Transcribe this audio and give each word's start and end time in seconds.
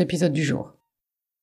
épisode 0.00 0.32
du 0.32 0.42
jour. 0.42 0.72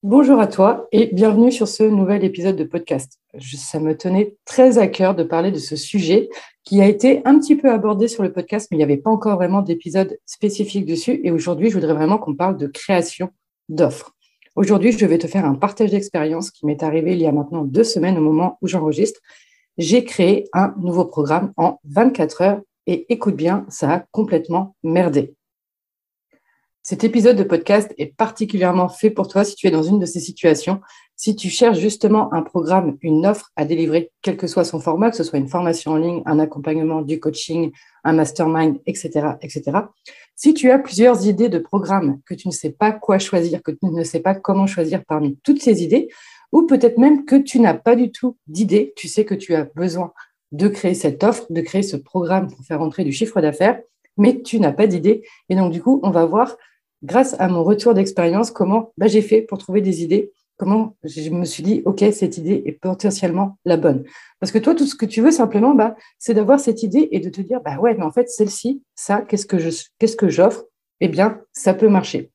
Bonjour 0.02 0.40
à 0.40 0.48
toi 0.48 0.88
et 0.94 1.10
bienvenue 1.14 1.52
sur 1.52 1.68
ce 1.68 1.84
nouvel 1.84 2.24
épisode 2.24 2.56
de 2.56 2.64
podcast. 2.64 3.20
ça 3.38 3.80
me 3.80 3.98
tenait 3.98 4.38
très 4.46 4.78
à 4.78 4.88
cœur 4.88 5.14
de 5.14 5.24
parler 5.24 5.52
de 5.52 5.58
ce 5.58 5.76
sujet 5.76 6.30
qui 6.64 6.82
a 6.82 6.88
été 6.88 7.22
un 7.26 7.38
petit 7.38 7.58
peu 7.58 7.70
abordé 7.70 8.08
sur 8.08 8.24
le 8.24 8.32
podcast, 8.32 8.70
mais 8.72 8.76
il 8.76 8.80
n'y 8.80 8.84
avait 8.84 8.98
pas 8.98 9.10
encore 9.10 9.36
vraiment 9.36 9.62
d'épisode 9.62 10.18
spécifique 10.26 10.86
dessus. 10.86 11.20
Et 11.24 11.32
aujourd'hui, 11.32 11.70
je 11.70 11.76
voudrais 11.76 11.94
vraiment 11.94 12.18
qu'on 12.18 12.34
parle 12.34 12.56
de 12.56 12.68
création 12.68 13.30
d'offres. 13.68 14.16
Aujourd'hui, 14.56 14.94
je 14.94 15.06
vais 15.06 15.18
te 15.18 15.28
faire 15.28 15.46
un 15.46 15.56
partage 15.56 15.92
d'expérience 15.92 16.50
qui 16.50 16.66
m'est 16.66 16.82
arrivé 16.82 17.14
il 17.14 17.20
y 17.20 17.28
a 17.28 17.32
maintenant 17.32 17.66
deux 17.66 17.84
semaines 17.84 18.18
au 18.18 18.22
moment 18.22 18.58
où 18.62 18.68
j'enregistre. 18.68 19.20
J'ai 19.78 20.04
créé 20.04 20.50
un 20.54 20.74
nouveau 20.78 21.06
programme 21.06 21.54
en 21.58 21.80
24 21.86 22.42
heures 22.42 22.62
et 22.88 23.06
écoute 23.12 23.36
bien, 23.36 23.66
ça 23.70 23.92
a 23.92 24.00
complètement 24.12 24.76
merdé. 24.84 25.36
Cet 26.82 27.04
épisode 27.04 27.36
de 27.36 27.44
podcast 27.44 27.94
est 27.98 28.16
particulièrement 28.16 28.88
fait 28.88 29.10
pour 29.10 29.28
toi 29.28 29.44
si 29.44 29.56
tu 29.56 29.68
es 29.68 29.72
dans 29.72 29.84
une 29.84 30.00
de 30.00 30.06
ces 30.06 30.22
situations, 30.22 30.80
si 31.16 31.36
tu 31.36 31.50
cherches 31.50 31.78
justement 31.78 32.34
un 32.34 32.42
programme, 32.42 32.98
une 33.02 33.26
offre 33.26 33.52
à 33.58 33.66
délivrer, 33.66 34.12
quel 34.22 34.38
que 34.38 34.48
soit 34.48 34.64
son 34.64 34.80
format, 34.80 35.12
que 35.12 35.18
ce 35.18 35.26
soit 35.26 35.38
une 35.38 35.50
formation 35.50 35.92
en 35.92 35.98
ligne, 35.98 36.24
un 36.26 36.40
accompagnement, 36.40 37.02
du 37.02 37.20
coaching, 37.20 37.72
un 38.06 38.14
mastermind, 38.14 38.80
etc., 38.86 39.32
etc. 39.42 39.80
Si 40.36 40.54
tu 40.54 40.72
as 40.72 40.80
plusieurs 40.80 41.28
idées 41.28 41.50
de 41.50 41.60
programmes, 41.60 42.22
que 42.26 42.34
tu 42.34 42.48
ne 42.48 42.54
sais 42.54 42.72
pas 42.72 42.94
quoi 42.94 43.20
choisir, 43.20 43.62
que 43.62 43.72
tu 43.72 43.86
ne 43.86 44.04
sais 44.06 44.22
pas 44.22 44.34
comment 44.34 44.66
choisir 44.66 45.04
parmi 45.06 45.38
toutes 45.44 45.62
ces 45.62 45.84
idées, 45.84 46.08
ou 46.54 46.66
peut-être 46.66 46.98
même 46.98 47.26
que 47.26 47.36
tu 47.36 47.60
n'as 47.60 47.74
pas 47.74 47.98
du 47.98 48.12
tout 48.12 48.38
d'idée, 48.48 48.94
tu 48.96 49.10
sais 49.10 49.26
que 49.26 49.36
tu 49.36 49.54
as 49.54 49.66
besoin 49.76 50.14
de 50.54 50.70
créer 50.70 50.94
cette 50.94 51.24
offre, 51.26 51.46
de 51.50 51.62
créer 51.62 51.84
ce 51.84 51.98
programme 51.98 52.48
pour 52.48 52.66
faire 52.66 52.82
entrer 52.82 53.04
du 53.04 53.12
chiffre 53.12 53.42
d'affaires, 53.42 53.82
mais 54.18 54.42
tu 54.42 54.60
n'as 54.60 54.72
pas 54.72 54.88
d'idée. 54.88 55.28
Et 55.50 55.56
donc, 55.56 55.72
du 55.72 55.82
coup, 55.82 56.00
on 56.04 56.12
va 56.12 56.26
voir 56.26 56.56
grâce 57.04 57.36
à 57.40 57.48
mon 57.48 57.64
retour 57.64 57.94
d'expérience, 57.94 58.52
comment 58.52 58.92
bah, 58.98 59.08
j'ai 59.08 59.22
fait 59.22 59.42
pour 59.42 59.58
trouver 59.58 59.82
des 59.82 60.04
idées, 60.04 60.32
comment 60.58 60.98
je 61.04 61.30
me 61.30 61.46
suis 61.46 61.64
dit, 61.64 61.82
OK, 61.86 62.04
cette 62.12 62.38
idée 62.38 62.64
est 62.66 62.74
potentiellement 62.74 63.58
la 63.66 63.78
bonne. 63.78 64.04
Parce 64.40 64.52
que 64.52 64.60
toi, 64.60 64.76
tout 64.76 64.86
ce 64.86 64.96
que 64.96 65.06
tu 65.06 65.22
veux 65.22 65.32
simplement, 65.32 65.74
bah, 65.74 65.96
c'est 66.18 66.34
d'avoir 66.34 66.60
cette 66.60 66.84
idée 66.84 67.08
et 67.12 67.20
de 67.20 67.30
te 67.30 67.42
dire, 67.42 67.62
bah 67.64 67.78
ouais, 67.80 67.96
mais 67.96 68.04
en 68.04 68.12
fait, 68.12 68.30
celle-ci, 68.30 68.84
ça, 68.96 69.22
qu'est-ce 69.22 69.46
que 69.46 70.16
que 70.16 70.30
j'offre? 70.30 70.66
Eh 71.00 71.08
bien, 71.08 71.42
ça 71.54 71.74
peut 71.74 71.88
marcher. 71.88 72.32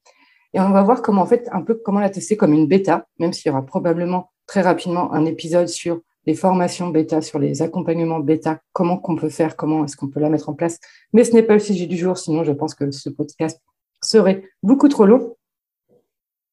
Et 0.55 0.61
on 0.61 0.71
va 0.71 0.83
voir 0.83 1.03
comment, 1.03 1.23
en 1.23 1.27
fait, 1.27 1.49
un 1.53 1.63
peu 1.63 1.75
comment 1.75 2.01
la 2.01 2.09
tester 2.09 2.37
comme 2.37 2.55
une 2.55 2.67
bêta, 2.67 3.07
même 3.19 3.33
s'il 3.33 3.51
y 3.51 3.53
aura 3.53 3.67
probablement 3.67 4.31
très 4.47 4.63
rapidement 4.63 5.13
un 5.13 5.27
épisode 5.27 5.69
sur 5.69 6.01
les 6.27 6.35
formations 6.35 6.89
bêta, 6.89 7.21
sur 7.21 7.39
les 7.39 7.61
accompagnements 7.61 8.21
bêta, 8.21 8.61
comment 8.73 8.97
qu'on 8.97 9.17
peut 9.17 9.29
faire, 9.29 9.57
comment 9.57 9.85
est-ce 9.85 9.97
qu'on 9.97 10.09
peut 10.09 10.21
la 10.21 10.31
mettre 10.31 10.49
en 10.49 10.55
place. 10.55 10.79
Mais 11.13 11.25
ce 11.25 11.33
n'est 11.33 11.43
pas 11.43 11.55
le 11.55 11.61
sujet 11.61 11.87
du 11.87 11.97
jour, 11.97 12.17
sinon 12.17 12.45
je 12.45 12.53
pense 12.53 12.75
que 12.75 12.91
ce 12.91 13.11
podcast 13.11 13.61
serait 14.05 14.49
beaucoup 14.63 14.89
trop 14.89 15.07
long. 15.07 15.37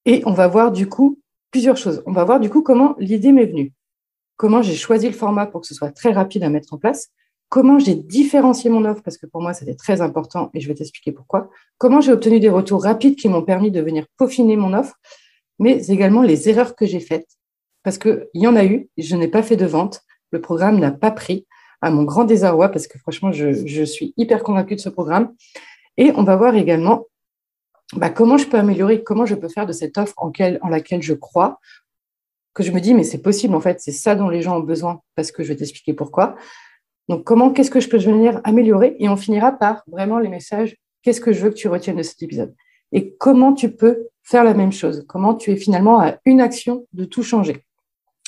Et 0.05 0.23
on 0.25 0.33
va 0.33 0.47
voir 0.47 0.71
du 0.71 0.87
coup 0.87 1.19
plusieurs 1.51 1.77
choses. 1.77 2.01
On 2.05 2.11
va 2.11 2.23
voir 2.23 2.39
du 2.39 2.49
coup 2.49 2.61
comment 2.61 2.95
l'idée 2.97 3.31
m'est 3.31 3.45
venue, 3.45 3.73
comment 4.37 4.61
j'ai 4.61 4.75
choisi 4.75 5.07
le 5.07 5.13
format 5.13 5.45
pour 5.45 5.61
que 5.61 5.67
ce 5.67 5.75
soit 5.75 5.91
très 5.91 6.11
rapide 6.11 6.43
à 6.43 6.49
mettre 6.49 6.73
en 6.73 6.77
place, 6.77 7.09
comment 7.49 7.77
j'ai 7.77 7.95
différencié 7.95 8.69
mon 8.69 8.85
offre, 8.85 9.03
parce 9.03 9.17
que 9.17 9.25
pour 9.25 9.41
moi, 9.41 9.53
c'était 9.53 9.75
très 9.75 10.01
important 10.01 10.49
et 10.53 10.61
je 10.61 10.67
vais 10.67 10.73
t'expliquer 10.73 11.11
pourquoi, 11.11 11.49
comment 11.77 12.01
j'ai 12.01 12.11
obtenu 12.11 12.39
des 12.39 12.49
retours 12.49 12.83
rapides 12.83 13.15
qui 13.15 13.29
m'ont 13.29 13.43
permis 13.43 13.71
de 13.71 13.81
venir 13.81 14.05
peaufiner 14.17 14.55
mon 14.55 14.73
offre, 14.73 14.95
mais 15.59 15.85
également 15.87 16.23
les 16.23 16.49
erreurs 16.49 16.75
que 16.75 16.85
j'ai 16.85 17.01
faites, 17.01 17.27
parce 17.83 17.97
qu'il 17.97 18.27
y 18.33 18.47
en 18.47 18.55
a 18.55 18.65
eu, 18.65 18.89
je 18.97 19.15
n'ai 19.15 19.27
pas 19.27 19.43
fait 19.43 19.57
de 19.57 19.65
vente, 19.65 20.01
le 20.31 20.39
programme 20.41 20.79
n'a 20.79 20.91
pas 20.91 21.11
pris, 21.11 21.45
à 21.81 21.89
mon 21.89 22.03
grand 22.03 22.23
désarroi, 22.23 22.69
parce 22.69 22.87
que 22.87 22.97
franchement, 22.99 23.31
je, 23.31 23.65
je 23.65 23.83
suis 23.83 24.13
hyper 24.15 24.43
convaincue 24.43 24.75
de 24.75 24.79
ce 24.79 24.89
programme. 24.89 25.33
Et 25.97 26.11
on 26.15 26.23
va 26.23 26.35
voir 26.35 26.55
également 26.55 27.05
bah, 27.93 28.09
comment 28.09 28.37
je 28.37 28.47
peux 28.47 28.57
améliorer, 28.57 29.03
comment 29.03 29.25
je 29.25 29.35
peux 29.35 29.49
faire 29.49 29.65
de 29.65 29.73
cette 29.73 29.97
offre 29.97 30.13
en, 30.17 30.31
en 30.61 30.69
laquelle 30.69 31.01
je 31.01 31.13
crois, 31.13 31.59
que 32.53 32.63
je 32.63 32.71
me 32.71 32.79
dis, 32.79 32.93
mais 32.93 33.03
c'est 33.03 33.21
possible, 33.21 33.55
en 33.55 33.61
fait, 33.61 33.79
c'est 33.79 33.91
ça 33.91 34.15
dont 34.15 34.29
les 34.29 34.41
gens 34.41 34.57
ont 34.57 34.63
besoin, 34.63 35.01
parce 35.15 35.31
que 35.31 35.43
je 35.43 35.49
vais 35.49 35.55
t'expliquer 35.55 35.93
pourquoi. 35.93 36.35
Donc, 37.07 37.23
comment, 37.23 37.51
qu'est-ce 37.51 37.71
que 37.71 37.79
je 37.79 37.89
peux 37.89 37.97
venir 37.97 38.41
améliorer 38.43 38.95
Et 38.99 39.09
on 39.09 39.17
finira 39.17 39.51
par 39.51 39.83
vraiment 39.87 40.19
les 40.19 40.29
messages, 40.29 40.77
qu'est-ce 41.01 41.21
que 41.21 41.33
je 41.33 41.41
veux 41.41 41.49
que 41.49 41.55
tu 41.55 41.67
retiennes 41.67 41.97
de 41.97 42.03
cet 42.03 42.21
épisode? 42.21 42.53
Et 42.91 43.15
comment 43.15 43.53
tu 43.53 43.71
peux 43.71 44.07
faire 44.23 44.43
la 44.43 44.53
même 44.53 44.71
chose? 44.71 45.05
Comment 45.07 45.35
tu 45.35 45.51
es 45.51 45.55
finalement 45.55 45.99
à 45.99 46.17
une 46.25 46.41
action 46.41 46.85
de 46.93 47.05
tout 47.05 47.23
changer? 47.23 47.65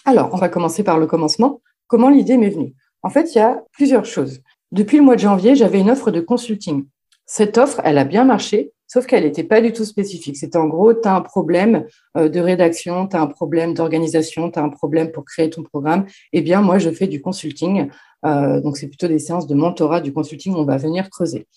Alors, 0.05 0.29
on 0.33 0.37
va 0.37 0.49
commencer 0.49 0.83
par 0.83 0.99
le 0.99 1.07
commencement. 1.07 1.61
Comment 1.87 2.09
l'idée 2.09 2.37
m'est 2.37 2.49
venue? 2.49 2.73
En 3.03 3.09
fait, 3.09 3.35
il 3.35 3.37
y 3.37 3.41
a 3.41 3.63
plusieurs 3.71 4.05
choses. 4.05 4.41
Depuis 4.71 4.97
le 4.97 5.03
mois 5.03 5.15
de 5.15 5.21
janvier, 5.21 5.55
j'avais 5.55 5.79
une 5.79 5.91
offre 5.91 6.11
de 6.11 6.19
consulting. 6.19 6.85
Cette 7.25 7.57
offre, 7.57 7.79
elle 7.83 7.97
a 7.97 8.05
bien 8.05 8.25
marché, 8.25 8.72
sauf 8.93 9.07
qu'elle 9.07 9.23
n'était 9.23 9.43
pas 9.43 9.59
du 9.59 9.73
tout 9.73 9.85
spécifique. 9.85 10.37
C'était 10.37 10.59
en 10.59 10.67
gros, 10.67 10.93
tu 10.93 11.07
as 11.07 11.15
un 11.15 11.21
problème 11.21 11.85
euh, 12.15 12.29
de 12.29 12.39
rédaction, 12.39 13.07
tu 13.07 13.15
as 13.15 13.21
un 13.21 13.27
problème 13.27 13.73
d'organisation, 13.73 14.51
tu 14.51 14.59
as 14.59 14.61
un 14.61 14.69
problème 14.69 15.11
pour 15.11 15.25
créer 15.25 15.49
ton 15.49 15.63
programme. 15.63 16.05
Eh 16.31 16.41
bien, 16.41 16.61
moi, 16.61 16.77
je 16.77 16.91
fais 16.91 17.07
du 17.07 17.19
consulting. 17.19 17.89
Euh, 18.23 18.61
donc, 18.61 18.77
c'est 18.77 18.87
plutôt 18.87 19.07
des 19.07 19.17
séances 19.17 19.47
de 19.47 19.55
mentorat, 19.55 19.99
du 19.99 20.13
consulting, 20.13 20.53
on 20.53 20.63
va 20.63 20.77
venir 20.77 21.09
creuser. 21.09 21.47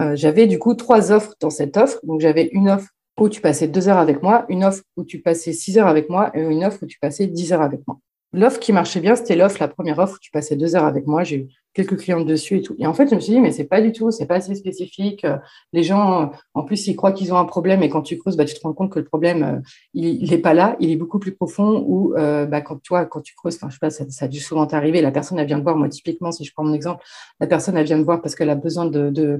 Euh, 0.00 0.16
j'avais 0.16 0.48
du 0.48 0.58
coup 0.58 0.74
trois 0.74 1.12
offres 1.12 1.34
dans 1.38 1.50
cette 1.50 1.76
offre. 1.76 2.00
Donc, 2.02 2.20
j'avais 2.20 2.48
une 2.52 2.68
offre 2.68 2.88
où 3.20 3.28
tu 3.28 3.40
passais 3.40 3.68
deux 3.68 3.88
heures 3.88 3.98
avec 3.98 4.20
moi, 4.20 4.44
une 4.48 4.64
offre 4.64 4.82
où 4.96 5.04
tu 5.04 5.20
passais 5.20 5.52
six 5.52 5.78
heures 5.78 5.86
avec 5.86 6.10
moi 6.10 6.32
et 6.34 6.40
une 6.40 6.64
offre 6.64 6.78
où 6.82 6.86
tu 6.86 6.98
passais 6.98 7.28
dix 7.28 7.52
heures 7.52 7.62
avec 7.62 7.86
moi. 7.86 8.00
L'offre 8.32 8.60
qui 8.60 8.72
marchait 8.72 9.00
bien, 9.00 9.16
c'était 9.16 9.34
l'offre, 9.34 9.56
la 9.60 9.68
première 9.68 9.98
offre 9.98 10.14
où 10.16 10.18
tu 10.20 10.30
passais 10.30 10.54
deux 10.54 10.76
heures 10.76 10.84
avec 10.84 11.06
moi. 11.06 11.24
J'ai 11.24 11.36
eu 11.36 11.48
quelques 11.74 11.98
clients 11.98 12.20
dessus 12.20 12.58
et 12.58 12.62
tout. 12.62 12.74
Et 12.78 12.86
en 12.86 12.94
fait, 12.94 13.08
je 13.08 13.14
me 13.14 13.20
suis 13.20 13.32
dit, 13.32 13.40
mais 13.40 13.50
c'est 13.52 13.64
pas 13.64 13.80
du 13.80 13.92
tout, 13.92 14.10
c'est 14.10 14.26
pas 14.26 14.36
assez 14.36 14.54
spécifique. 14.54 15.26
Les 15.72 15.82
gens, 15.82 16.30
en 16.54 16.62
plus, 16.62 16.86
ils 16.86 16.96
croient 16.96 17.12
qu'ils 17.12 17.32
ont 17.32 17.36
un 17.36 17.44
problème 17.44 17.82
et 17.82 17.88
quand 17.88 18.02
tu 18.02 18.18
creuses, 18.18 18.36
bah, 18.36 18.44
tu 18.44 18.54
te 18.54 18.60
rends 18.60 18.72
compte 18.72 18.92
que 18.92 18.98
le 18.98 19.04
problème, 19.04 19.42
euh, 19.42 19.58
il 19.94 20.30
n'est 20.30 20.38
pas 20.38 20.54
là, 20.54 20.76
il 20.80 20.90
est 20.90 20.96
beaucoup 20.96 21.18
plus 21.18 21.32
profond. 21.32 21.84
Ou 21.86 22.14
euh, 22.16 22.46
bah, 22.46 22.60
quand 22.60 22.80
toi, 22.82 23.04
quand 23.04 23.20
tu 23.20 23.34
creuses, 23.34 23.58
je 23.60 23.72
sais 23.72 23.78
pas, 23.80 23.90
ça, 23.90 24.04
ça 24.08 24.24
a 24.26 24.28
dû 24.28 24.40
souvent 24.40 24.66
t'arriver. 24.66 25.00
La 25.00 25.10
personne, 25.10 25.38
elle 25.38 25.46
vient 25.46 25.58
me 25.58 25.62
voir, 25.62 25.76
moi, 25.76 25.88
typiquement, 25.88 26.32
si 26.32 26.44
je 26.44 26.52
prends 26.52 26.64
mon 26.64 26.74
exemple, 26.74 27.04
la 27.40 27.46
personne, 27.46 27.76
elle 27.76 27.86
vient 27.86 27.98
me 27.98 28.04
voir 28.04 28.20
parce 28.22 28.34
qu'elle 28.34 28.50
a 28.50 28.56
besoin 28.56 28.86
de, 28.86 29.10
de 29.10 29.38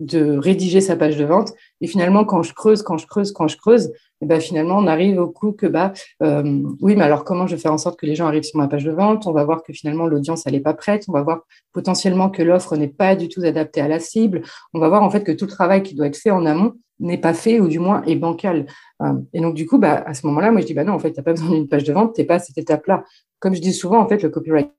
de 0.00 0.36
rédiger 0.36 0.80
sa 0.80 0.96
page 0.96 1.16
de 1.16 1.24
vente. 1.24 1.52
Et 1.80 1.86
finalement, 1.86 2.24
quand 2.24 2.42
je 2.42 2.52
creuse, 2.52 2.82
quand 2.82 2.98
je 2.98 3.06
creuse, 3.06 3.32
quand 3.32 3.48
je 3.48 3.56
creuse, 3.56 3.86
et 3.86 4.24
eh 4.24 4.26
ben 4.26 4.40
finalement, 4.40 4.78
on 4.78 4.86
arrive 4.86 5.18
au 5.18 5.28
coup 5.28 5.52
que, 5.52 5.66
bah, 5.66 5.92
euh, 6.22 6.62
oui, 6.80 6.96
mais 6.96 7.04
alors 7.04 7.22
comment 7.22 7.46
je 7.46 7.54
vais 7.54 7.60
faire 7.60 7.74
en 7.74 7.78
sorte 7.78 7.98
que 7.98 8.06
les 8.06 8.14
gens 8.14 8.26
arrivent 8.26 8.44
sur 8.44 8.58
ma 8.58 8.66
page 8.66 8.84
de 8.84 8.90
vente? 8.90 9.26
On 9.26 9.32
va 9.32 9.44
voir 9.44 9.62
que 9.62 9.74
finalement, 9.74 10.06
l'audience, 10.06 10.46
elle 10.46 10.54
n'est 10.54 10.60
pas 10.60 10.72
prête. 10.72 11.04
On 11.08 11.12
va 11.12 11.22
voir 11.22 11.42
potentiellement 11.74 12.30
que 12.30 12.42
l'offre 12.42 12.76
n'est 12.76 12.88
pas 12.88 13.14
du 13.14 13.28
tout 13.28 13.42
adaptée 13.42 13.82
à 13.82 13.88
la 13.88 14.00
cible. 14.00 14.40
On 14.72 14.80
va 14.80 14.88
voir 14.88 15.02
en 15.02 15.10
fait 15.10 15.22
que 15.22 15.32
tout 15.32 15.44
le 15.44 15.50
travail 15.50 15.82
qui 15.82 15.94
doit 15.94 16.06
être 16.06 16.16
fait 16.16 16.30
en 16.30 16.46
amont 16.46 16.72
n'est 16.98 17.18
pas 17.18 17.34
fait 17.34 17.60
ou 17.60 17.68
du 17.68 17.78
moins 17.78 18.02
est 18.04 18.16
bancal. 18.16 18.66
Euh, 19.02 19.12
et 19.34 19.40
donc, 19.40 19.54
du 19.54 19.66
coup, 19.66 19.78
bah, 19.78 20.02
à 20.06 20.14
ce 20.14 20.26
moment-là, 20.26 20.50
moi, 20.50 20.62
je 20.62 20.66
dis, 20.66 20.74
bah 20.74 20.84
non, 20.84 20.94
en 20.94 20.98
fait, 20.98 21.12
tu 21.12 21.20
n'as 21.20 21.24
pas 21.24 21.32
besoin 21.32 21.50
d'une 21.50 21.68
page 21.68 21.84
de 21.84 21.92
vente, 21.92 22.14
tu 22.14 22.20
n'es 22.22 22.26
pas 22.26 22.36
à 22.36 22.38
cette 22.38 22.56
étape-là. 22.56 23.04
Comme 23.38 23.54
je 23.54 23.60
dis 23.60 23.74
souvent, 23.74 24.00
en 24.00 24.08
fait, 24.08 24.22
le 24.22 24.30
copywriting, 24.30 24.70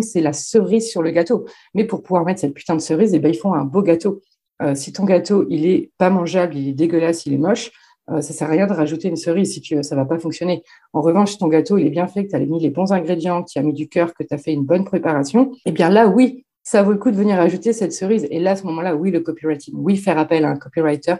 c'est 0.00 0.20
la 0.22 0.32
cerise 0.32 0.88
sur 0.88 1.02
le 1.02 1.10
gâteau. 1.10 1.44
Mais 1.74 1.84
pour 1.84 2.02
pouvoir 2.02 2.24
mettre 2.24 2.40
cette 2.40 2.54
putain 2.54 2.74
de 2.74 2.80
cerise, 2.80 3.14
eh 3.14 3.18
ben, 3.18 3.28
il 3.28 3.36
faut 3.36 3.52
un 3.52 3.64
beau 3.64 3.82
gâteau. 3.82 4.22
Euh, 4.62 4.74
si 4.74 4.92
ton 4.92 5.04
gâteau, 5.04 5.46
il 5.48 5.66
est 5.66 5.90
pas 5.98 6.10
mangeable, 6.10 6.56
il 6.56 6.68
est 6.68 6.72
dégueulasse, 6.72 7.26
il 7.26 7.34
est 7.34 7.38
moche, 7.38 7.70
euh, 8.10 8.20
ça 8.20 8.32
sert 8.32 8.48
à 8.48 8.50
rien 8.50 8.66
de 8.66 8.72
rajouter 8.72 9.08
une 9.08 9.16
cerise 9.16 9.52
si 9.52 9.60
tu 9.60 9.76
veux, 9.76 9.82
ça 9.82 9.94
va 9.94 10.04
pas 10.04 10.18
fonctionner. 10.18 10.62
En 10.92 11.00
revanche, 11.00 11.38
ton 11.38 11.48
gâteau, 11.48 11.78
il 11.78 11.86
est 11.86 11.90
bien 11.90 12.06
fait, 12.06 12.24
que 12.24 12.30
tu 12.30 12.36
as 12.36 12.40
mis 12.40 12.60
les 12.60 12.70
bons 12.70 12.92
ingrédients, 12.92 13.42
que 13.42 13.50
tu 13.50 13.58
as 13.58 13.62
mis 13.62 13.72
du 13.74 13.88
cœur, 13.88 14.14
que 14.14 14.22
tu 14.22 14.34
as 14.34 14.38
fait 14.38 14.52
une 14.52 14.64
bonne 14.64 14.84
préparation, 14.84 15.52
eh 15.66 15.72
bien 15.72 15.90
là, 15.90 16.08
oui, 16.08 16.44
ça 16.62 16.82
vaut 16.82 16.92
le 16.92 16.98
coup 16.98 17.10
de 17.10 17.16
venir 17.16 17.38
ajouter 17.38 17.72
cette 17.72 17.92
cerise. 17.92 18.26
Et 18.30 18.40
là, 18.40 18.52
à 18.52 18.56
ce 18.56 18.64
moment-là, 18.64 18.96
oui, 18.96 19.10
le 19.10 19.20
copywriting, 19.20 19.74
oui, 19.76 19.96
faire 19.96 20.18
appel 20.18 20.44
à 20.44 20.50
un 20.50 20.56
copywriter, 20.56 21.16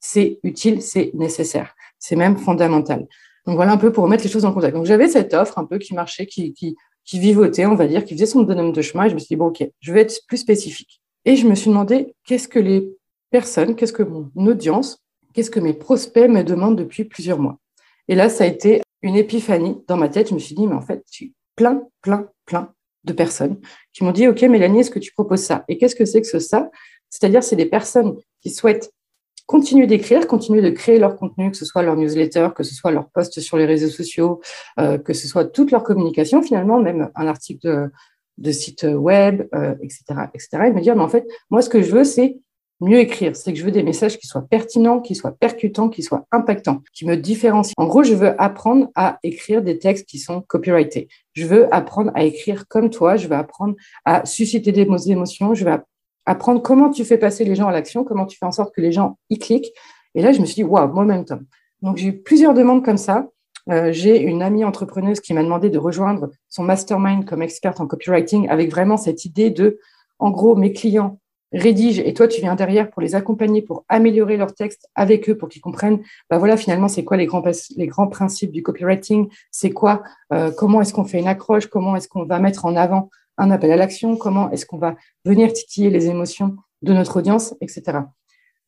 c'est 0.00 0.40
utile, 0.42 0.82
c'est 0.82 1.12
nécessaire, 1.14 1.74
c'est 1.98 2.16
même 2.16 2.36
fondamental. 2.36 3.06
Donc 3.46 3.56
voilà 3.56 3.72
un 3.72 3.76
peu 3.76 3.92
pour 3.92 4.08
mettre 4.08 4.24
les 4.24 4.30
choses 4.30 4.44
en 4.44 4.52
contact. 4.52 4.74
Donc 4.74 4.86
j'avais 4.86 5.08
cette 5.08 5.34
offre 5.34 5.58
un 5.58 5.64
peu 5.64 5.78
qui 5.78 5.94
marchait, 5.94 6.26
qui, 6.26 6.52
qui, 6.52 6.76
qui 7.04 7.18
vivotait, 7.18 7.66
on 7.66 7.74
va 7.74 7.86
dire, 7.86 8.04
qui 8.04 8.14
faisait 8.14 8.26
son 8.26 8.42
bonhomme 8.42 8.72
de 8.72 8.82
chemin. 8.82 9.06
Et 9.06 9.10
je 9.10 9.14
me 9.14 9.18
suis 9.18 9.28
dit, 9.28 9.36
bon, 9.36 9.46
OK, 9.46 9.64
je 9.80 9.92
vais 9.92 10.02
être 10.02 10.20
plus 10.26 10.38
spécifique. 10.38 11.01
Et 11.24 11.36
je 11.36 11.46
me 11.46 11.54
suis 11.54 11.70
demandé 11.70 12.14
qu'est-ce 12.24 12.48
que 12.48 12.58
les 12.58 12.88
personnes, 13.30 13.76
qu'est-ce 13.76 13.92
que 13.92 14.02
mon 14.02 14.30
audience, 14.46 14.98
qu'est-ce 15.34 15.50
que 15.50 15.60
mes 15.60 15.72
prospects 15.72 16.28
me 16.28 16.42
demandent 16.42 16.76
depuis 16.76 17.04
plusieurs 17.04 17.38
mois? 17.38 17.58
Et 18.08 18.14
là, 18.14 18.28
ça 18.28 18.44
a 18.44 18.46
été 18.46 18.82
une 19.02 19.16
épiphanie 19.16 19.82
dans 19.86 19.96
ma 19.96 20.08
tête. 20.08 20.28
Je 20.28 20.34
me 20.34 20.38
suis 20.38 20.54
dit, 20.54 20.66
mais 20.66 20.74
en 20.74 20.80
fait, 20.80 21.04
j'ai 21.10 21.32
plein, 21.56 21.82
plein, 22.02 22.28
plein 22.46 22.72
de 23.04 23.12
personnes 23.12 23.60
qui 23.92 24.04
m'ont 24.04 24.12
dit, 24.12 24.28
OK, 24.28 24.42
Mélanie, 24.42 24.80
est-ce 24.80 24.90
que 24.90 24.98
tu 24.98 25.12
proposes 25.12 25.42
ça? 25.42 25.64
Et 25.68 25.78
qu'est-ce 25.78 25.96
que 25.96 26.04
c'est 26.04 26.20
que 26.20 26.26
ce 26.26 26.38
ça? 26.38 26.70
C'est-à-dire, 27.08 27.42
c'est 27.42 27.56
des 27.56 27.66
personnes 27.66 28.16
qui 28.40 28.50
souhaitent 28.50 28.90
continuer 29.46 29.86
d'écrire, 29.86 30.26
continuer 30.26 30.62
de 30.62 30.70
créer 30.70 30.98
leur 30.98 31.16
contenu, 31.16 31.50
que 31.50 31.56
ce 31.56 31.64
soit 31.64 31.82
leur 31.82 31.96
newsletter, 31.96 32.48
que 32.56 32.62
ce 32.62 32.74
soit 32.74 32.90
leur 32.90 33.10
post 33.10 33.40
sur 33.40 33.56
les 33.56 33.66
réseaux 33.66 33.88
sociaux, 33.88 34.40
euh, 34.78 34.98
que 34.98 35.12
ce 35.12 35.28
soit 35.28 35.44
toute 35.44 35.72
leur 35.72 35.82
communication, 35.82 36.42
finalement, 36.42 36.80
même 36.80 37.10
un 37.14 37.26
article 37.26 37.66
de, 37.66 37.90
site 38.50 38.84
web, 38.84 39.42
etc., 39.82 40.02
etc. 40.34 40.48
Et 40.66 40.72
me 40.72 40.80
dire, 40.80 40.96
mais 40.96 41.02
en 41.02 41.08
fait, 41.08 41.26
moi, 41.50 41.62
ce 41.62 41.68
que 41.68 41.82
je 41.82 41.92
veux, 41.92 42.04
c'est 42.04 42.38
mieux 42.80 42.98
écrire. 42.98 43.36
C'est 43.36 43.52
que 43.52 43.58
je 43.58 43.64
veux 43.64 43.70
des 43.70 43.84
messages 43.84 44.18
qui 44.18 44.26
soient 44.26 44.42
pertinents, 44.42 45.00
qui 45.00 45.14
soient 45.14 45.36
percutants, 45.38 45.88
qui 45.88 46.02
soient 46.02 46.26
impactants, 46.32 46.82
qui 46.92 47.06
me 47.06 47.16
différencient. 47.16 47.74
En 47.76 47.86
gros, 47.86 48.02
je 48.02 48.14
veux 48.14 48.40
apprendre 48.42 48.88
à 48.96 49.18
écrire 49.22 49.62
des 49.62 49.78
textes 49.78 50.06
qui 50.06 50.18
sont 50.18 50.40
copyrightés. 50.40 51.06
Je 51.34 51.46
veux 51.46 51.72
apprendre 51.72 52.10
à 52.14 52.24
écrire 52.24 52.66
comme 52.66 52.90
toi. 52.90 53.16
Je 53.16 53.28
veux 53.28 53.36
apprendre 53.36 53.76
à 54.04 54.26
susciter 54.26 54.72
des 54.72 54.86
émotions. 55.10 55.54
Je 55.54 55.64
veux 55.64 55.78
apprendre 56.26 56.60
comment 56.60 56.90
tu 56.90 57.04
fais 57.04 57.18
passer 57.18 57.44
les 57.44 57.54
gens 57.54 57.68
à 57.68 57.72
l'action, 57.72 58.02
comment 58.02 58.26
tu 58.26 58.36
fais 58.36 58.46
en 58.46 58.52
sorte 58.52 58.74
que 58.74 58.80
les 58.80 58.90
gens 58.90 59.16
y 59.30 59.38
cliquent. 59.38 59.72
Et 60.16 60.22
là, 60.22 60.32
je 60.32 60.40
me 60.40 60.46
suis 60.46 60.56
dit, 60.56 60.64
waouh, 60.64 60.92
momentum. 60.92 61.46
Donc, 61.82 61.98
j'ai 61.98 62.08
eu 62.08 62.20
plusieurs 62.20 62.52
demandes 62.52 62.84
comme 62.84 62.98
ça. 62.98 63.28
Euh, 63.70 63.92
j'ai 63.92 64.20
une 64.20 64.42
amie 64.42 64.64
entrepreneuse 64.64 65.20
qui 65.20 65.34
m'a 65.34 65.42
demandé 65.42 65.70
de 65.70 65.78
rejoindre 65.78 66.30
son 66.48 66.64
mastermind 66.64 67.24
comme 67.24 67.42
experte 67.42 67.80
en 67.80 67.86
copywriting 67.86 68.48
avec 68.48 68.70
vraiment 68.70 68.96
cette 68.96 69.24
idée 69.24 69.50
de, 69.50 69.78
en 70.18 70.30
gros, 70.30 70.56
mes 70.56 70.72
clients 70.72 71.18
rédige 71.52 71.98
et 71.98 72.14
toi 72.14 72.28
tu 72.28 72.40
viens 72.40 72.54
derrière 72.54 72.90
pour 72.90 73.02
les 73.02 73.14
accompagner, 73.14 73.62
pour 73.62 73.84
améliorer 73.88 74.36
leur 74.36 74.54
texte 74.54 74.88
avec 74.94 75.28
eux, 75.28 75.36
pour 75.36 75.48
qu'ils 75.48 75.60
comprennent, 75.60 76.00
bah 76.30 76.38
voilà 76.38 76.56
finalement 76.56 76.88
c'est 76.88 77.04
quoi 77.04 77.16
les 77.16 77.26
grands 77.26 77.42
les 77.76 77.86
grands 77.86 78.08
principes 78.08 78.52
du 78.52 78.62
copywriting, 78.62 79.28
c'est 79.50 79.70
quoi, 79.70 80.02
euh, 80.32 80.50
comment 80.50 80.80
est-ce 80.80 80.94
qu'on 80.94 81.04
fait 81.04 81.18
une 81.18 81.28
accroche, 81.28 81.66
comment 81.66 81.94
est-ce 81.94 82.08
qu'on 82.08 82.24
va 82.24 82.38
mettre 82.38 82.64
en 82.64 82.74
avant 82.76 83.10
un 83.38 83.50
appel 83.50 83.70
à 83.70 83.76
l'action, 83.76 84.16
comment 84.16 84.50
est-ce 84.50 84.66
qu'on 84.66 84.78
va 84.78 84.96
venir 85.24 85.52
titiller 85.52 85.90
les 85.90 86.08
émotions 86.08 86.56
de 86.82 86.92
notre 86.92 87.18
audience, 87.18 87.54
etc. 87.60 87.98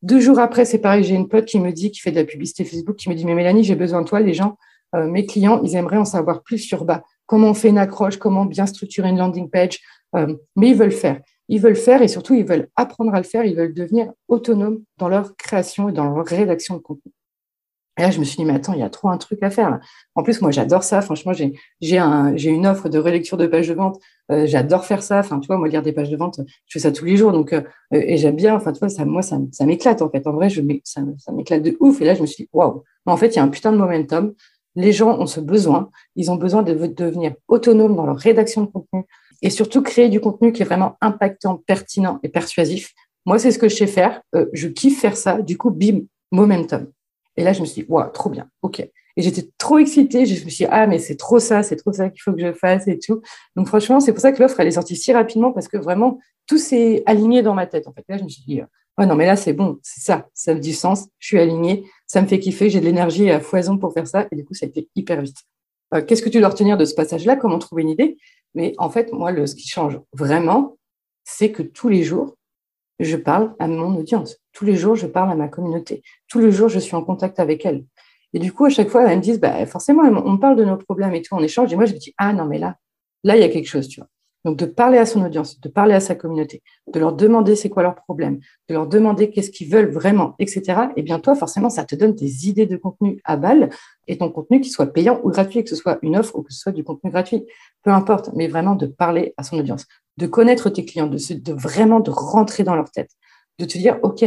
Deux 0.02 0.20
jours 0.20 0.38
après, 0.38 0.64
c'est 0.64 0.78
pareil, 0.78 1.04
j'ai 1.04 1.14
une 1.14 1.28
pote 1.28 1.46
qui 1.46 1.58
me 1.58 1.72
dit, 1.72 1.90
qui 1.90 2.00
fait 2.00 2.10
de 2.10 2.16
la 2.16 2.24
publicité 2.24 2.64
Facebook, 2.64 2.96
qui 2.96 3.08
me 3.08 3.14
dit, 3.14 3.24
mais 3.24 3.34
Mélanie, 3.34 3.64
j'ai 3.64 3.74
besoin 3.74 4.02
de 4.02 4.06
toi, 4.06 4.20
les 4.20 4.34
gens, 4.34 4.56
euh, 4.94 5.06
mes 5.06 5.26
clients, 5.26 5.60
ils 5.62 5.76
aimeraient 5.76 5.96
en 5.96 6.04
savoir 6.04 6.42
plus 6.42 6.58
sur 6.58 6.84
bas, 6.84 7.02
comment 7.26 7.50
on 7.50 7.54
fait 7.54 7.68
une 7.68 7.78
accroche, 7.78 8.16
comment 8.16 8.44
bien 8.44 8.66
structurer 8.66 9.08
une 9.08 9.18
landing 9.18 9.50
page, 9.50 9.80
euh, 10.16 10.34
mais 10.56 10.70
ils 10.70 10.76
veulent 10.76 10.92
faire 10.92 11.20
ils 11.48 11.60
veulent 11.60 11.76
faire 11.76 12.02
et 12.02 12.08
surtout 12.08 12.34
ils 12.34 12.44
veulent 12.44 12.68
apprendre 12.76 13.14
à 13.14 13.18
le 13.18 13.24
faire, 13.24 13.44
ils 13.44 13.56
veulent 13.56 13.74
devenir 13.74 14.12
autonomes 14.28 14.82
dans 14.98 15.08
leur 15.08 15.36
création 15.36 15.88
et 15.88 15.92
dans 15.92 16.04
leur 16.04 16.24
rédaction 16.24 16.76
de 16.76 16.80
contenu. 16.80 17.12
Et 17.96 18.02
là, 18.02 18.10
je 18.10 18.18
me 18.18 18.24
suis 18.24 18.36
dit, 18.36 18.44
mais 18.44 18.54
attends, 18.54 18.72
il 18.72 18.80
y 18.80 18.82
a 18.82 18.90
trop 18.90 19.08
un 19.08 19.18
truc 19.18 19.40
à 19.44 19.50
faire. 19.50 19.78
En 20.16 20.24
plus, 20.24 20.40
moi, 20.40 20.50
j'adore 20.50 20.82
ça. 20.82 21.00
Franchement, 21.00 21.32
j'ai, 21.32 21.98
un, 21.98 22.34
une 22.34 22.66
offre 22.66 22.88
de 22.88 22.98
relecture 22.98 23.36
de 23.36 23.46
pages 23.46 23.68
de 23.68 23.74
vente. 23.74 24.00
Euh, 24.32 24.46
j'adore 24.46 24.84
faire 24.84 25.00
ça. 25.00 25.20
Enfin, 25.20 25.38
tu 25.38 25.46
vois, 25.46 25.58
moi, 25.58 25.68
lire 25.68 25.80
des 25.80 25.92
pages 25.92 26.10
de 26.10 26.16
vente, 26.16 26.40
je 26.66 26.72
fais 26.72 26.80
ça 26.80 26.90
tous 26.90 27.04
les 27.04 27.16
jours. 27.16 27.30
Donc, 27.30 27.54
et 27.92 28.16
j'aime 28.16 28.34
bien. 28.34 28.56
Enfin, 28.56 28.72
tu 28.72 28.80
vois, 28.80 28.88
ça, 28.88 29.04
moi, 29.04 29.22
ça, 29.22 29.38
ça 29.52 29.64
m'éclate, 29.64 30.02
en 30.02 30.10
fait. 30.10 30.26
En 30.26 30.32
vrai, 30.32 30.50
je, 30.50 30.60
ça, 30.82 31.02
ça 31.18 31.30
m'éclate 31.30 31.62
de 31.62 31.76
ouf. 31.78 32.00
Et 32.00 32.04
là, 32.04 32.16
je 32.16 32.22
me 32.22 32.26
suis 32.26 32.44
dit, 32.44 32.50
waouh. 32.52 32.82
En 33.06 33.16
fait, 33.16 33.28
il 33.28 33.36
y 33.36 33.38
a 33.38 33.44
un 33.44 33.48
putain 33.48 33.70
de 33.70 33.76
momentum. 33.76 34.34
Les 34.76 34.92
gens 34.92 35.18
ont 35.18 35.26
ce 35.26 35.40
besoin. 35.40 35.90
Ils 36.16 36.30
ont 36.30 36.36
besoin 36.36 36.62
de 36.62 36.74
devenir 36.86 37.34
autonomes 37.48 37.96
dans 37.96 38.06
leur 38.06 38.18
rédaction 38.18 38.62
de 38.62 38.66
contenu, 38.66 39.04
et 39.42 39.50
surtout 39.50 39.82
créer 39.82 40.08
du 40.08 40.20
contenu 40.20 40.52
qui 40.52 40.62
est 40.62 40.64
vraiment 40.64 40.96
impactant, 41.00 41.62
pertinent 41.66 42.18
et 42.22 42.28
persuasif. 42.28 42.92
Moi, 43.26 43.38
c'est 43.38 43.50
ce 43.50 43.58
que 43.58 43.68
je 43.68 43.76
sais 43.76 43.86
faire. 43.86 44.22
Euh, 44.34 44.46
je 44.52 44.68
kiffe 44.68 45.00
faire 45.00 45.16
ça. 45.16 45.40
Du 45.40 45.56
coup, 45.56 45.70
bim, 45.70 46.00
momentum. 46.30 46.86
Et 47.36 47.44
là, 47.44 47.52
je 47.52 47.60
me 47.60 47.66
suis 47.66 47.82
dit, 47.82 47.88
waouh, 47.90 48.10
trop 48.10 48.30
bien, 48.30 48.48
ok. 48.62 48.80
Et 48.80 49.22
j'étais 49.22 49.48
trop 49.58 49.78
excitée. 49.78 50.26
Je 50.26 50.44
me 50.44 50.50
suis 50.50 50.64
dit, 50.64 50.70
ah, 50.70 50.86
mais 50.86 50.98
c'est 50.98 51.16
trop 51.16 51.38
ça, 51.38 51.62
c'est 51.62 51.76
trop 51.76 51.92
ça 51.92 52.10
qu'il 52.10 52.20
faut 52.20 52.32
que 52.32 52.40
je 52.40 52.52
fasse 52.52 52.88
et 52.88 52.98
tout. 52.98 53.20
Donc, 53.56 53.68
franchement, 53.68 54.00
c'est 54.00 54.12
pour 54.12 54.20
ça 54.20 54.32
que 54.32 54.42
l'offre, 54.42 54.58
elle 54.60 54.68
est 54.68 54.72
sortie 54.72 54.96
si 54.96 55.12
rapidement 55.12 55.52
parce 55.52 55.68
que 55.68 55.76
vraiment, 55.76 56.18
tout 56.46 56.58
s'est 56.58 57.02
aligné 57.06 57.42
dans 57.42 57.54
ma 57.54 57.66
tête. 57.66 57.86
En 57.86 57.92
fait, 57.92 58.04
là, 58.08 58.18
je 58.18 58.24
me 58.24 58.28
suis 58.28 58.42
dit, 58.42 58.60
ouais, 58.98 59.06
non, 59.06 59.14
mais 59.14 59.26
là, 59.26 59.36
c'est 59.36 59.52
bon, 59.52 59.78
c'est 59.82 60.00
ça, 60.00 60.28
ça 60.34 60.52
a 60.52 60.54
du 60.54 60.72
sens. 60.72 61.08
Je 61.18 61.28
suis 61.28 61.38
alignée, 61.38 61.84
ça 62.14 62.22
me 62.22 62.28
fait 62.28 62.38
kiffer, 62.38 62.70
j'ai 62.70 62.78
de 62.78 62.84
l'énergie 62.84 63.28
à 63.28 63.40
foison 63.40 63.76
pour 63.76 63.92
faire 63.92 64.06
ça. 64.06 64.28
Et 64.30 64.36
du 64.36 64.44
coup, 64.44 64.54
ça 64.54 64.66
a 64.66 64.68
été 64.68 64.88
hyper 64.94 65.20
vite. 65.20 65.38
Euh, 65.92 66.00
qu'est-ce 66.00 66.22
que 66.22 66.28
tu 66.28 66.38
dois 66.38 66.50
retenir 66.50 66.76
de 66.76 66.84
ce 66.84 66.94
passage-là? 66.94 67.34
Comment 67.34 67.58
trouver 67.58 67.82
une 67.82 67.88
idée? 67.88 68.18
Mais 68.54 68.72
en 68.78 68.88
fait, 68.88 69.12
moi, 69.12 69.34
ce 69.44 69.56
qui 69.56 69.66
change 69.66 69.98
vraiment, 70.12 70.76
c'est 71.24 71.50
que 71.50 71.64
tous 71.64 71.88
les 71.88 72.04
jours, 72.04 72.36
je 73.00 73.16
parle 73.16 73.56
à 73.58 73.66
mon 73.66 73.98
audience. 73.98 74.36
Tous 74.52 74.64
les 74.64 74.76
jours, 74.76 74.94
je 74.94 75.08
parle 75.08 75.32
à 75.32 75.34
ma 75.34 75.48
communauté. 75.48 76.04
Tous 76.28 76.38
les 76.38 76.52
jours, 76.52 76.68
je 76.68 76.78
suis 76.78 76.94
en 76.94 77.02
contact 77.02 77.40
avec 77.40 77.66
elle. 77.66 77.84
Et 78.32 78.38
du 78.38 78.52
coup, 78.52 78.64
à 78.64 78.70
chaque 78.70 78.90
fois, 78.90 79.10
elles 79.10 79.18
me 79.18 79.22
disent, 79.22 79.40
bah, 79.40 79.66
forcément, 79.66 80.04
on 80.04 80.38
parle 80.38 80.54
de 80.54 80.64
nos 80.64 80.76
problèmes 80.76 81.14
et 81.14 81.22
tout, 81.22 81.34
on 81.34 81.42
échange. 81.42 81.72
Et 81.72 81.76
moi, 81.76 81.86
je 81.86 81.94
me 81.94 81.98
dis, 81.98 82.14
ah 82.16 82.32
non, 82.32 82.44
mais 82.44 82.58
là, 82.58 82.76
là, 83.24 83.36
il 83.36 83.40
y 83.40 83.44
a 83.44 83.48
quelque 83.48 83.66
chose, 83.68 83.88
tu 83.88 83.98
vois. 83.98 84.08
Donc, 84.44 84.58
de 84.58 84.66
parler 84.66 84.98
à 84.98 85.06
son 85.06 85.24
audience, 85.24 85.58
de 85.60 85.68
parler 85.68 85.94
à 85.94 86.00
sa 86.00 86.14
communauté, 86.14 86.62
de 86.92 87.00
leur 87.00 87.14
demander 87.14 87.56
c'est 87.56 87.70
quoi 87.70 87.82
leur 87.82 87.94
problème, 87.94 88.40
de 88.68 88.74
leur 88.74 88.86
demander 88.86 89.30
qu'est-ce 89.30 89.50
qu'ils 89.50 89.70
veulent 89.70 89.90
vraiment, 89.90 90.34
etc. 90.38 90.62
Et 90.62 90.92
eh 90.96 91.02
bien, 91.02 91.18
toi, 91.18 91.34
forcément, 91.34 91.70
ça 91.70 91.84
te 91.84 91.94
donne 91.94 92.14
des 92.14 92.48
idées 92.48 92.66
de 92.66 92.76
contenu 92.76 93.20
à 93.24 93.36
balle 93.36 93.70
et 94.06 94.18
ton 94.18 94.30
contenu 94.30 94.60
qui 94.60 94.68
soit 94.68 94.86
payant 94.86 95.18
ou 95.24 95.30
gratuit, 95.30 95.64
que 95.64 95.70
ce 95.70 95.76
soit 95.76 95.98
une 96.02 96.16
offre 96.16 96.36
ou 96.36 96.42
que 96.42 96.52
ce 96.52 96.60
soit 96.60 96.72
du 96.72 96.84
contenu 96.84 97.10
gratuit. 97.10 97.46
Peu 97.82 97.90
importe, 97.90 98.30
mais 98.34 98.46
vraiment 98.46 98.74
de 98.74 98.86
parler 98.86 99.32
à 99.38 99.44
son 99.44 99.58
audience, 99.58 99.86
de 100.18 100.26
connaître 100.26 100.68
tes 100.68 100.84
clients, 100.84 101.06
de, 101.06 101.18
de 101.34 101.52
vraiment 101.54 102.00
de 102.00 102.10
rentrer 102.10 102.64
dans 102.64 102.76
leur 102.76 102.90
tête, 102.90 103.10
de 103.58 103.64
te 103.64 103.78
dire, 103.78 103.98
OK, 104.02 104.24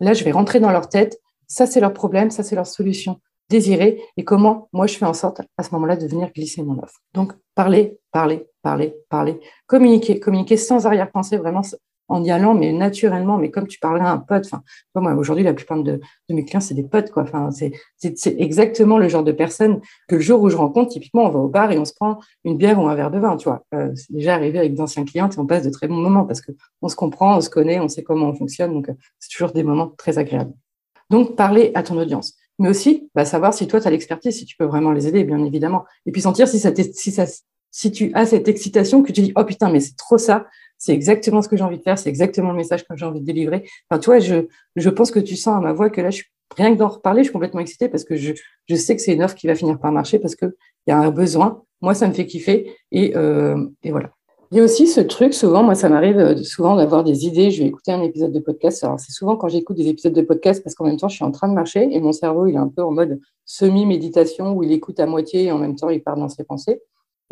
là, 0.00 0.12
je 0.12 0.24
vais 0.24 0.32
rentrer 0.32 0.60
dans 0.60 0.70
leur 0.70 0.90
tête, 0.90 1.18
ça, 1.46 1.66
c'est 1.66 1.80
leur 1.80 1.92
problème, 1.94 2.30
ça, 2.30 2.42
c'est 2.42 2.54
leur 2.54 2.66
solution 2.66 3.20
désirée 3.48 4.02
et 4.16 4.24
comment 4.24 4.68
moi 4.72 4.86
je 4.86 4.96
fais 4.96 5.04
en 5.04 5.14
sorte 5.14 5.40
à 5.58 5.62
ce 5.62 5.70
moment-là 5.74 5.96
de 5.96 6.06
venir 6.06 6.30
glisser 6.32 6.62
mon 6.62 6.78
offre. 6.82 7.00
Donc 7.12 7.32
parler, 7.54 7.98
parler, 8.12 8.46
parler, 8.62 8.94
parler, 9.08 9.40
communiquer, 9.66 10.20
communiquer 10.20 10.56
sans 10.56 10.86
arrière-pensée, 10.86 11.36
vraiment 11.36 11.62
en 12.08 12.22
y 12.22 12.30
allant, 12.30 12.54
mais 12.54 12.72
naturellement, 12.72 13.38
mais 13.38 13.50
comme 13.50 13.66
tu 13.66 13.78
parlerais 13.78 14.04
à 14.04 14.12
un 14.12 14.18
pote. 14.18 14.44
Enfin, 14.46 14.62
moi, 14.94 15.14
aujourd'hui, 15.14 15.44
la 15.44 15.54
plupart 15.54 15.82
de, 15.82 16.00
mes 16.28 16.44
clients, 16.44 16.60
c'est 16.60 16.74
des 16.74 16.82
potes, 16.82 17.10
quoi. 17.10 17.22
Enfin, 17.22 17.50
c'est 17.50 17.72
exactement 18.38 18.98
le 18.98 19.08
genre 19.08 19.24
de 19.24 19.32
personne 19.32 19.80
que 20.08 20.16
le 20.16 20.20
jour 20.20 20.42
où 20.42 20.50
je 20.50 20.56
rencontre, 20.56 20.90
typiquement, 20.90 21.24
on 21.24 21.30
va 21.30 21.38
au 21.38 21.48
bar 21.48 21.72
et 21.72 21.78
on 21.78 21.84
se 21.84 21.94
prend 21.94 22.18
une 22.44 22.56
bière 22.56 22.78
ou 22.78 22.88
un 22.88 22.94
verre 22.94 23.10
de 23.10 23.18
vin, 23.18 23.36
tu 23.36 23.48
vois. 23.48 23.64
Euh, 23.74 23.90
c'est 23.94 24.12
déjà 24.12 24.34
arrivé 24.34 24.58
avec 24.58 24.74
d'anciens 24.74 25.04
clients 25.04 25.30
et 25.30 25.38
on 25.38 25.46
passe 25.46 25.64
de 25.64 25.70
très 25.70 25.88
bons 25.88 25.96
moments 25.96 26.24
parce 26.24 26.40
qu'on 26.42 26.88
se 26.88 26.96
comprend, 26.96 27.38
on 27.38 27.40
se 27.40 27.50
connaît, 27.50 27.80
on 27.80 27.88
sait 27.88 28.02
comment 28.02 28.28
on 28.28 28.34
fonctionne. 28.34 28.74
Donc, 28.74 28.88
euh, 28.88 28.94
c'est 29.18 29.30
toujours 29.30 29.52
des 29.52 29.62
moments 29.62 29.88
très 29.96 30.18
agréables. 30.18 30.52
Donc, 31.10 31.36
parler 31.36 31.70
à 31.74 31.82
ton 31.82 31.96
audience 31.96 32.36
mais 32.58 32.68
aussi 32.68 33.10
bah, 33.14 33.24
savoir 33.24 33.54
si 33.54 33.66
toi, 33.66 33.80
tu 33.80 33.88
as 33.88 33.90
l'expertise, 33.90 34.36
si 34.38 34.44
tu 34.44 34.56
peux 34.56 34.64
vraiment 34.64 34.92
les 34.92 35.06
aider, 35.06 35.24
bien 35.24 35.42
évidemment. 35.44 35.84
Et 36.06 36.12
puis 36.12 36.22
sentir 36.22 36.48
si, 36.48 36.58
ça 36.58 36.72
si, 36.74 37.10
ça, 37.10 37.26
si 37.70 37.90
tu 37.90 38.12
as 38.14 38.26
cette 38.26 38.48
excitation 38.48 39.02
que 39.02 39.12
tu 39.12 39.20
dis, 39.20 39.32
oh 39.36 39.44
putain, 39.44 39.70
mais 39.70 39.80
c'est 39.80 39.96
trop 39.96 40.18
ça, 40.18 40.46
c'est 40.78 40.92
exactement 40.92 41.42
ce 41.42 41.48
que 41.48 41.56
j'ai 41.56 41.64
envie 41.64 41.78
de 41.78 41.82
faire, 41.82 41.98
c'est 41.98 42.08
exactement 42.08 42.50
le 42.50 42.56
message 42.56 42.86
que 42.86 42.96
j'ai 42.96 43.06
envie 43.06 43.20
de 43.20 43.26
délivrer. 43.26 43.68
Enfin, 43.90 44.00
toi, 44.00 44.18
je, 44.18 44.46
je 44.76 44.90
pense 44.90 45.10
que 45.10 45.20
tu 45.20 45.36
sens 45.36 45.56
à 45.56 45.60
ma 45.60 45.72
voix 45.72 45.90
que 45.90 46.00
là, 46.00 46.10
je 46.10 46.16
suis, 46.16 46.26
rien 46.56 46.72
que 46.72 46.78
d'en 46.78 46.88
reparler, 46.88 47.22
je 47.22 47.28
suis 47.28 47.32
complètement 47.32 47.60
excitée 47.60 47.88
parce 47.88 48.04
que 48.04 48.16
je, 48.16 48.32
je 48.68 48.76
sais 48.76 48.94
que 48.94 49.02
c'est 49.02 49.14
une 49.14 49.22
offre 49.22 49.34
qui 49.34 49.46
va 49.46 49.54
finir 49.54 49.78
par 49.78 49.92
marcher 49.92 50.18
parce 50.18 50.36
qu'il 50.36 50.52
y 50.86 50.92
a 50.92 50.98
un 50.98 51.10
besoin. 51.10 51.62
Moi, 51.80 51.94
ça 51.94 52.06
me 52.08 52.12
fait 52.12 52.26
kiffer 52.26 52.76
et, 52.92 53.16
euh, 53.16 53.66
et 53.82 53.90
voilà. 53.90 54.10
Il 54.54 54.58
y 54.58 54.60
a 54.60 54.62
aussi 54.62 54.86
ce 54.86 55.00
truc, 55.00 55.34
souvent, 55.34 55.64
moi, 55.64 55.74
ça 55.74 55.88
m'arrive 55.88 56.16
euh, 56.16 56.36
souvent 56.44 56.76
d'avoir 56.76 57.02
des 57.02 57.26
idées. 57.26 57.50
Je 57.50 57.64
vais 57.64 57.68
écouter 57.68 57.90
un 57.90 58.02
épisode 58.02 58.30
de 58.30 58.38
podcast. 58.38 58.84
Alors, 58.84 59.00
c'est 59.00 59.10
souvent 59.10 59.34
quand 59.34 59.48
j'écoute 59.48 59.76
des 59.76 59.88
épisodes 59.88 60.12
de 60.12 60.22
podcast 60.22 60.62
parce 60.62 60.76
qu'en 60.76 60.84
même 60.84 60.96
temps, 60.96 61.08
je 61.08 61.16
suis 61.16 61.24
en 61.24 61.32
train 61.32 61.48
de 61.48 61.54
marcher 61.54 61.88
et 61.90 61.98
mon 61.98 62.12
cerveau, 62.12 62.46
il 62.46 62.54
est 62.54 62.58
un 62.58 62.68
peu 62.68 62.80
en 62.84 62.92
mode 62.92 63.18
semi-méditation 63.46 64.52
où 64.52 64.62
il 64.62 64.70
écoute 64.70 65.00
à 65.00 65.06
moitié 65.06 65.46
et 65.46 65.50
en 65.50 65.58
même 65.58 65.74
temps, 65.74 65.90
il 65.90 66.00
part 66.00 66.16
dans 66.16 66.28
ses 66.28 66.44
pensées. 66.44 66.80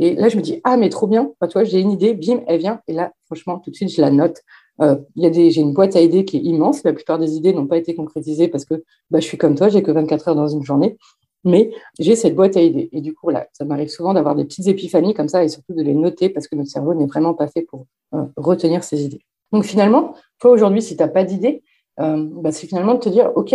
Et 0.01 0.17
là, 0.17 0.29
je 0.29 0.37
me 0.37 0.43
dis, 0.43 0.61
ah, 0.65 0.77
mais 0.77 0.89
trop 0.89 1.07
bien. 1.07 1.31
Toi, 1.49 1.63
j'ai 1.63 1.79
une 1.79 1.93
idée, 1.93 2.15
bim, 2.15 2.41
elle 2.49 2.59
vient. 2.59 2.81
Et 2.89 2.93
là, 2.93 3.13
franchement, 3.27 3.61
tout 3.61 3.71
de 3.71 3.77
suite, 3.77 3.91
je 3.91 4.01
la 4.01 4.11
note. 4.11 4.41
Euh, 4.81 4.97
j'ai 5.17 5.61
une 5.61 5.75
boîte 5.75 5.95
à 5.95 6.01
idées 6.01 6.25
qui 6.25 6.39
est 6.39 6.43
immense. 6.43 6.83
La 6.83 6.93
plupart 6.93 7.21
des 7.21 7.37
idées 7.37 7.53
n'ont 7.53 7.69
pas 7.69 7.77
été 7.77 7.95
concrétisées 7.95 8.49
parce 8.49 8.65
que 8.65 8.83
bah, 9.13 9.21
je 9.21 9.27
suis 9.27 9.39
comme 9.39 9.55
toi, 9.55 9.69
j'ai 9.69 9.85
que 9.85 9.93
24 9.93 10.27
heures 10.27 10.35
dans 10.35 10.49
une 10.49 10.65
journée 10.65 10.99
mais 11.45 11.71
j'ai 11.99 12.17
cette 12.17 12.35
boîte 12.35 12.57
à 12.57 12.63
idées. 12.63 12.89
Et 12.93 13.01
du 13.01 13.15
coup, 13.15 13.31
là, 13.31 13.49
ça 13.53 13.65
m'arrive 13.65 13.89
souvent 13.89 14.15
d'avoir 14.15 14.35
des 14.35 14.45
petites 14.45 14.69
épiphanies 14.69 15.15
comme 15.15 15.29
ça 15.29 15.45
et 15.45 15.49
surtout 15.49 15.75
de 15.75 15.83
les 15.83 15.95
noter 15.95 16.29
parce 16.29 16.49
que 16.49 16.57
notre 16.57 16.71
cerveau 16.71 16.95
n'est 16.95 17.07
vraiment 17.07 17.35
pas 17.35 17.49
fait 17.49 17.63
pour 17.63 17.87
euh, 18.15 18.25
retenir 18.37 18.85
ces 18.85 19.05
idées. 19.05 19.23
Donc 19.53 19.65
finalement, 19.65 20.15
toi 20.39 20.51
aujourd'hui, 20.51 20.83
si 20.83 20.97
tu 20.97 21.03
n'as 21.03 21.09
pas 21.09 21.25
d'idée, 21.25 21.63
euh, 22.01 22.29
bah, 22.31 22.53
c'est 22.53 22.67
finalement 22.67 22.95
de 22.95 23.01
te 23.01 23.09
dire, 23.09 23.33
OK, 23.37 23.55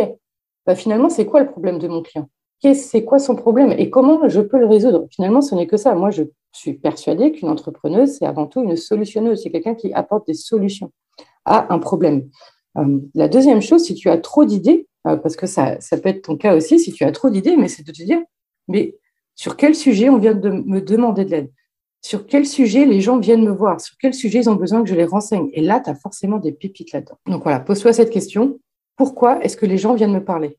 bah, 0.65 0.75
finalement, 0.75 1.10
c'est 1.10 1.25
quoi 1.25 1.41
le 1.41 1.50
problème 1.50 1.79
de 1.79 1.88
mon 1.88 2.01
client? 2.01 2.29
C'est 2.74 3.06
quoi 3.06 3.20
son 3.20 3.36
problème? 3.36 3.72
Et 3.77 3.89
comment 3.89 4.27
je 4.27 4.41
peux 4.41 4.58
le 4.58 4.65
résoudre? 4.65 5.08
Finalement, 5.12 5.41
ce 5.41 5.53
n'est 5.53 5.67
que 5.67 5.77
ça. 5.77 5.94
Moi, 5.94 6.10
je 6.10 6.24
suis 6.51 6.74
persuadée 6.74 7.32
qu'une 7.32 7.50
entrepreneuse, 7.50 8.17
c'est 8.17 8.25
avant 8.25 8.48
tout 8.48 8.62
une 8.63 8.75
solutionneuse. 8.75 9.44
C'est 9.44 9.51
quelqu'un 9.51 9.75
qui 9.75 9.94
apporte 9.94 10.25
des 10.25 10.34
solutions 10.34 10.91
à 11.46 11.72
un 11.74 11.77
problème. 11.79 12.29
Euh, 12.77 13.00
la 13.13 13.27
deuxième 13.27 13.62
chose, 13.62 13.84
si 13.84 13.94
tu 13.94 14.10
as 14.10 14.17
trop 14.17 14.44
d'idées, 14.44 14.88
parce 15.16 15.38
que 15.38 15.48
ça, 15.48 15.80
ça, 15.80 15.98
peut 15.98 16.10
être 16.10 16.24
ton 16.24 16.36
cas 16.36 16.56
aussi 16.56 16.80
si 16.80 16.92
tu 16.92 17.06
as 17.06 17.12
trop 17.12 17.30
d'idées, 17.30 17.56
mais 17.56 17.70
c'est 17.70 17.86
de 17.86 17.92
te 17.92 18.04
dire, 18.04 18.20
mais 18.68 18.98
sur 19.36 19.56
quel 19.56 19.76
sujet 19.76 20.10
on 20.10 20.18
vient 20.18 20.34
de 20.34 20.50
me 20.50 20.82
demander 20.82 21.24
de 21.24 21.32
l'aide? 21.32 21.52
Sur 22.02 22.26
quel 22.26 22.46
sujet 22.46 22.86
les 22.86 23.02
gens 23.02 23.20
viennent 23.20 23.46
me 23.46 23.52
voir? 23.52 23.80
Sur 23.80 23.96
quel 23.98 24.14
sujet 24.14 24.40
ils 24.40 24.50
ont 24.50 24.56
besoin 24.56 24.84
que 24.84 24.90
je 24.90 24.96
les 24.96 25.06
renseigne? 25.06 25.50
Et 25.54 25.62
là, 25.62 25.80
tu 25.80 25.90
as 25.90 25.96
forcément 25.96 26.38
des 26.38 26.52
pépites 26.52 26.92
là-dedans. 26.92 27.18
Donc 27.26 27.44
voilà, 27.44 27.60
pose-toi 27.60 27.94
cette 27.94 28.10
question. 28.10 28.60
Pourquoi 28.96 29.44
est-ce 29.44 29.56
que 29.56 29.66
les 29.66 29.78
gens 29.78 29.94
viennent 29.94 30.14
me 30.14 30.24
parler? 30.24 30.58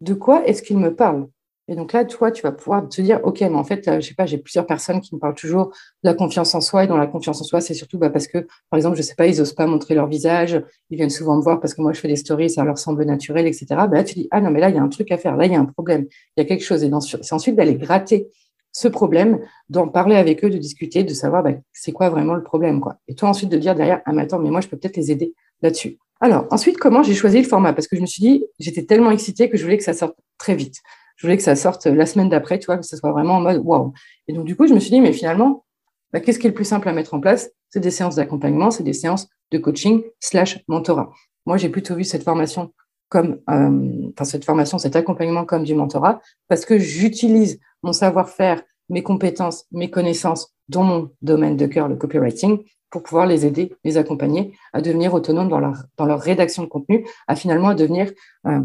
De 0.00 0.14
quoi 0.14 0.46
est-ce 0.46 0.62
qu'ils 0.62 0.78
me 0.78 0.94
parlent? 0.94 1.26
Et 1.70 1.76
donc 1.76 1.92
là, 1.92 2.06
toi, 2.06 2.32
tu 2.32 2.42
vas 2.42 2.50
pouvoir 2.50 2.88
te 2.88 3.02
dire, 3.02 3.20
OK, 3.24 3.42
mais 3.42 3.54
en 3.54 3.62
fait, 3.62 4.00
je 4.00 4.00
sais 4.00 4.14
pas, 4.14 4.24
j'ai 4.24 4.38
plusieurs 4.38 4.64
personnes 4.66 5.02
qui 5.02 5.14
me 5.14 5.20
parlent 5.20 5.34
toujours 5.34 5.66
de 6.02 6.08
la 6.08 6.14
confiance 6.14 6.54
en 6.54 6.62
soi. 6.62 6.84
Et 6.84 6.86
dans 6.86 6.96
la 6.96 7.06
confiance 7.06 7.42
en 7.42 7.44
soi, 7.44 7.60
c'est 7.60 7.74
surtout 7.74 7.98
bah, 7.98 8.08
parce 8.08 8.26
que, 8.26 8.38
par 8.70 8.78
exemple, 8.78 8.96
je 8.96 9.02
sais 9.02 9.14
pas, 9.14 9.26
ils 9.26 9.38
osent 9.42 9.52
pas 9.52 9.66
montrer 9.66 9.94
leur 9.94 10.06
visage. 10.06 10.62
Ils 10.88 10.96
viennent 10.96 11.10
souvent 11.10 11.36
me 11.36 11.42
voir 11.42 11.60
parce 11.60 11.74
que 11.74 11.82
moi, 11.82 11.92
je 11.92 12.00
fais 12.00 12.08
des 12.08 12.16
stories, 12.16 12.48
ça 12.48 12.64
leur 12.64 12.78
semble 12.78 13.04
naturel, 13.04 13.46
etc. 13.46 13.66
Bah, 13.68 13.88
là, 13.88 14.04
tu 14.04 14.14
dis, 14.14 14.28
ah 14.30 14.40
non, 14.40 14.50
mais 14.50 14.60
là, 14.60 14.70
il 14.70 14.76
y 14.76 14.78
a 14.78 14.82
un 14.82 14.88
truc 14.88 15.12
à 15.12 15.18
faire. 15.18 15.36
Là, 15.36 15.44
il 15.44 15.52
y 15.52 15.56
a 15.56 15.60
un 15.60 15.66
problème. 15.66 16.06
Il 16.36 16.40
y 16.40 16.42
a 16.42 16.46
quelque 16.46 16.64
chose. 16.64 16.82
Et 16.82 16.90
c'est 17.02 17.34
ensuite 17.34 17.54
d'aller 17.54 17.74
gratter 17.74 18.28
ce 18.72 18.88
problème, 18.88 19.38
d'en 19.68 19.88
parler 19.88 20.16
avec 20.16 20.44
eux, 20.44 20.50
de 20.50 20.58
discuter, 20.58 21.04
de 21.04 21.12
savoir 21.12 21.42
bah, 21.42 21.52
c'est 21.74 21.92
quoi 21.92 22.08
vraiment 22.08 22.34
le 22.34 22.42
problème. 22.42 22.80
Quoi. 22.80 22.96
Et 23.08 23.14
toi, 23.14 23.28
ensuite, 23.28 23.50
de 23.50 23.58
dire 23.58 23.74
derrière, 23.74 24.00
ah, 24.06 24.12
mais 24.14 24.22
attends, 24.22 24.38
mais 24.38 24.50
moi, 24.50 24.62
je 24.62 24.68
peux 24.68 24.78
peut-être 24.78 24.96
les 24.96 25.10
aider 25.10 25.34
là-dessus. 25.60 25.98
Alors, 26.20 26.46
ensuite, 26.50 26.78
comment 26.78 27.02
j'ai 27.02 27.14
choisi 27.14 27.36
le 27.42 27.46
format? 27.46 27.74
Parce 27.74 27.88
que 27.88 27.96
je 27.96 28.00
me 28.00 28.06
suis 28.06 28.22
dit, 28.22 28.44
j'étais 28.58 28.84
tellement 28.84 29.10
excitée 29.10 29.50
que 29.50 29.58
je 29.58 29.64
voulais 29.64 29.76
que 29.76 29.84
ça 29.84 29.92
sorte 29.92 30.16
très 30.38 30.54
vite 30.54 30.80
je 31.18 31.26
voulais 31.26 31.36
que 31.36 31.42
ça 31.42 31.56
sorte 31.56 31.86
la 31.86 32.06
semaine 32.06 32.28
d'après, 32.28 32.58
tu 32.58 32.66
vois, 32.66 32.78
que 32.78 32.86
ce 32.86 32.96
soit 32.96 33.10
vraiment 33.10 33.34
en 33.34 33.40
mode 33.40 33.60
waouh. 33.62 33.92
Et 34.28 34.32
donc, 34.32 34.44
du 34.46 34.56
coup, 34.56 34.68
je 34.68 34.72
me 34.72 34.78
suis 34.78 34.90
dit, 34.90 35.00
mais 35.00 35.12
finalement, 35.12 35.64
bah, 36.12 36.20
qu'est-ce 36.20 36.38
qui 36.38 36.46
est 36.46 36.50
le 36.50 36.54
plus 36.54 36.64
simple 36.64 36.88
à 36.88 36.92
mettre 36.92 37.12
en 37.12 37.20
place? 37.20 37.50
C'est 37.70 37.80
des 37.80 37.90
séances 37.90 38.14
d'accompagnement, 38.14 38.70
c'est 38.70 38.84
des 38.84 38.92
séances 38.92 39.28
de 39.50 39.58
coaching 39.58 40.02
slash 40.20 40.60
mentorat. 40.68 41.10
Moi, 41.44 41.56
j'ai 41.56 41.68
plutôt 41.68 41.96
vu 41.96 42.04
cette 42.04 42.22
formation 42.22 42.72
comme, 43.08 43.40
euh, 43.50 44.10
enfin, 44.12 44.24
cette 44.24 44.44
formation, 44.44 44.78
cet 44.78 44.94
accompagnement 44.94 45.44
comme 45.44 45.64
du 45.64 45.74
mentorat, 45.74 46.20
parce 46.46 46.64
que 46.64 46.78
j'utilise 46.78 47.58
mon 47.82 47.92
savoir-faire, 47.92 48.62
mes 48.88 49.02
compétences, 49.02 49.66
mes 49.72 49.90
connaissances 49.90 50.54
dans 50.68 50.84
mon 50.84 51.10
domaine 51.20 51.56
de 51.56 51.66
cœur, 51.66 51.88
le 51.88 51.96
copywriting, 51.96 52.62
pour 52.90 53.02
pouvoir 53.02 53.26
les 53.26 53.44
aider, 53.46 53.74
les 53.84 53.96
accompagner 53.96 54.56
à 54.72 54.80
devenir 54.80 55.14
autonomes 55.14 55.48
dans 55.48 55.60
leur, 55.60 55.84
dans 55.96 56.06
leur 56.06 56.20
rédaction 56.20 56.62
de 56.62 56.68
contenu, 56.68 57.06
à 57.26 57.36
finalement 57.36 57.68
à 57.68 57.74
devenir, 57.74 58.10
euh, 58.46 58.60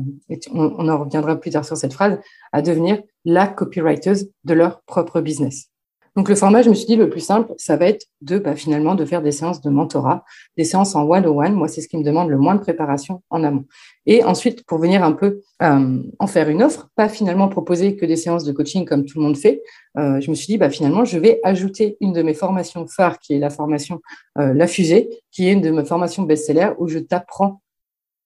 on, 0.51 0.75
on, 0.77 0.89
en 0.89 1.03
reviendra 1.03 1.35
plus 1.35 1.51
tard 1.51 1.65
sur 1.65 1.77
cette 1.77 1.93
phrase, 1.93 2.19
à 2.51 2.61
devenir 2.61 3.01
la 3.25 3.47
copywriter 3.47 4.13
de 4.43 4.53
leur 4.53 4.81
propre 4.83 5.21
business. 5.21 5.72
Donc 6.15 6.29
le 6.29 6.35
format, 6.35 6.61
je 6.61 6.69
me 6.69 6.75
suis 6.75 6.85
dit, 6.85 6.95
le 6.95 7.09
plus 7.09 7.21
simple, 7.21 7.53
ça 7.57 7.75
va 7.75 7.87
être 7.87 8.05
de 8.21 8.37
bah, 8.37 8.55
finalement 8.55 8.93
de 8.93 9.03
faire 9.03 9.23
des 9.23 9.31
séances 9.31 9.61
de 9.61 9.69
mentorat, 9.71 10.23
des 10.57 10.63
séances 10.63 10.95
en 10.95 11.09
one-on-one. 11.09 11.53
Moi, 11.53 11.67
c'est 11.67 11.81
ce 11.81 11.87
qui 11.87 11.97
me 11.97 12.03
demande 12.03 12.29
le 12.29 12.37
moins 12.37 12.53
de 12.53 12.59
préparation 12.59 13.23
en 13.31 13.43
amont. 13.43 13.65
Et 14.05 14.23
ensuite, 14.23 14.63
pour 14.65 14.77
venir 14.77 15.03
un 15.03 15.13
peu 15.13 15.41
euh, 15.63 16.03
en 16.19 16.27
faire 16.27 16.49
une 16.49 16.61
offre, 16.61 16.89
pas 16.95 17.09
finalement 17.09 17.49
proposer 17.49 17.95
que 17.95 18.05
des 18.05 18.15
séances 18.15 18.43
de 18.43 18.51
coaching 18.51 18.85
comme 18.85 19.05
tout 19.05 19.17
le 19.17 19.25
monde 19.25 19.37
fait, 19.37 19.63
euh, 19.97 20.21
je 20.21 20.29
me 20.29 20.35
suis 20.35 20.45
dit, 20.45 20.57
bah, 20.57 20.69
finalement, 20.69 21.03
je 21.03 21.17
vais 21.17 21.39
ajouter 21.43 21.97
une 21.99 22.13
de 22.13 22.21
mes 22.21 22.35
formations 22.35 22.85
phares, 22.85 23.17
qui 23.17 23.33
est 23.33 23.39
la 23.39 23.49
formation 23.49 23.99
euh, 24.37 24.53
La 24.53 24.67
Fusée, 24.67 25.09
qui 25.31 25.47
est 25.47 25.53
une 25.53 25.61
de 25.61 25.71
mes 25.71 25.85
formations 25.85 26.23
best-seller, 26.23 26.73
où 26.77 26.87
je 26.87 26.99
t'apprends 26.99 27.61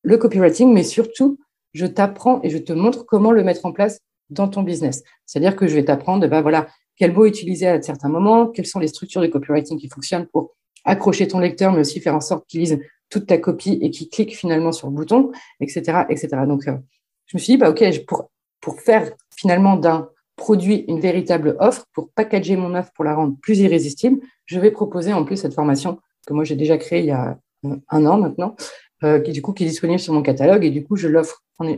le 0.03 0.17
copywriting, 0.17 0.73
mais 0.73 0.83
surtout, 0.83 1.39
je 1.73 1.85
t'apprends 1.85 2.41
et 2.43 2.49
je 2.49 2.57
te 2.57 2.73
montre 2.73 3.05
comment 3.05 3.31
le 3.31 3.43
mettre 3.43 3.65
en 3.65 3.71
place 3.71 3.99
dans 4.29 4.47
ton 4.49 4.63
business. 4.63 5.03
C'est-à-dire 5.25 5.55
que 5.55 5.67
je 5.67 5.75
vais 5.75 5.85
t'apprendre, 5.85 6.27
bah, 6.27 6.41
voilà, 6.41 6.67
quel 6.97 7.13
mot 7.13 7.25
utiliser 7.25 7.67
à 7.67 7.81
certains 7.81 8.09
moments, 8.09 8.47
quelles 8.47 8.65
sont 8.65 8.79
les 8.79 8.87
structures 8.87 9.21
de 9.21 9.27
copywriting 9.27 9.79
qui 9.79 9.87
fonctionnent 9.87 10.27
pour 10.27 10.55
accrocher 10.83 11.27
ton 11.27 11.39
lecteur, 11.39 11.71
mais 11.71 11.81
aussi 11.81 11.99
faire 11.99 12.15
en 12.15 12.21
sorte 12.21 12.45
qu'il 12.47 12.61
lise 12.61 12.79
toute 13.09 13.27
ta 13.27 13.37
copie 13.37 13.77
et 13.81 13.91
qu'il 13.91 14.09
clique 14.09 14.35
finalement 14.35 14.71
sur 14.71 14.89
le 14.89 14.93
bouton, 14.93 15.31
etc., 15.59 16.03
etc. 16.09 16.29
Donc, 16.47 16.67
euh, 16.67 16.77
je 17.27 17.37
me 17.37 17.39
suis 17.39 17.53
dit, 17.53 17.57
bah, 17.57 17.69
OK, 17.69 17.83
pour, 18.05 18.29
pour 18.61 18.81
faire 18.81 19.11
finalement 19.35 19.75
d'un 19.75 20.09
produit 20.35 20.85
une 20.87 20.99
véritable 20.99 21.57
offre, 21.59 21.85
pour 21.93 22.09
packager 22.11 22.55
mon 22.55 22.75
offre, 22.75 22.91
pour 22.93 23.03
la 23.03 23.15
rendre 23.15 23.35
plus 23.41 23.59
irrésistible, 23.59 24.19
je 24.45 24.59
vais 24.59 24.71
proposer 24.71 25.13
en 25.13 25.25
plus 25.25 25.37
cette 25.37 25.53
formation 25.53 25.99
que 26.25 26.33
moi 26.33 26.43
j'ai 26.43 26.55
déjà 26.55 26.77
créée 26.77 26.99
il 26.99 27.07
y 27.07 27.11
a 27.11 27.39
euh, 27.65 27.75
un 27.89 28.05
an 28.05 28.19
maintenant, 28.19 28.55
euh, 29.03 29.19
qui 29.19 29.31
du 29.31 29.41
coup 29.41 29.53
qui 29.53 29.63
est 29.63 29.67
disponible 29.67 29.99
sur 29.99 30.13
mon 30.13 30.21
catalogue 30.21 30.63
et 30.63 30.69
du 30.69 30.85
coup 30.85 30.95
je 30.95 31.07
l'offre 31.07 31.43
en, 31.57 31.75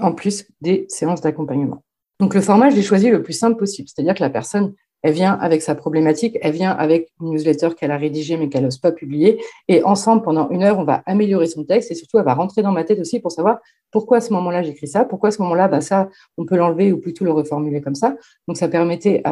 en 0.00 0.12
plus 0.12 0.46
des 0.60 0.86
séances 0.88 1.22
d'accompagnement. 1.22 1.82
Donc 2.20 2.34
le 2.34 2.40
format, 2.40 2.70
je 2.70 2.76
l'ai 2.76 2.82
choisi 2.82 3.10
le 3.10 3.22
plus 3.22 3.32
simple 3.32 3.58
possible, 3.58 3.88
c'est-à-dire 3.88 4.14
que 4.14 4.22
la 4.22 4.30
personne 4.30 4.74
elle 5.04 5.12
vient 5.12 5.34
avec 5.34 5.60
sa 5.60 5.74
problématique, 5.74 6.38
elle 6.40 6.52
vient 6.52 6.70
avec 6.70 7.10
une 7.20 7.32
newsletter 7.32 7.68
qu'elle 7.78 7.90
a 7.90 7.98
rédigée 7.98 8.38
mais 8.38 8.48
qu'elle 8.48 8.64
n'ose 8.64 8.78
pas 8.78 8.90
publier. 8.90 9.38
Et 9.68 9.84
ensemble, 9.84 10.22
pendant 10.22 10.48
une 10.48 10.62
heure, 10.62 10.78
on 10.78 10.84
va 10.84 11.02
améliorer 11.04 11.46
son 11.46 11.62
texte 11.62 11.90
et 11.90 11.94
surtout, 11.94 12.18
elle 12.18 12.24
va 12.24 12.32
rentrer 12.32 12.62
dans 12.62 12.72
ma 12.72 12.84
tête 12.84 12.98
aussi 12.98 13.20
pour 13.20 13.30
savoir 13.30 13.58
pourquoi 13.90 14.16
à 14.16 14.20
ce 14.22 14.32
moment-là 14.32 14.62
j'écris 14.62 14.88
ça, 14.88 15.04
pourquoi 15.04 15.28
à 15.28 15.32
ce 15.32 15.42
moment-là, 15.42 15.68
bah, 15.68 15.82
ça, 15.82 16.08
on 16.38 16.46
peut 16.46 16.56
l'enlever 16.56 16.90
ou 16.90 16.98
plutôt 16.98 17.26
le 17.26 17.32
reformuler 17.32 17.82
comme 17.82 17.94
ça. 17.94 18.16
Donc, 18.48 18.56
ça 18.56 18.66
permettait 18.66 19.22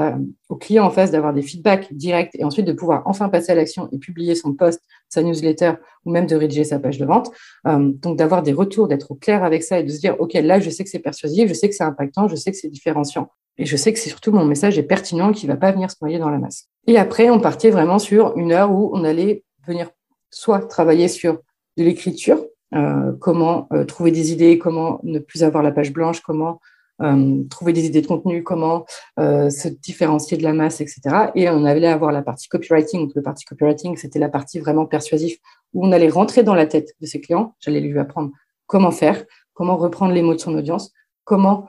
au 0.51 0.57
client 0.57 0.85
en 0.85 0.91
face 0.91 1.11
d'avoir 1.11 1.33
des 1.33 1.43
feedbacks 1.43 1.91
directs 1.95 2.33
et 2.35 2.45
ensuite 2.45 2.67
de 2.67 2.75
pouvoir 2.75 3.03
enfin 3.07 3.31
passer 3.31 3.53
à 3.53 3.55
l'action 3.55 3.89
et 3.93 3.99
publier 3.99 4.35
son 4.35 4.53
post, 4.53 4.83
sa 5.09 5.23
newsletter 5.23 5.73
ou 6.05 6.13
même 6.13 6.27
de 6.27 6.37
rédiger 6.37 6.65
sa 6.65 6.79
page 6.81 6.99
de 6.99 7.07
vente. 7.07 7.31
Euh, 7.67 7.93
donc, 7.95 8.19
d'avoir 8.19 8.43
des 8.43 8.53
retours, 8.53 8.89
d'être 8.89 9.11
au 9.11 9.15
clair 9.15 9.43
avec 9.43 9.63
ça 9.63 9.81
et 9.81 9.85
de 9.85 9.91
se 9.91 10.01
dire, 10.01 10.17
OK, 10.21 10.35
là, 10.35 10.61
je 10.61 10.69
sais 10.69 10.85
que 10.85 10.91
c'est 10.91 10.99
persuasif, 10.99 11.49
je 11.49 11.55
sais 11.55 11.71
que 11.71 11.75
c'est 11.75 11.83
impactant, 11.83 12.29
je 12.29 12.37
sais 12.37 12.51
que 12.51 12.59
c'est 12.59 12.69
différenciant. 12.69 13.31
Et 13.59 13.67
je 13.67 13.77
sais 13.77 13.93
que 13.93 13.99
c'est 13.99 14.09
surtout 14.09 14.33
mon 14.33 14.45
message 14.45 14.79
est 14.79 14.83
pertinent, 14.83 15.33
qui 15.33 15.47
va 15.47 15.57
pas 15.57 15.73
venir 15.73 15.91
se 15.91 15.97
noyer 16.01 16.19
dans 16.19 16.31
la 16.31 16.39
masse. 16.39 16.69
Et 16.87 16.97
après, 16.99 17.31
on 17.31 17.41
partait 17.41 17.71
vraiment 17.71 17.99
sur 17.99 18.37
une 18.37 18.53
heure 18.53 18.73
où 18.73 18.91
on 18.93 19.05
allait 19.05 19.45
venir 19.67 19.91
soit 20.31 20.61
travailler 20.61 21.09
sur 21.09 21.39
de 21.77 21.85
l'écriture, 21.85 22.45
euh, 22.75 23.13
comment 23.21 23.69
euh, 23.73 23.85
trouver 23.85 24.11
des 24.11 24.33
idées, 24.33 24.59
comment 24.59 25.01
ne 25.03 25.19
plus 25.19 25.43
avoir 25.43 25.63
la 25.63 25.73
page 25.73 25.93
blanche, 25.93 26.21
comment 26.21 26.61
euh, 27.03 27.43
trouver 27.51 27.73
des 27.73 27.87
idées 27.87 28.01
de 28.01 28.07
contenu, 28.07 28.43
comment 28.43 28.85
se 29.19 29.69
différencier 29.69 30.37
de 30.37 30.43
la 30.43 30.53
masse, 30.53 30.81
etc. 30.81 31.01
Et 31.35 31.49
on 31.49 31.65
allait 31.65 31.87
avoir 31.87 32.13
la 32.13 32.23
partie 32.23 32.49
copywriting. 32.49 33.01
Donc, 33.01 33.13
le 33.15 33.23
partie 33.23 33.45
copywriting, 33.45 33.97
c'était 33.97 34.19
la 34.19 34.29
partie 34.29 34.59
vraiment 34.59 34.87
persuasive 34.87 35.37
où 35.73 35.87
on 35.87 35.93
allait 35.93 36.09
rentrer 36.09 36.43
dans 36.43 36.55
la 36.55 36.67
tête 36.67 36.95
de 37.01 37.07
ses 37.07 37.21
clients. 37.21 37.55
J'allais 37.61 37.81
lui 37.81 37.99
apprendre 37.99 38.31
comment 38.67 38.91
faire, 38.91 39.25
comment 39.53 39.77
reprendre 39.77 40.13
les 40.13 40.23
mots 40.23 40.35
de 40.35 40.41
son 40.41 40.55
audience, 40.57 40.93
comment 41.25 41.67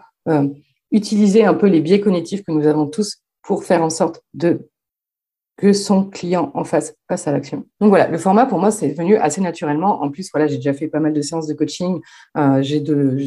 utiliser 0.94 1.44
un 1.44 1.54
peu 1.54 1.68
les 1.68 1.82
biais 1.82 2.00
cognitifs 2.00 2.44
que 2.44 2.52
nous 2.52 2.66
avons 2.66 2.88
tous 2.88 3.18
pour 3.42 3.66
faire 3.66 3.84
en 3.84 3.90
sorte 3.90 4.22
de 4.34 4.70
que 5.58 5.72
son 5.72 6.06
client 6.06 6.52
en 6.56 6.64
face 6.64 6.96
passe 7.08 7.28
à 7.28 7.32
l'action. 7.32 7.66
Donc 7.80 7.90
voilà, 7.90 8.08
le 8.08 8.18
format 8.18 8.46
pour 8.46 8.60
moi 8.60 8.72
c'est 8.72 8.90
venu 8.90 9.18
assez 9.18 9.42
naturellement. 9.42 10.02
En 10.02 10.10
plus, 10.10 10.30
voilà, 10.34 10.48
j'ai 10.48 10.56
déjà 10.56 10.74
fait 10.74 10.88
pas 10.88 11.00
mal 11.00 11.14
de 11.14 11.22
séances 11.22 11.48
de 11.48 11.54
coaching. 11.54 12.00
Euh, 12.38 12.62
j'ai 12.62 12.80
de, 12.80 13.18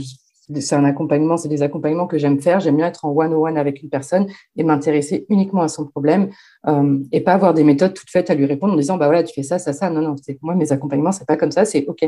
c'est 0.54 0.74
un 0.74 0.84
accompagnement, 0.84 1.36
c'est 1.36 1.48
des 1.48 1.62
accompagnements 1.62 2.06
que 2.06 2.18
j'aime 2.18 2.40
faire. 2.40 2.60
J'aime 2.60 2.76
bien 2.76 2.86
être 2.86 3.04
en 3.04 3.10
one-on-one 3.10 3.58
avec 3.58 3.82
une 3.82 3.88
personne 3.88 4.26
et 4.56 4.62
m'intéresser 4.62 5.26
uniquement 5.28 5.62
à 5.62 5.68
son 5.68 5.86
problème 5.86 6.30
euh, 6.66 6.98
et 7.12 7.20
pas 7.20 7.32
avoir 7.32 7.54
des 7.54 7.64
méthodes 7.64 7.94
toutes 7.94 8.10
faites 8.10 8.30
à 8.30 8.34
lui 8.34 8.46
répondre 8.46 8.74
en 8.74 8.76
disant 8.76 8.96
bah 8.96 9.06
voilà 9.06 9.22
tu 9.22 9.34
fais 9.34 9.42
ça, 9.42 9.58
ça, 9.58 9.72
ça. 9.72 9.90
Non, 9.90 10.02
non, 10.02 10.14
moi 10.42 10.54
mes 10.54 10.72
accompagnements 10.72 11.12
c'est 11.12 11.26
pas 11.26 11.36
comme 11.36 11.50
ça. 11.50 11.64
C'est 11.64 11.86
ok, 11.86 12.04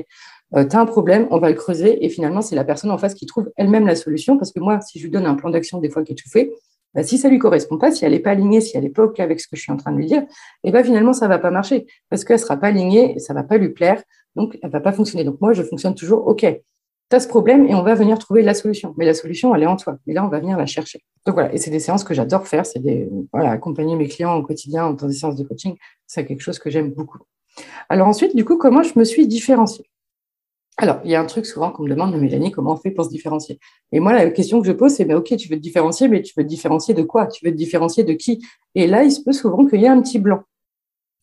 euh, 0.57 0.65
tu 0.65 0.77
as 0.77 0.81
un 0.81 0.87
problème, 0.87 1.27
on 1.31 1.39
va 1.39 1.49
le 1.49 1.57
creuser 1.57 2.05
et 2.05 2.09
finalement 2.09 2.43
c'est 2.43 2.57
la 2.57 2.65
personne 2.65 2.91
en 2.91 2.99
face 2.99 3.15
qui 3.15 3.27
trouve 3.27 3.51
elle-même 3.57 3.87
la 3.87 3.97
solution 3.97 4.39
parce 4.39 4.53
que 4.53 4.61
moi 4.61 4.81
si 4.81 4.99
je 4.99 5.05
lui 5.05 5.11
donne 5.11 5.27
un 5.27 5.35
plan 5.35 5.51
d'action 5.51 5.79
des 5.79 5.91
fois 5.91 6.05
qui 6.05 6.13
est 6.13 6.17
tout 6.17 6.31
fait, 6.31 6.51
bah, 6.95 7.03
si 7.03 7.19
ça 7.19 7.29
lui 7.29 7.39
correspond 7.39 7.77
pas, 7.77 7.91
si 7.91 8.05
elle 8.05 8.13
n'est 8.13 8.19
pas 8.19 8.31
alignée, 8.31 8.61
si 8.61 8.77
elle 8.77 8.85
n'est 8.85 8.91
pas 8.91 9.05
ok 9.05 9.21
avec 9.21 9.41
ce 9.41 9.49
que 9.49 9.57
je 9.57 9.63
suis 9.63 9.73
en 9.73 9.77
train 9.77 9.93
de 9.93 9.99
lui 9.99 10.07
dire, 10.07 10.23
et 10.23 10.69
eh 10.69 10.71
ben 10.71 10.83
finalement 10.85 11.13
ça 11.13 11.29
va 11.29 11.39
pas 11.39 11.51
marcher 11.51 11.87
parce 12.09 12.25
qu'elle 12.25 12.39
sera 12.39 12.57
pas 12.57 12.69
alignée 12.69 13.17
et 13.17 13.19
ça 13.19 13.35
va 13.35 13.43
pas 13.43 13.59
lui 13.59 13.71
plaire, 13.71 14.03
donc 14.37 14.59
elle 14.63 14.71
va 14.71 14.81
pas 14.81 14.93
fonctionner. 14.93 15.25
Donc 15.25 15.41
moi 15.41 15.53
je 15.53 15.63
fonctionne 15.63 15.95
toujours 15.95 16.27
ok 16.27 16.47
tu 17.11 17.17
as 17.17 17.21
ce 17.21 17.29
problème 17.29 17.67
et 17.67 17.75
on 17.75 17.83
va 17.83 17.95
venir 17.95 18.19
trouver 18.19 18.43
la 18.43 18.55
solution. 18.55 18.95
Mais 18.97 19.07
la 19.07 19.15
solution, 19.15 19.55
elle 19.55 19.63
est 19.63 19.67
en 19.67 19.77
toi. 19.77 19.97
Mais 20.07 20.15
là, 20.15 20.25
on 20.25 20.29
va 20.29 20.41
venir 20.41 20.57
la 20.59 20.67
chercher. 20.67 21.01
Donc 21.27 21.35
voilà, 21.35 21.53
et 21.53 21.59
c'est 21.59 21.71
des 21.71 21.81
séances 21.81 22.05
que 22.05 22.15
j'adore 22.15 22.47
faire. 22.47 22.67
C'est 22.67 22.81
des, 22.81 23.09
voilà, 23.33 23.51
accompagner 23.51 23.97
mes 23.97 24.09
clients 24.09 24.37
au 24.37 24.43
quotidien 24.43 24.93
dans 24.93 25.07
des 25.07 25.15
séances 25.15 25.37
de 25.37 25.45
coaching. 25.45 25.77
C'est 26.07 26.27
quelque 26.27 26.43
chose 26.43 26.59
que 26.59 26.71
j'aime 26.71 26.91
beaucoup. 26.91 27.19
Alors 27.89 28.09
ensuite, 28.09 28.37
du 28.37 28.45
coup, 28.45 28.57
comment 28.57 28.83
je 28.83 28.99
me 28.99 29.05
suis 29.05 29.27
différenciée? 29.27 29.89
Alors, 30.81 31.01
il 31.05 31.11
y 31.11 31.17
a 31.17 31.21
un 31.21 31.27
truc 31.27 31.45
souvent 31.45 31.73
qu'on 31.73 31.83
me 31.83 31.91
demande, 31.91 32.17
Mélanie, 32.17 32.53
comment 32.53 32.75
on 32.75 32.77
fait 32.77 32.93
pour 32.93 33.05
se 33.05 33.11
différencier? 33.11 33.59
Et 33.91 33.99
moi, 33.99 34.13
la 34.13 34.31
question 34.31 34.61
que 34.61 34.67
je 34.69 34.73
pose, 34.73 34.93
c'est, 34.93 35.05
mais 35.05 35.15
ok, 35.15 35.37
tu 35.37 35.49
veux 35.49 35.57
te 35.57 35.61
différencier, 35.61 36.07
mais 36.07 36.23
tu 36.23 36.33
veux 36.37 36.45
te 36.45 36.49
différencier 36.49 36.95
de 36.95 37.03
quoi? 37.03 37.27
Tu 37.27 37.45
veux 37.45 37.51
te 37.51 37.57
différencier 37.57 38.05
de 38.05 38.13
qui? 38.13 38.47
Et 38.77 38.87
là, 38.87 39.03
il 39.03 39.11
se 39.11 39.21
peut 39.21 39.33
souvent 39.33 39.67
qu'il 39.67 39.81
y 39.81 39.87
ait 39.87 39.89
un 39.89 40.01
petit 40.01 40.21
blanc. 40.21 40.45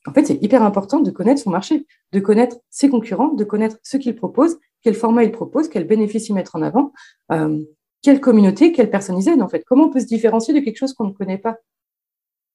En 0.08 0.14
fait, 0.14 0.26
c'est 0.26 0.44
hyper 0.44 0.62
important 0.62 1.00
de 1.00 1.10
connaître 1.10 1.42
son 1.42 1.52
marché, 1.52 1.88
de 2.12 2.20
connaître 2.20 2.58
ses 2.70 2.90
concurrents, 2.90 3.30
de 3.30 3.46
connaître 3.46 3.78
ce 3.82 3.96
qu'ils 3.96 4.16
proposent 4.16 4.58
quel 4.86 4.94
format 4.94 5.24
il 5.24 5.32
propose, 5.32 5.68
quels 5.68 5.88
bénéfices 5.88 6.30
y 6.30 6.34
mettre 6.34 6.56
en 6.56 6.62
avant, 6.62 6.94
euh, 7.32 7.60
quelle 8.04 8.22
communauté, 8.22 8.72
quelle 8.72 8.92
personne 8.92 9.18
ils 9.18 9.28
aident 9.28 9.42
en 9.42 9.50
fait. 9.50 9.64
Comment 9.66 9.86
on 9.86 9.90
peut 9.90 10.00
se 10.00 10.06
différencier 10.06 10.54
de 10.54 10.60
quelque 10.60 10.78
chose 10.78 10.94
qu'on 10.94 11.06
ne 11.08 11.12
connaît 11.12 11.40
pas? 11.40 11.58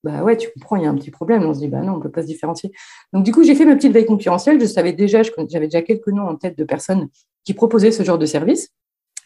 Bah 0.04 0.22
ouais, 0.22 0.36
tu 0.36 0.48
comprends, 0.52 0.76
il 0.76 0.84
y 0.84 0.86
a 0.86 0.90
un 0.90 0.94
petit 0.94 1.10
problème. 1.10 1.44
On 1.44 1.52
se 1.52 1.58
dit, 1.58 1.66
bah 1.66 1.80
non, 1.80 1.94
on 1.94 1.96
ne 1.96 2.02
peut 2.02 2.10
pas 2.10 2.22
se 2.22 2.28
différencier. 2.28 2.70
Donc 3.12 3.24
du 3.24 3.32
coup, 3.32 3.42
j'ai 3.42 3.56
fait 3.56 3.64
ma 3.64 3.74
petite 3.74 3.92
veille 3.92 4.06
concurrentielle. 4.06 4.60
Je 4.60 4.66
savais 4.66 4.92
déjà, 4.92 5.22
j'avais 5.48 5.66
déjà 5.66 5.82
quelques 5.82 6.06
noms 6.06 6.28
en 6.28 6.36
tête 6.36 6.56
de 6.56 6.62
personnes 6.62 7.08
qui 7.42 7.52
proposaient 7.52 7.90
ce 7.90 8.04
genre 8.04 8.16
de 8.16 8.26
service. 8.26 8.68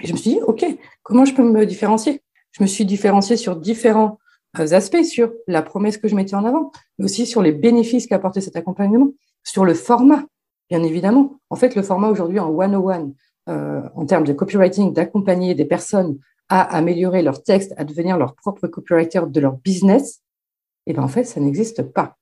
Et 0.03 0.07
je 0.07 0.13
me 0.15 0.17
suis 0.17 0.31
dit, 0.31 0.41
OK, 0.47 0.65
comment 1.03 1.27
je 1.27 1.35
peux 1.35 1.45
me 1.45 1.67
différencier? 1.67 2.23
Je 2.53 2.63
me 2.63 2.67
suis 2.67 2.87
différenciée 2.87 3.37
sur 3.37 3.57
différents 3.57 4.19
euh, 4.59 4.73
aspects, 4.73 5.05
sur 5.05 5.31
la 5.47 5.61
promesse 5.61 5.99
que 5.99 6.09
je 6.09 6.15
mettais 6.15 6.37
en 6.37 6.47
avant, 6.47 6.73
mais 6.99 7.05
aussi 7.05 7.27
sur 7.27 7.43
les 7.43 7.53
bénéfices 7.53 8.07
qu'apportait 8.07 8.41
cet 8.41 8.57
accompagnement, 8.57 9.11
sur 9.43 9.67
le 9.67 9.75
format 9.75 10.25
bien 10.75 10.83
évidemment. 10.83 11.39
En 11.51 11.57
fait, 11.57 11.77
le 11.77 11.83
format 11.83 12.09
aujourd'hui 12.09 12.41
en 12.41 12.51
one-on-one, 12.51 13.15
euh, 13.49 13.83
en 13.95 14.07
termes 14.07 14.25
de 14.25 14.33
copywriting, 14.33 14.93
d'accompagner 14.93 15.55
des 15.55 15.65
personnes 15.65 16.19
à 16.49 16.63
améliorer 16.77 17.23
leur 17.23 17.43
texte, 17.45 17.73
à 17.77 17.85
devenir 17.85 18.19
leur 18.19 18.35
propre 18.35 18.67
copywriter 18.67 19.21
de 19.29 19.41
leur 19.41 19.57
business, 19.59 20.23
eh 20.87 20.93
ben 20.93 21.05
en 21.05 21.09
fait, 21.09 21.25
ça 21.25 21.41
n'existe 21.41 21.83
pas. 21.83 22.17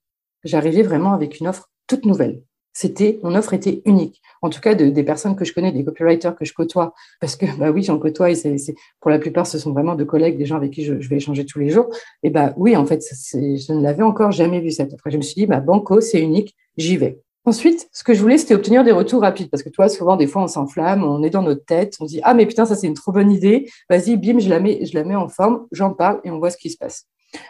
J'arrivais 0.44 0.82
vraiment 0.82 1.14
avec 1.14 1.40
une 1.40 1.48
offre 1.48 1.70
toute 1.86 2.04
nouvelle. 2.04 2.42
c'était, 2.74 3.20
mon 3.22 3.34
offre 3.34 3.54
était 3.54 3.82
unique. 3.86 4.20
En 4.42 4.50
tout 4.50 4.60
cas, 4.60 4.74
des 4.74 5.04
personnes 5.04 5.36
que 5.36 5.44
je 5.44 5.54
connais, 5.54 5.72
des 5.72 5.84
copywriters 5.84 6.34
que 6.36 6.44
je 6.44 6.52
côtoie, 6.52 6.94
parce 7.20 7.36
que, 7.36 7.46
bah 7.58 7.70
oui, 7.70 7.82
j'en 7.82 7.98
côtoie 7.98 8.30
et 8.30 8.34
c'est, 8.34 8.74
pour 9.00 9.10
la 9.10 9.18
plupart, 9.18 9.46
ce 9.46 9.58
sont 9.58 9.72
vraiment 9.72 9.94
de 9.94 10.04
collègues, 10.04 10.36
des 10.36 10.46
gens 10.46 10.56
avec 10.56 10.72
qui 10.72 10.84
je, 10.84 10.94
vais 10.94 11.16
échanger 11.16 11.46
tous 11.46 11.58
les 11.58 11.70
jours. 11.70 11.88
Et 12.22 12.30
bah 12.30 12.52
oui, 12.56 12.76
en 12.76 12.84
fait, 12.84 13.02
je 13.02 13.72
ne 13.72 13.82
l'avais 13.82 14.02
encore 14.02 14.30
jamais 14.30 14.60
vu 14.60 14.70
cette 14.70 14.92
offre. 14.92 15.08
je 15.08 15.16
me 15.16 15.22
suis 15.22 15.36
dit, 15.36 15.46
bah, 15.46 15.60
Banco, 15.60 16.02
c'est 16.02 16.20
unique, 16.20 16.54
j'y 16.76 16.98
vais. 16.98 17.21
Ensuite, 17.44 17.88
ce 17.92 18.04
que 18.04 18.14
je 18.14 18.20
voulais, 18.20 18.38
c'était 18.38 18.54
obtenir 18.54 18.84
des 18.84 18.92
retours 18.92 19.22
rapides. 19.22 19.50
Parce 19.50 19.64
que 19.64 19.68
toi, 19.68 19.88
souvent, 19.88 20.16
des 20.16 20.28
fois, 20.28 20.42
on 20.42 20.46
s'enflamme, 20.46 21.02
on 21.02 21.22
est 21.22 21.30
dans 21.30 21.42
notre 21.42 21.64
tête, 21.64 21.96
on 21.98 22.04
dit 22.04 22.20
Ah, 22.22 22.34
mais 22.34 22.46
putain, 22.46 22.66
ça, 22.66 22.76
c'est 22.76 22.86
une 22.86 22.94
trop 22.94 23.10
bonne 23.10 23.32
idée. 23.32 23.68
Vas-y, 23.90 24.16
bim, 24.16 24.38
je 24.38 24.48
la 24.48 24.60
mets, 24.60 24.84
je 24.84 24.94
la 24.94 25.04
mets 25.04 25.16
en 25.16 25.28
forme, 25.28 25.66
j'en 25.72 25.92
parle 25.92 26.20
et 26.24 26.30
on 26.30 26.38
voit 26.38 26.50
ce 26.50 26.56
qui 26.56 26.70
se 26.70 26.76
passe. 26.76 27.06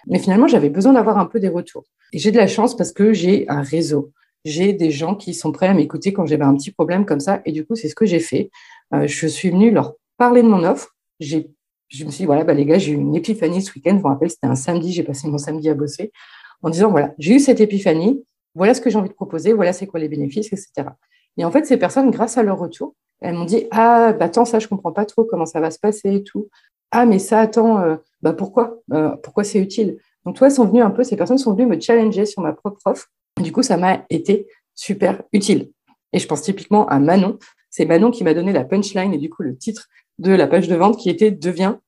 Mais 0.07 0.19
finalement, 0.19 0.47
j'avais 0.47 0.71
besoin 0.71 0.95
d'avoir 0.95 1.19
un 1.19 1.27
peu 1.27 1.41
des 1.41 1.49
retours. 1.49 1.85
Et 2.13 2.19
j'ai 2.19 2.31
de 2.31 2.39
la 2.39 2.47
chance 2.47 2.77
parce 2.77 2.93
que 2.93 3.13
j'ai 3.13 3.49
un 3.49 3.63
réseau. 3.63 4.13
J'ai 4.45 4.73
des 4.73 4.91
gens 4.91 5.15
qui 5.15 5.35
sont 5.35 5.53
prêts 5.53 5.69
à 5.69 5.75
m'écouter 5.75 6.13
quand 6.13 6.27
j'avais 6.27 6.45
un 6.45 6.55
petit 6.55 6.71
problème 6.71 7.05
comme 7.05 7.21
ça. 7.21 7.43
Et 7.45 7.53
du 7.53 7.67
coup, 7.67 7.75
c'est 7.75 7.89
ce 7.89 7.95
que 7.95 8.07
j'ai 8.07 8.21
fait. 8.21 8.51
Euh, 8.95 9.07
je 9.07 9.27
suis 9.27 9.51
venue 9.51 9.71
leur 9.71 9.95
parler 10.17 10.43
de 10.43 10.49
mon 10.49 10.65
offre. 10.65 10.97
Je 11.21 11.37
me 11.37 12.11
suis 12.11 12.23
dit, 12.23 12.25
voilà, 12.25 12.45
bah, 12.45 12.55
les 12.55 12.65
gars, 12.65 12.79
j'ai 12.79 12.93
eu 12.93 12.97
une 12.97 13.15
épiphanie 13.15 13.61
ce 13.61 13.73
week-end. 13.75 13.97
Je 13.97 14.03
vous 14.03 14.09
rappelle, 14.09 14.31
c'était 14.31 14.47
un 14.47 14.57
samedi. 14.57 14.93
J'ai 14.93 15.03
passé 15.03 15.29
mon 15.29 15.39
samedi 15.39 15.69
à 15.69 15.75
bosser 15.75 16.13
en 16.63 16.71
disant, 16.71 16.91
voilà, 16.91 17.15
j'ai 17.19 17.35
eu 17.35 17.41
cette 17.41 17.61
épiphanie 17.61 18.25
voilà 18.55 18.75
ce 18.75 18.81
que 18.81 18.91
j'ai 18.91 18.99
envie 18.99 19.09
de 19.09 19.15
proposer, 19.15 19.53
voilà 19.53 19.73
c'est 19.73 19.87
quoi 19.87 20.01
les 20.01 20.09
bénéfices, 20.09 20.53
etc. 20.53 20.91
Et 21.37 21.45
en 21.45 21.51
fait, 21.51 21.65
ces 21.65 21.77
personnes, 21.77 22.11
grâce 22.11 22.37
à 22.39 22.43
leur 22.43 22.59
retour, 22.59 22.95
elles 23.21 23.35
m'ont 23.35 23.45
dit 23.45 23.67
Ah, 23.71 24.13
bah 24.13 24.27
attends, 24.27 24.45
ça, 24.45 24.59
je 24.59 24.69
comprends 24.69 24.93
pas 24.93 25.05
trop 25.05 25.25
comment 25.25 25.47
ça 25.47 25.61
va 25.61 25.71
se 25.71 25.79
passer 25.79 26.17
et 26.17 26.23
tout. 26.23 26.49
Ah, 26.91 27.07
mais 27.07 27.19
ça, 27.19 27.41
attends, 27.41 27.81
euh, 27.81 27.97
bah 28.21 28.33
pourquoi 28.33 28.79
euh, 28.93 29.17
Pourquoi 29.23 29.45
c'est 29.45 29.59
utile? 29.59 29.97
Donc, 30.25 30.37
toi, 30.37 30.51
sont 30.51 30.67
venues 30.67 30.83
un 30.83 30.91
peu, 30.91 31.03
ces 31.03 31.17
personnes 31.17 31.39
sont 31.39 31.55
venues 31.55 31.67
me 31.67 31.81
challenger 31.81 32.27
sur 32.27 32.43
ma 32.43 32.53
propre 32.53 32.81
offre. 32.85 33.09
Du 33.41 33.51
coup, 33.51 33.63
ça 33.63 33.77
m'a 33.77 34.05
été 34.11 34.47
super 34.75 35.23
utile. 35.33 35.71
Et 36.13 36.19
je 36.19 36.27
pense 36.27 36.43
typiquement 36.43 36.87
à 36.89 36.99
Manon. 36.99 37.39
C'est 37.71 37.87
Manon 37.87 38.11
qui 38.11 38.25
m'a 38.25 38.35
donné 38.35 38.53
la 38.53 38.65
punchline 38.65 39.15
et 39.15 39.19
du 39.19 39.31
coup 39.31 39.43
le 39.43 39.57
titre 39.57 39.89
de 40.19 40.33
la 40.33 40.47
page 40.47 40.69
de 40.69 40.77
vente 40.77 40.99
qui 40.99 41.09
était 41.09 41.31
Deviens 41.31 41.81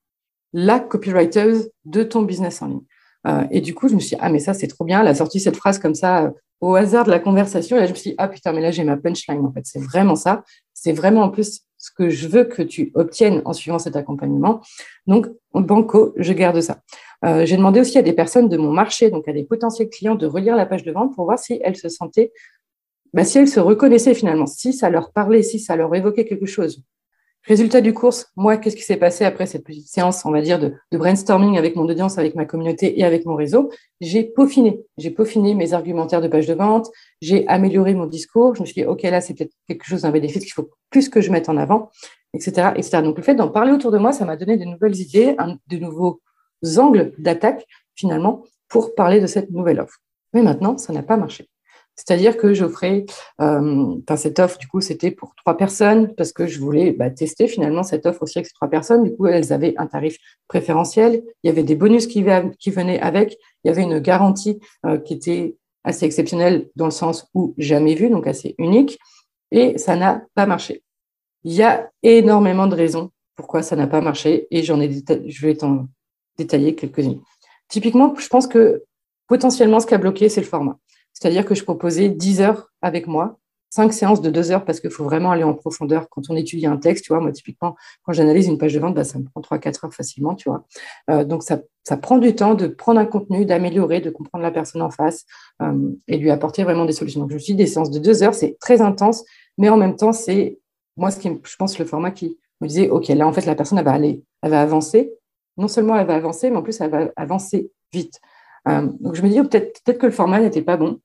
la 0.54 0.80
copywriter 0.80 1.71
de 1.85 2.02
ton 2.02 2.23
business 2.23 2.62
en 2.62 2.68
ligne. 2.68 2.85
Euh, 3.26 3.45
et 3.50 3.61
du 3.61 3.75
coup, 3.75 3.88
je 3.88 3.95
me 3.95 4.00
suis 4.00 4.16
dit, 4.16 4.21
ah, 4.21 4.31
mais 4.31 4.38
ça, 4.38 4.54
c'est 4.54 4.66
trop 4.66 4.85
bien. 4.85 5.00
Elle 5.00 5.09
a 5.09 5.14
sorti 5.14 5.40
cette 5.40 5.57
phrase 5.57 5.78
comme 5.78 5.95
ça 5.95 6.33
au 6.61 6.75
hasard 6.75 7.04
de 7.04 7.11
la 7.11 7.19
conversation. 7.19 7.76
Et 7.76 7.81
là, 7.81 7.87
je 7.87 7.93
me 7.93 7.97
suis 7.97 8.11
dit, 8.11 8.16
ah 8.19 8.28
putain, 8.28 8.52
mais 8.52 8.61
là, 8.61 8.71
j'ai 8.71 8.85
ma 8.85 8.97
punchline, 8.97 9.45
en 9.45 9.52
fait. 9.52 9.62
C'est 9.64 9.83
vraiment 9.83 10.16
ça. 10.16 10.45
C'est 10.73 10.93
vraiment 10.93 11.23
en 11.23 11.31
plus 11.31 11.62
ce 11.78 11.90
que 11.97 12.09
je 12.09 12.28
veux 12.28 12.45
que 12.45 12.62
tu 12.62 12.90
obtiennes 12.95 13.43
en 13.45 13.52
suivant 13.52 13.78
cet 13.78 13.97
accompagnement. 13.97 14.61
Donc, 15.07 15.26
banco, 15.52 16.14
je 16.16 16.33
garde 16.33 16.61
ça. 16.61 16.81
Euh, 17.25 17.45
j'ai 17.47 17.57
demandé 17.57 17.81
aussi 17.81 17.99
à 17.99 18.02
des 18.02 18.12
personnes 18.12 18.49
de 18.49 18.57
mon 18.57 18.73
marché, 18.73 19.11
donc 19.11 19.28
à 19.28 19.33
des 19.33 19.45
potentiels 19.45 19.88
clients, 19.88 20.14
de 20.14 20.26
relire 20.26 20.57
la 20.57 20.66
page 20.66 20.83
de 20.83 20.93
vente 20.93 21.14
pour 21.14 21.25
voir 21.25 21.38
si 21.38 21.61
elles 21.62 21.76
se 21.76 21.88
sentaient, 21.88 22.33
bah, 23.12 23.25
si 23.25 23.38
elles 23.38 23.49
se 23.49 23.61
reconnaissaient 23.61 24.14
finalement, 24.14 24.47
si 24.47 24.73
ça 24.73 24.90
leur 24.90 25.12
parlait, 25.12 25.43
si 25.43 25.59
ça 25.59 25.76
leur 25.76 25.95
évoquait 25.95 26.25
quelque 26.25 26.47
chose. 26.47 26.83
Résultat 27.47 27.83
du 27.83 27.93
course, 27.93 28.33
moi, 28.37 28.57
qu'est-ce 28.57 28.75
qui 28.75 28.83
s'est 28.83 28.97
passé 28.97 29.23
après 29.25 29.45
cette 29.45 29.65
petite 29.65 29.87
séance, 29.87 30.25
on 30.25 30.31
va 30.31 30.41
dire, 30.41 30.59
de, 30.59 30.73
brainstorming 30.93 31.59
avec 31.59 31.77
mon 31.77 31.85
audience, 31.85 32.17
avec 32.17 32.35
ma 32.35 32.47
communauté 32.47 32.99
et 32.99 33.05
avec 33.05 33.27
mon 33.27 33.35
réseau? 33.35 33.71
J'ai 34.01 34.25
peaufiné. 34.25 34.81
J'ai 34.97 35.11
peaufiné 35.11 35.55
mes 35.55 35.75
argumentaires 35.75 36.23
de 36.23 36.29
page 36.29 36.47
de 36.47 36.55
vente, 36.55 36.91
j'ai 37.21 37.47
amélioré 37.47 37.93
mon 37.93 38.07
discours. 38.07 38.55
Je 38.55 38.63
me 38.63 38.67
suis 38.67 38.81
dit, 38.81 38.87
OK, 38.87 39.03
là, 39.03 39.21
c'est 39.21 39.35
peut-être 39.35 39.53
quelque 39.69 39.85
chose 39.85 40.03
d'un 40.03 40.11
bénéfice 40.11 40.43
qu'il 40.43 40.55
faut 40.55 40.71
plus 40.89 41.11
que 41.11 41.21
je 41.21 41.31
mette 41.31 41.51
en 41.51 41.59
avant, 41.59 41.91
etc. 42.33 42.71
etc. 42.77 43.03
Donc, 43.03 43.19
le 43.19 43.23
fait 43.23 43.35
d'en 43.35 43.49
parler 43.49 43.73
autour 43.73 43.91
de 43.91 43.99
moi, 43.99 44.13
ça 44.13 44.25
m'a 44.25 44.37
donné 44.37 44.57
de 44.57 44.65
nouvelles 44.65 44.97
idées, 44.97 45.37
de 45.69 45.77
nouveaux 45.77 46.23
angles 46.79 47.13
d'attaque, 47.19 47.67
finalement, 47.95 48.43
pour 48.69 48.95
parler 48.95 49.21
de 49.21 49.27
cette 49.27 49.51
nouvelle 49.51 49.81
offre. 49.81 49.99
Mais 50.33 50.43
maintenant, 50.43 50.79
ça 50.79 50.95
n'a 50.95 51.03
pas 51.03 51.19
marché. 51.19 51.47
C'est-à-dire 51.97 52.37
que 52.37 52.55
j'offrais, 52.55 53.07
euh, 53.41 53.97
cette 54.17 54.39
offre, 54.41 54.59
du 54.59 54.67
coup, 54.67 54.81
c'était 54.81 55.11
pour 55.11 55.35
trois 55.37 55.57
personnes 55.57 56.13
parce 56.15 56.33
que 56.33 56.47
je 56.47 56.59
voulais 56.59 56.93
bah, 56.93 57.11
tester 57.11 57.47
finalement 57.47 57.83
cette 57.83 58.05
offre 58.07 58.23
aussi 58.23 58.39
avec 58.39 58.47
ces 58.47 58.53
trois 58.53 58.69
personnes. 58.69 59.05
Du 59.05 59.15
coup, 59.15 59.27
elles 59.27 59.53
avaient 59.53 59.75
un 59.77 59.87
tarif 59.87 60.19
préférentiel. 60.49 61.23
Il 61.43 61.47
y 61.47 61.51
avait 61.51 61.63
des 61.63 61.77
bonus 61.77 62.07
qui, 62.07 62.23
venaient 62.23 63.01
avec. 63.01 63.39
Il 63.63 63.69
y 63.69 63.71
avait 63.71 63.83
une 63.83 64.01
garantie 64.01 64.59
euh, 64.85 64.99
qui 64.99 65.15
était 65.15 65.57
assez 65.85 66.05
exceptionnelle 66.05 66.69
dans 66.77 66.87
le 66.87 66.91
sens 66.91 67.29
où 67.35 67.55
jamais 67.59 67.95
vue, 67.95 68.11
donc 68.11 68.27
assez 68.27 68.55
unique. 68.59 68.99
Et 69.53 69.79
ça 69.79 69.95
n'a 69.95 70.23
pas 70.35 70.47
marché. 70.47 70.83
Il 71.45 71.53
y 71.53 71.63
a 71.63 71.91
énormément 72.03 72.67
de 72.67 72.75
raisons 72.75 73.11
pourquoi 73.37 73.63
ça 73.63 73.76
n'a 73.76 73.87
pas 73.87 74.00
marché 74.00 74.47
et 74.50 74.63
j'en 74.63 74.80
ai 74.80 74.91
je 75.26 75.47
vais 75.47 75.57
t'en 75.57 75.89
détailler 76.39 76.75
quelques-unes. 76.75 77.21
Typiquement, 77.69 78.15
je 78.17 78.28
pense 78.28 78.47
que 78.47 78.85
potentiellement, 79.26 79.80
ce 79.80 79.87
qui 79.87 79.95
a 79.95 79.99
bloqué, 79.99 80.28
c'est 80.28 80.41
le 80.41 80.47
format. 80.47 80.78
C'est-à-dire 81.15 81.47
que 81.47 81.55
je 81.55 81.65
proposais 81.65 82.09
10 82.11 82.41
heures 82.43 82.71
avec 82.83 83.07
moi, 83.07 83.39
5 83.71 83.93
séances 83.93 84.21
de 84.21 84.31
2 84.31 84.53
heures 84.53 84.65
parce 84.65 84.79
qu'il 84.79 84.91
faut 84.91 85.03
vraiment 85.03 85.33
aller 85.33 85.43
en 85.43 85.55
profondeur 85.55 86.09
quand 86.09 86.23
on 86.31 86.37
étudie 86.37 86.67
un 86.67 86.77
texte. 86.77 87.05
Tu 87.05 87.13
vois, 87.13 87.21
moi, 87.21 87.33
typiquement, 87.33 87.75
quand 88.05 88.13
j'analyse 88.13 88.47
une 88.47 88.57
page 88.57 88.73
de 88.73 88.79
vente, 88.79 88.95
bah, 88.95 89.03
ça 89.03 89.19
me 89.19 89.25
prend 89.25 89.41
3-4 89.41 89.87
heures 89.87 89.95
facilement, 89.95 90.37
tu 90.37 90.49
vois. 90.49 90.65
Euh, 91.11 91.25
donc, 91.25 91.43
ça, 91.43 91.59
prend 91.97 92.19
du 92.19 92.37
temps 92.37 92.55
de 92.55 92.69
prendre 92.69 93.00
un 93.00 93.07
contenu, 93.07 93.45
d'améliorer, 93.45 94.00
de 94.00 94.11
comprendre 94.11 94.45
la 94.45 94.53
personne 94.53 94.81
en 94.81 94.91
face 94.91 95.25
euh, 95.61 95.91
et 96.07 96.19
lui 96.19 96.31
apporter 96.31 96.63
vraiment 96.63 96.85
des 96.85 96.93
solutions. 96.93 97.21
Donc, 97.21 97.33
je 97.33 97.39
suis 97.39 97.55
des 97.55 97.67
séances 97.67 97.91
de 97.91 97.99
2 97.99 98.23
heures, 98.23 98.35
c'est 98.35 98.57
très 98.61 98.81
intense, 98.81 99.25
mais 99.59 99.69
en 99.69 99.77
même 99.77 99.97
temps, 99.97 100.13
c'est, 100.13 100.61
moi, 100.97 101.11
ce 101.11 101.19
qui, 101.19 101.29
je 101.29 101.57
pense, 101.57 101.77
le 101.79 101.85
format 101.85 102.13
qui 102.13 102.39
me 102.61 102.69
disait, 102.69 102.91
OK, 102.91 103.09
là, 103.09 103.27
en 103.27 103.33
fait, 103.33 103.45
la 103.45 103.57
personne, 103.57 103.79
elle 103.79 103.85
va 103.85 103.93
aller, 103.93 104.23
elle 104.43 104.50
va 104.50 104.63
avancer. 104.63 105.13
Non 105.57 105.69
seulement 105.69 105.97
elle 105.97 106.07
va 106.07 106.15
avancer, 106.15 106.50
mais 106.50 106.57
en 106.57 106.63
plus, 106.63 106.81
elle 106.81 106.91
va 106.91 107.11
avancer 107.17 107.71
vite. 107.93 108.21
Euh, 108.69 108.89
donc 109.00 109.15
je 109.15 109.23
me 109.23 109.29
dis 109.29 109.41
oh, 109.41 109.45
peut-être 109.45 109.83
peut 109.85 109.93
que 109.93 110.07
le 110.07 110.13
format 110.13 110.41
n'était 110.41 110.63
pas 110.63 110.77
bon. 110.77 111.00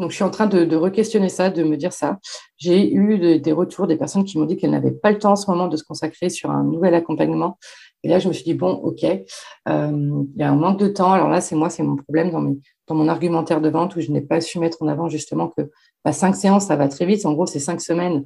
Donc 0.00 0.10
je 0.10 0.14
suis 0.14 0.24
en 0.24 0.30
train 0.30 0.46
de, 0.46 0.76
re-questionner 0.76 1.28
ça, 1.28 1.50
de 1.50 1.62
me 1.62 1.76
dire 1.76 1.92
ça. 1.92 2.18
J'ai 2.56 2.92
eu 2.92 3.38
des 3.38 3.52
retours 3.52 3.86
des 3.86 3.96
personnes 3.96 4.24
qui 4.24 4.38
m'ont 4.38 4.46
dit 4.46 4.56
qu'elles 4.56 4.70
n'avaient 4.70 4.90
pas 4.90 5.10
le 5.10 5.18
temps 5.18 5.32
en 5.32 5.36
ce 5.36 5.50
moment 5.50 5.68
de 5.68 5.76
se 5.76 5.84
consacrer 5.84 6.30
sur 6.30 6.50
un 6.50 6.64
nouvel 6.64 6.94
accompagnement. 6.94 7.58
Et 8.02 8.08
là, 8.08 8.18
je 8.18 8.28
me 8.28 8.32
suis 8.32 8.44
dit, 8.44 8.54
bon, 8.54 8.72
OK, 8.72 9.04
euh, 9.04 9.22
il 9.66 10.40
y 10.40 10.42
a 10.42 10.50
un 10.50 10.56
manque 10.56 10.78
de 10.78 10.88
temps. 10.88 11.12
Alors 11.12 11.28
là, 11.28 11.42
c'est 11.42 11.54
moi, 11.54 11.68
c'est 11.68 11.82
mon 11.82 11.96
problème 11.96 12.30
dans, 12.30 12.94
mon 12.94 13.08
argumentaire 13.08 13.60
de 13.60 13.68
vente 13.68 13.94
où 13.94 14.00
je 14.00 14.10
n'ai 14.10 14.22
pas 14.22 14.40
su 14.40 14.58
mettre 14.58 14.82
en 14.82 14.88
avant 14.88 15.10
justement 15.10 15.48
que 15.48 15.70
bah, 16.02 16.12
cinq 16.12 16.34
séances, 16.34 16.66
ça 16.66 16.76
va 16.76 16.88
très 16.88 17.04
vite. 17.04 17.26
En 17.26 17.34
gros, 17.34 17.44
c'est 17.46 17.60
cinq 17.60 17.82
semaines 17.82 18.24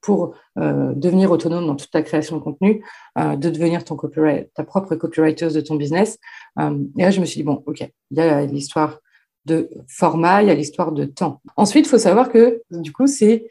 pour 0.00 0.34
euh, 0.58 0.92
devenir 0.94 1.30
autonome 1.30 1.66
dans 1.66 1.76
toute 1.76 1.90
ta 1.90 2.02
création 2.02 2.36
de 2.36 2.42
contenu, 2.42 2.84
euh, 3.18 3.36
de 3.36 3.50
devenir 3.50 3.84
ton 3.84 3.96
ta 4.54 4.64
propre 4.64 4.94
copywriter 4.96 5.48
de 5.48 5.60
ton 5.60 5.76
business. 5.76 6.18
et 6.58 7.02
là, 7.02 7.10
je 7.10 7.20
me 7.20 7.24
suis 7.24 7.38
dit, 7.38 7.44
bon, 7.44 7.62
OK, 7.66 7.80
il 8.10 8.16
y 8.16 8.20
a 8.20 8.44
l'histoire 8.44 8.98
de 9.44 9.70
format, 9.88 10.42
il 10.42 10.48
y 10.48 10.50
a 10.50 10.54
l'histoire 10.54 10.92
de 10.92 11.04
temps. 11.04 11.40
Ensuite, 11.56 11.86
il 11.86 11.88
faut 11.88 11.98
savoir 11.98 12.28
que, 12.28 12.62
du 12.70 12.92
coup, 12.92 13.06
c'est 13.06 13.46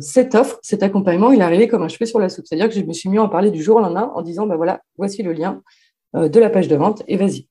cette 0.00 0.34
offre, 0.34 0.58
cet 0.62 0.82
accompagnement, 0.82 1.32
il 1.32 1.40
est 1.40 1.44
arrivé 1.44 1.68
comme 1.68 1.82
un 1.82 1.88
cheveu 1.88 2.06
sur 2.06 2.20
la 2.20 2.28
soupe. 2.28 2.46
C'est-à-dire 2.46 2.68
que 2.68 2.74
je 2.74 2.82
me 2.82 2.92
suis 2.92 3.08
mis 3.08 3.18
à 3.18 3.22
en 3.22 3.28
parler 3.28 3.50
du 3.50 3.62
jour 3.62 3.76
au 3.76 3.80
lendemain 3.80 4.12
en 4.14 4.22
disant, 4.22 4.46
ben 4.46 4.56
voilà, 4.56 4.82
voici 4.96 5.22
le 5.22 5.32
lien 5.32 5.62
de 6.14 6.40
la 6.40 6.50
page 6.50 6.68
de 6.68 6.76
vente 6.76 7.02
et 7.08 7.16
vas-y. 7.16 7.48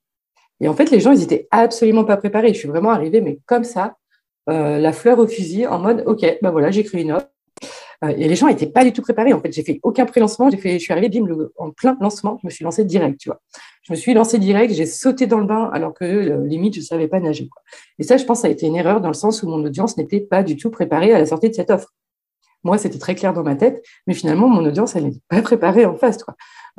Et 0.60 0.68
en 0.68 0.74
fait, 0.74 0.90
les 0.90 1.00
gens, 1.00 1.12
ils 1.12 1.24
étaient 1.24 1.48
absolument 1.52 2.06
pas 2.06 2.18
préparés. 2.18 2.54
Je 2.54 2.60
suis 2.60 2.68
vraiment 2.68 2.92
arrivée, 2.92 3.22
mais 3.22 3.40
comme 3.46 3.64
ça, 3.64 3.98
la 4.48 4.94
fleur 4.94 5.20
au 5.20 5.28
fusil, 5.28 5.68
en 5.68 5.80
mode, 5.80 6.04
OK, 6.06 6.26
ben 6.42 6.52
voilà, 6.52 6.72
j'écris 6.72 7.02
une 7.02 7.12
offre, 7.12 7.28
euh, 7.28 7.37
et 8.04 8.28
les 8.28 8.36
gens 8.36 8.48
n'étaient 8.48 8.68
pas 8.68 8.84
du 8.84 8.94
tout 8.94 9.02
préparés. 9.02 9.34
En 9.34 9.42
fait, 9.42 9.52
j'ai 9.52 9.64
fait 9.64 9.80
aucun 9.82 10.06
pré-lancement. 10.06 10.50
J'ai 10.52 10.58
fait, 10.58 10.74
je 10.74 10.84
suis 10.84 10.94
arrivée 10.94 11.10
bim, 11.10 11.26
en 11.58 11.72
plein 11.72 11.98
lancement. 12.00 12.38
Je 12.44 12.48
me 12.48 12.52
suis 12.52 12.64
lancée 12.64 12.86
direct. 12.86 13.28
Je 13.84 13.94
me 13.94 13.96
suis 13.96 14.14
lancée 14.14 14.38
direct. 14.38 14.74
J'ai 14.74 14.86
sauté 14.86 15.26
dans 15.26 15.40
le 15.40 15.48
bain 15.48 15.70
alors 15.74 15.94
que 15.94 16.06
euh, 16.06 16.46
limite 16.46 16.76
je 16.76 16.82
savais 16.82 17.08
pas 17.08 17.20
nager. 17.20 17.50
Et 17.98 18.04
ça, 18.04 18.18
je 18.18 18.26
pense, 18.26 18.42
ça 18.42 18.48
a 18.48 18.52
été 18.52 18.68
une 18.68 18.76
erreur 18.76 19.02
dans 19.02 19.08
le 19.08 19.16
sens 19.16 19.42
où 19.42 19.50
mon 19.50 19.64
audience 19.64 19.98
n'était 19.98 20.20
pas 20.20 20.44
du 20.44 20.58
tout 20.58 20.70
préparée 20.70 21.14
à 21.14 21.18
la 21.18 21.26
sortie 21.26 21.50
de 21.50 21.56
cette 21.56 21.72
offre. 21.72 21.94
Moi, 22.64 22.78
c'était 22.78 23.00
très 23.00 23.16
clair 23.16 23.34
dans 23.34 23.44
ma 23.44 23.56
tête, 23.56 23.84
mais 24.08 24.14
finalement, 24.14 24.48
mon 24.50 24.66
audience, 24.66 24.96
elle 24.96 25.06
n'était 25.06 25.22
pas 25.30 25.42
préparée 25.42 25.86
en 25.86 25.96
face. 25.96 26.20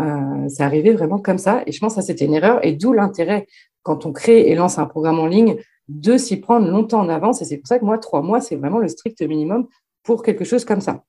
Euh, 0.01 0.49
c'est 0.49 0.63
arrivé 0.63 0.93
vraiment 0.93 1.19
comme 1.19 1.39
ça. 1.39 1.63
Et 1.67 1.73
je 1.73 1.81
pense 1.81 1.95
que 1.95 2.01
ça, 2.01 2.07
c'était 2.07 2.27
une 2.27 2.35
erreur. 2.35 2.65
Et 2.65 2.75
d'où 2.75 2.93
l'intérêt, 2.93 3.47
quand 3.83 4.07
on 4.07 4.13
crée 4.13 4.49
et 4.49 4.55
lance 4.55 4.79
un 4.79 4.87
programme 4.87 5.19
en 5.19 5.27
ligne, 5.27 5.57
de 5.89 6.19
s'y 6.19 6.37
prendre 6.37 6.69
longtemps 6.69 7.01
en 7.01 7.09
avance. 7.09 7.43
Et 7.43 7.45
c'est 7.45 7.57
pour 7.57 7.67
ça 7.67 7.79
que 7.79 7.85
moi, 7.85 7.99
trois 7.99 8.23
mois, 8.23 8.41
c'est 8.41 8.57
vraiment 8.57 8.79
le 8.79 8.89
strict 8.89 9.23
minimum 9.23 9.67
pour 10.09 10.23
quelque 10.23 10.47
chose 10.47 10.65
comme 10.65 10.81
ça. 10.81 11.05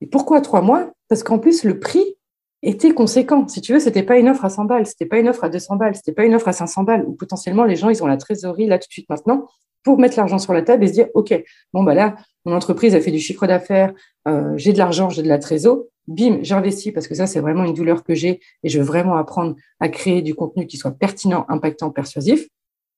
Et 0.00 0.06
pourquoi 0.08 0.40
trois 0.40 0.60
mois? 0.60 0.90
Parce 1.08 1.22
qu'en 1.22 1.38
plus, 1.38 1.62
le 1.62 1.78
prix 1.78 2.16
était 2.64 2.92
conséquent. 2.92 3.46
Si 3.46 3.60
tu 3.60 3.72
veux, 3.72 3.78
c'était 3.78 4.02
pas 4.02 4.18
une 4.18 4.28
offre 4.28 4.44
à 4.44 4.50
100 4.50 4.64
balles, 4.64 4.86
c'était 4.86 5.06
pas 5.06 5.20
une 5.20 5.28
offre 5.28 5.44
à 5.44 5.48
200 5.48 5.76
balles, 5.76 5.94
c'était 5.94 6.10
pas 6.10 6.24
une 6.24 6.34
offre 6.34 6.48
à 6.48 6.52
500 6.52 6.82
balles, 6.82 7.04
où 7.06 7.12
potentiellement 7.12 7.62
les 7.62 7.76
gens, 7.76 7.90
ils 7.90 8.02
ont 8.02 8.08
la 8.08 8.16
trésorerie 8.16 8.66
là 8.66 8.80
tout 8.80 8.88
de 8.88 8.92
suite 8.92 9.08
maintenant 9.08 9.46
pour 9.84 10.00
mettre 10.00 10.16
l'argent 10.16 10.40
sur 10.40 10.52
la 10.52 10.62
table 10.62 10.82
et 10.82 10.88
se 10.88 10.94
dire, 10.94 11.06
OK, 11.14 11.32
bon, 11.72 11.84
bah 11.84 11.94
là, 11.94 12.16
mon 12.44 12.56
entreprise 12.56 12.96
a 12.96 13.00
fait 13.00 13.12
du 13.12 13.20
chiffre 13.20 13.46
d'affaires, 13.46 13.94
euh, 14.26 14.52
j'ai 14.56 14.72
de 14.72 14.78
l'argent, 14.78 15.10
j'ai 15.10 15.22
de 15.22 15.28
la 15.28 15.38
trésorerie, 15.38 15.84
bim, 16.08 16.40
j'investis 16.42 16.92
parce 16.92 17.06
que 17.06 17.14
ça, 17.14 17.28
c'est 17.28 17.38
vraiment 17.38 17.62
une 17.62 17.74
douleur 17.74 18.02
que 18.02 18.16
j'ai 18.16 18.40
et 18.64 18.68
je 18.68 18.80
veux 18.80 18.84
vraiment 18.84 19.14
apprendre 19.14 19.54
à 19.78 19.88
créer 19.88 20.22
du 20.22 20.34
contenu 20.34 20.66
qui 20.66 20.76
soit 20.76 20.90
pertinent, 20.90 21.46
impactant, 21.48 21.90
persuasif. 21.90 22.48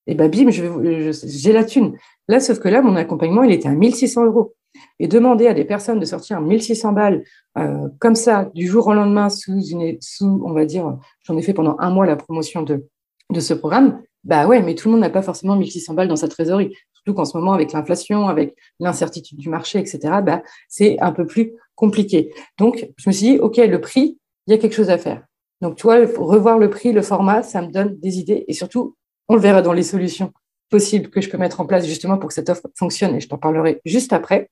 Et 0.07 0.15
bah, 0.15 0.29
bim, 0.29 0.49
j'ai 0.49 1.53
la 1.53 1.63
thune. 1.63 1.95
Là, 2.27 2.39
sauf 2.39 2.57
que 2.57 2.69
là, 2.69 2.81
mon 2.81 2.95
accompagnement, 2.95 3.43
il 3.43 3.51
était 3.51 3.69
à 3.69 3.73
1600 3.73 4.25
euros 4.25 4.55
et 4.99 5.07
demander 5.07 5.47
à 5.47 5.53
des 5.53 5.65
personnes 5.65 5.99
de 5.99 6.05
sortir 6.05 6.41
1600 6.41 6.93
balles 6.93 7.23
euh, 7.57 7.87
comme 7.99 8.15
ça 8.15 8.49
du 8.53 8.67
jour 8.67 8.87
au 8.87 8.93
lendemain 8.93 9.29
sous 9.29 9.61
une 9.65 9.97
sous 10.01 10.41
on 10.45 10.53
va 10.53 10.65
dire 10.65 10.97
j'en 11.23 11.37
ai 11.37 11.41
fait 11.41 11.53
pendant 11.53 11.75
un 11.79 11.89
mois 11.89 12.05
la 12.05 12.15
promotion 12.15 12.61
de 12.61 12.85
de 13.29 13.39
ce 13.39 13.53
programme 13.53 14.01
bah 14.23 14.47
ouais 14.47 14.61
mais 14.61 14.75
tout 14.75 14.87
le 14.87 14.93
monde 14.93 15.01
n'a 15.01 15.09
pas 15.09 15.21
forcément 15.21 15.55
1600 15.55 15.93
balles 15.93 16.07
dans 16.07 16.15
sa 16.15 16.27
trésorerie 16.27 16.71
tout 17.03 17.13
surtout 17.13 17.17
qu'en 17.17 17.25
ce 17.25 17.37
moment, 17.37 17.53
avec 17.53 17.73
l'inflation, 17.73 18.27
avec 18.27 18.55
l'incertitude 18.79 19.37
du 19.37 19.49
marché, 19.49 19.79
etc., 19.79 19.99
bah, 20.23 20.43
c'est 20.67 20.99
un 20.99 21.11
peu 21.11 21.25
plus 21.25 21.53
compliqué. 21.75 22.31
Donc, 22.59 22.87
je 22.97 23.09
me 23.09 23.13
suis 23.13 23.27
dit, 23.27 23.39
OK, 23.39 23.57
le 23.57 23.81
prix, 23.81 24.19
il 24.45 24.51
y 24.51 24.53
a 24.53 24.59
quelque 24.59 24.75
chose 24.75 24.89
à 24.89 24.97
faire. 24.97 25.23
Donc, 25.61 25.75
tu 25.75 25.83
vois, 25.83 25.95
revoir 26.17 26.59
le 26.59 26.69
prix, 26.69 26.91
le 26.91 27.01
format, 27.01 27.41
ça 27.43 27.61
me 27.61 27.71
donne 27.71 27.99
des 27.99 28.19
idées. 28.19 28.45
Et 28.47 28.53
surtout, 28.53 28.95
on 29.27 29.35
le 29.35 29.41
verra 29.41 29.61
dans 29.61 29.73
les 29.73 29.83
solutions 29.83 30.31
possibles 30.71 31.09
que 31.09 31.21
je 31.21 31.29
peux 31.29 31.37
mettre 31.37 31.61
en 31.61 31.65
place 31.65 31.85
justement 31.85 32.17
pour 32.17 32.29
que 32.29 32.33
cette 32.33 32.49
offre 32.49 32.67
fonctionne. 32.75 33.15
Et 33.15 33.19
je 33.19 33.27
t'en 33.27 33.37
parlerai 33.37 33.81
juste 33.85 34.13
après. 34.13 34.49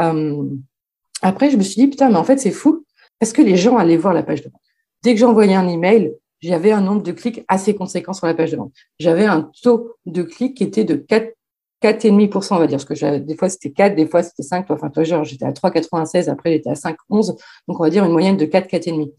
Euh, 0.00 0.44
après, 1.22 1.50
je 1.50 1.56
me 1.56 1.62
suis 1.62 1.80
dit, 1.80 1.88
putain, 1.88 2.10
mais 2.10 2.16
en 2.16 2.24
fait, 2.24 2.38
c'est 2.38 2.52
fou. 2.52 2.84
Parce 3.18 3.32
que 3.32 3.42
les 3.42 3.56
gens 3.56 3.76
allaient 3.76 3.96
voir 3.96 4.12
la 4.12 4.22
page 4.22 4.42
de 4.42 4.50
vente. 4.50 4.60
Dès 5.02 5.14
que 5.14 5.20
j'envoyais 5.20 5.54
un 5.54 5.66
email, 5.66 6.12
j'avais 6.40 6.72
un 6.72 6.80
nombre 6.80 7.02
de 7.02 7.12
clics 7.12 7.44
assez 7.48 7.74
conséquent 7.74 8.12
sur 8.12 8.26
la 8.26 8.34
page 8.34 8.50
de 8.50 8.56
vente. 8.56 8.72
J'avais 8.98 9.24
un 9.24 9.50
taux 9.62 9.96
de 10.04 10.22
clics 10.22 10.56
qui 10.56 10.64
était 10.64 10.84
de 10.84 10.94
4, 10.94 11.32
4,5%, 11.82 12.54
on 12.54 12.58
va 12.58 12.66
dire, 12.66 12.78
parce 12.78 12.84
que 12.84 13.18
des 13.18 13.36
fois 13.36 13.48
c'était 13.48 13.70
4, 13.70 13.94
des 13.94 14.06
fois 14.06 14.22
c'était 14.22 14.42
5. 14.42 14.70
Enfin, 14.70 14.90
toi, 14.90 15.04
genre, 15.04 15.24
j'étais 15.24 15.46
à 15.46 15.52
3,96, 15.52 16.28
après 16.28 16.52
j'étais 16.52 16.70
à 16.70 16.74
5,11. 16.74 17.38
Donc, 17.68 17.80
on 17.80 17.82
va 17.82 17.90
dire 17.90 18.04
une 18.04 18.12
moyenne 18.12 18.36
de 18.36 18.44
4, 18.44 18.68
4,5. 18.68 19.10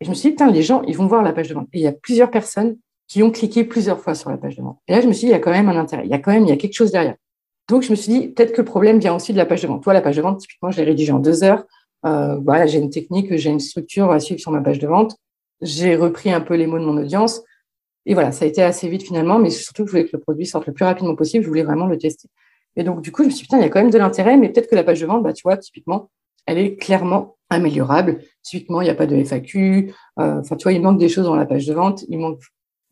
Et 0.00 0.04
je 0.04 0.10
me 0.10 0.14
suis 0.14 0.28
dit, 0.28 0.32
putain, 0.32 0.50
les 0.50 0.62
gens, 0.62 0.82
ils 0.82 0.96
vont 0.96 1.06
voir 1.06 1.22
la 1.22 1.32
page 1.32 1.48
de 1.48 1.54
vente. 1.54 1.68
Et 1.72 1.78
il 1.78 1.82
y 1.82 1.86
a 1.86 1.92
plusieurs 1.92 2.30
personnes 2.30 2.76
qui 3.08 3.22
ont 3.22 3.30
cliqué 3.30 3.64
plusieurs 3.64 4.00
fois 4.00 4.14
sur 4.14 4.30
la 4.30 4.36
page 4.36 4.56
de 4.56 4.62
vente. 4.62 4.78
Et 4.88 4.92
là, 4.92 5.00
je 5.00 5.06
me 5.06 5.12
suis 5.12 5.26
dit, 5.26 5.26
il 5.26 5.32
y 5.32 5.34
a 5.34 5.38
quand 5.38 5.50
même 5.50 5.68
un 5.68 5.76
intérêt. 5.76 6.04
Il 6.04 6.10
y 6.10 6.14
a 6.14 6.18
quand 6.18 6.32
même, 6.32 6.44
il 6.44 6.48
y 6.48 6.52
a 6.52 6.56
quelque 6.56 6.74
chose 6.74 6.90
derrière. 6.90 7.16
Donc, 7.68 7.82
je 7.82 7.90
me 7.90 7.96
suis 7.96 8.12
dit, 8.12 8.28
peut-être 8.28 8.52
que 8.52 8.60
le 8.60 8.64
problème 8.64 8.98
vient 8.98 9.14
aussi 9.14 9.32
de 9.32 9.38
la 9.38 9.46
page 9.46 9.62
de 9.62 9.68
vente. 9.68 9.82
Toi, 9.82 9.92
la 9.92 10.00
page 10.00 10.16
de 10.16 10.22
vente, 10.22 10.40
typiquement, 10.40 10.70
je 10.70 10.78
l'ai 10.78 10.84
rédigée 10.84 11.12
en 11.12 11.18
deux 11.18 11.42
heures. 11.44 11.64
Euh, 12.04 12.36
voilà, 12.44 12.66
j'ai 12.66 12.78
une 12.78 12.90
technique, 12.90 13.34
j'ai 13.36 13.50
une 13.50 13.60
structure 13.60 14.10
à 14.10 14.20
suivre 14.20 14.40
sur 14.40 14.52
ma 14.52 14.60
page 14.60 14.78
de 14.78 14.86
vente. 14.86 15.16
J'ai 15.60 15.96
repris 15.96 16.30
un 16.30 16.40
peu 16.40 16.54
les 16.54 16.66
mots 16.66 16.78
de 16.78 16.84
mon 16.84 16.96
audience. 16.96 17.42
Et 18.04 18.14
voilà, 18.14 18.30
ça 18.30 18.44
a 18.44 18.48
été 18.48 18.62
assez 18.62 18.88
vite 18.88 19.02
finalement, 19.02 19.38
mais 19.38 19.50
surtout 19.50 19.84
je 19.84 19.90
voulais 19.90 20.04
que 20.04 20.10
le 20.12 20.20
produit 20.20 20.46
sorte 20.46 20.66
le 20.66 20.72
plus 20.72 20.84
rapidement 20.84 21.16
possible. 21.16 21.42
Je 21.42 21.48
voulais 21.48 21.64
vraiment 21.64 21.86
le 21.86 21.98
tester. 21.98 22.28
Et 22.76 22.84
donc, 22.84 23.00
du 23.00 23.10
coup, 23.10 23.22
je 23.22 23.28
me 23.28 23.30
suis 23.30 23.38
dit, 23.38 23.44
putain, 23.44 23.58
il 23.58 23.62
y 23.62 23.64
a 23.64 23.68
quand 23.68 23.80
même 23.80 23.90
de 23.90 23.98
l'intérêt, 23.98 24.36
mais 24.36 24.50
peut-être 24.50 24.68
que 24.68 24.76
la 24.76 24.84
page 24.84 25.00
de 25.00 25.06
vente, 25.06 25.22
bah, 25.22 25.32
tu 25.32 25.42
vois, 25.42 25.56
typiquement, 25.56 26.10
elle 26.46 26.58
est 26.58 26.76
clairement 26.76 27.36
améliorable. 27.50 28.20
Typiquement, 28.42 28.80
il 28.80 28.84
n'y 28.84 28.90
a 28.90 28.94
pas 28.94 29.06
de 29.06 29.16
FAQ. 29.16 29.92
Euh, 30.20 30.40
enfin, 30.40 30.56
tu 30.56 30.64
vois, 30.64 30.72
il 30.72 30.82
manque 30.82 30.98
des 30.98 31.08
choses 31.08 31.24
dans 31.24 31.34
la 31.34 31.46
page 31.46 31.66
de 31.66 31.74
vente. 31.74 32.04
Il 32.08 32.18
manque, 32.18 32.40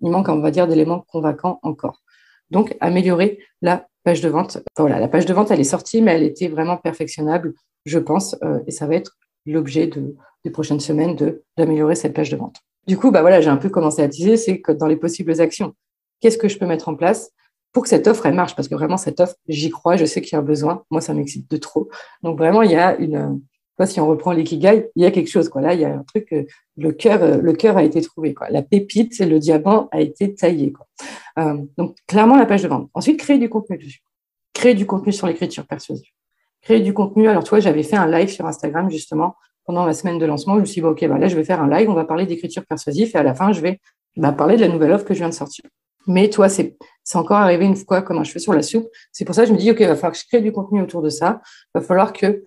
il 0.04 0.10
manque, 0.10 0.28
on 0.28 0.40
va 0.40 0.50
dire, 0.50 0.68
d'éléments 0.68 1.04
convaincants 1.08 1.58
encore. 1.62 2.02
Donc, 2.50 2.76
améliorer 2.80 3.38
la 3.62 3.86
page 4.04 4.20
de 4.20 4.28
vente. 4.28 4.58
voilà, 4.76 5.00
la 5.00 5.08
page 5.08 5.26
de 5.26 5.32
vente, 5.32 5.50
elle 5.50 5.60
est 5.60 5.64
sortie, 5.64 6.02
mais 6.02 6.12
elle 6.12 6.22
était 6.22 6.48
vraiment 6.48 6.76
perfectionnable, 6.76 7.54
je 7.86 7.98
pense, 7.98 8.36
euh, 8.44 8.60
et 8.66 8.70
ça 8.70 8.86
va 8.86 8.96
être 8.96 9.16
l'objet 9.46 9.86
de, 9.86 10.14
des 10.44 10.50
prochaines 10.50 10.80
semaines 10.80 11.16
d'améliorer 11.56 11.94
cette 11.94 12.14
page 12.14 12.30
de 12.30 12.36
vente. 12.36 12.56
Du 12.86 12.98
coup, 12.98 13.10
bah 13.10 13.22
voilà, 13.22 13.40
j'ai 13.40 13.48
un 13.48 13.56
peu 13.56 13.70
commencé 13.70 14.02
à 14.02 14.08
teaser, 14.08 14.36
c'est 14.36 14.60
que 14.60 14.72
dans 14.72 14.86
les 14.86 14.96
possibles 14.96 15.40
actions, 15.40 15.74
qu'est-ce 16.20 16.36
que 16.36 16.48
je 16.48 16.58
peux 16.58 16.66
mettre 16.66 16.88
en 16.88 16.94
place 16.94 17.30
pour 17.72 17.84
que 17.84 17.88
cette 17.88 18.06
offre 18.06 18.26
elle 18.26 18.34
marche? 18.34 18.54
Parce 18.54 18.68
que 18.68 18.74
vraiment 18.74 18.98
cette 18.98 19.20
offre, 19.20 19.34
j'y 19.48 19.70
crois, 19.70 19.96
je 19.96 20.04
sais 20.04 20.20
qu'il 20.20 20.32
y 20.32 20.36
a 20.36 20.40
un 20.40 20.42
besoin. 20.42 20.84
Moi, 20.90 21.00
ça 21.00 21.14
m'excite 21.14 21.50
de 21.50 21.56
trop. 21.56 21.88
Donc 22.22 22.36
vraiment, 22.36 22.62
il 22.62 22.70
y 22.70 22.76
a 22.76 22.94
une, 22.96 23.40
si 23.84 24.00
on 24.00 24.06
reprend 24.06 24.32
l'ikigai, 24.32 24.90
il 24.94 25.02
y 25.02 25.06
a 25.06 25.10
quelque 25.10 25.28
chose. 25.28 25.48
Quoi. 25.48 25.60
Là, 25.60 25.74
il 25.74 25.80
y 25.80 25.84
a 25.84 25.94
un 25.94 26.04
truc, 26.04 26.32
euh, 26.32 26.44
le 26.76 26.92
cœur, 26.92 27.22
euh, 27.22 27.38
le 27.38 27.52
cœur 27.52 27.76
a 27.76 27.82
été 27.82 28.00
trouvé. 28.00 28.32
Quoi. 28.32 28.48
La 28.50 28.62
pépite, 28.62 29.18
le 29.18 29.38
diamant 29.38 29.88
a 29.90 30.00
été 30.00 30.34
taillé. 30.34 30.72
Quoi. 30.72 30.86
Euh, 31.38 31.58
donc, 31.76 31.96
clairement, 32.06 32.36
la 32.36 32.46
page 32.46 32.62
de 32.62 32.68
vente. 32.68 32.88
Ensuite, 32.94 33.18
créer 33.18 33.38
du 33.38 33.48
contenu 33.48 33.78
dessus. 33.78 34.02
Créer 34.52 34.74
du 34.74 34.86
contenu 34.86 35.12
sur 35.12 35.26
l'écriture 35.26 35.66
persuasive. 35.66 36.06
Créer 36.62 36.80
du 36.80 36.94
contenu. 36.94 37.28
Alors, 37.28 37.42
tu 37.42 37.50
vois, 37.50 37.60
j'avais 37.60 37.82
fait 37.82 37.96
un 37.96 38.06
live 38.06 38.28
sur 38.28 38.46
Instagram, 38.46 38.88
justement, 38.90 39.34
pendant 39.66 39.84
ma 39.84 39.92
semaine 39.92 40.18
de 40.18 40.26
lancement. 40.26 40.54
Je 40.54 40.60
me 40.60 40.66
suis 40.66 40.80
dit, 40.80 40.86
OK, 40.86 41.04
bah, 41.06 41.18
là, 41.18 41.26
je 41.26 41.34
vais 41.34 41.44
faire 41.44 41.60
un 41.60 41.68
live, 41.68 41.90
on 41.90 41.94
va 41.94 42.04
parler 42.04 42.26
d'écriture 42.26 42.64
persuasive 42.64 43.10
et 43.12 43.18
à 43.18 43.24
la 43.24 43.34
fin, 43.34 43.52
je 43.52 43.60
vais 43.60 43.80
bah, 44.16 44.32
parler 44.32 44.56
de 44.56 44.60
la 44.60 44.68
nouvelle 44.68 44.92
offre 44.92 45.04
que 45.04 45.14
je 45.14 45.18
viens 45.18 45.28
de 45.28 45.34
sortir. 45.34 45.64
Mais 46.06 46.28
toi, 46.28 46.48
c'est 46.48 46.76
encore 47.14 47.38
arrivé 47.38 47.64
une 47.64 47.76
fois 47.76 48.02
comme 48.02 48.18
un 48.18 48.24
cheveu 48.24 48.38
sur 48.38 48.52
la 48.52 48.62
soupe. 48.62 48.86
C'est 49.10 49.24
pour 49.24 49.34
ça 49.34 49.42
que 49.42 49.48
je 49.48 49.52
me 49.54 49.58
dis, 49.58 49.70
OK, 49.70 49.78
il 49.80 49.86
va 49.86 49.96
falloir 49.96 50.12
que 50.12 50.18
je 50.18 50.24
crée 50.26 50.42
du 50.42 50.52
contenu 50.52 50.82
autour 50.82 51.02
de 51.02 51.08
ça. 51.08 51.40
Il 51.74 51.80
va 51.80 51.84
falloir 51.84 52.12
que 52.12 52.44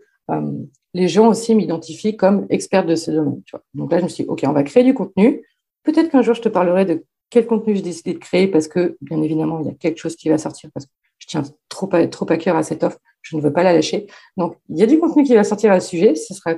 les 0.97 1.07
gens 1.07 1.27
aussi 1.27 1.53
m'identifient 1.53 2.17
comme 2.17 2.47
experte 2.49 2.87
de 2.87 2.95
ce 2.95 3.11
domaine. 3.11 3.41
Donc 3.75 3.91
là, 3.91 3.99
je 3.99 4.03
me 4.03 4.09
suis 4.09 4.23
dit, 4.23 4.29
OK, 4.29 4.41
on 4.45 4.51
va 4.51 4.63
créer 4.63 4.83
du 4.83 4.95
contenu. 4.95 5.43
Peut-être 5.83 6.09
qu'un 6.09 6.23
jour, 6.23 6.33
je 6.33 6.41
te 6.41 6.49
parlerai 6.49 6.85
de 6.85 7.05
quel 7.29 7.45
contenu 7.45 7.75
j'ai 7.75 7.83
décidé 7.83 8.13
de 8.13 8.17
créer 8.17 8.47
parce 8.47 8.67
que, 8.67 8.97
bien 9.01 9.21
évidemment, 9.21 9.59
il 9.59 9.67
y 9.67 9.69
a 9.69 9.73
quelque 9.73 9.99
chose 9.99 10.15
qui 10.15 10.27
va 10.29 10.39
sortir 10.39 10.71
parce 10.73 10.87
que 10.87 10.91
je 11.19 11.27
tiens 11.27 11.43
trop 11.69 11.87
à, 11.93 12.07
trop 12.07 12.29
à 12.31 12.37
cœur 12.37 12.55
à 12.55 12.63
cette 12.63 12.83
offre. 12.83 12.97
Je 13.21 13.37
ne 13.37 13.41
veux 13.41 13.53
pas 13.53 13.61
la 13.61 13.73
lâcher. 13.73 14.07
Donc, 14.37 14.57
il 14.69 14.77
y 14.77 14.83
a 14.83 14.87
du 14.87 14.99
contenu 14.99 15.23
qui 15.23 15.35
va 15.35 15.43
sortir 15.43 15.71
à 15.71 15.79
ce 15.79 15.89
sujet. 15.89 16.15
Ce 16.15 16.33
sera 16.33 16.55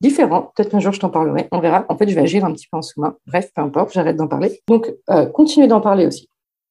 différent. 0.00 0.52
Peut-être 0.56 0.70
qu'un 0.70 0.80
jour, 0.80 0.92
je 0.92 0.98
t'en 0.98 1.10
parlerai. 1.10 1.46
On 1.52 1.60
verra. 1.60 1.86
En 1.88 1.96
fait, 1.96 2.08
je 2.08 2.14
vais 2.16 2.22
agir 2.22 2.44
un 2.44 2.52
petit 2.52 2.66
peu 2.66 2.76
en 2.76 2.82
sous-main. 2.82 3.16
Bref, 3.26 3.52
peu 3.54 3.62
importe, 3.62 3.92
j'arrête 3.92 4.16
d'en 4.16 4.28
parler. 4.28 4.60
Donc, 4.66 4.92
euh, 5.10 5.26
continuer 5.26 5.68
d'en 5.68 5.80
parler 5.80 6.06
aussi. 6.06 6.28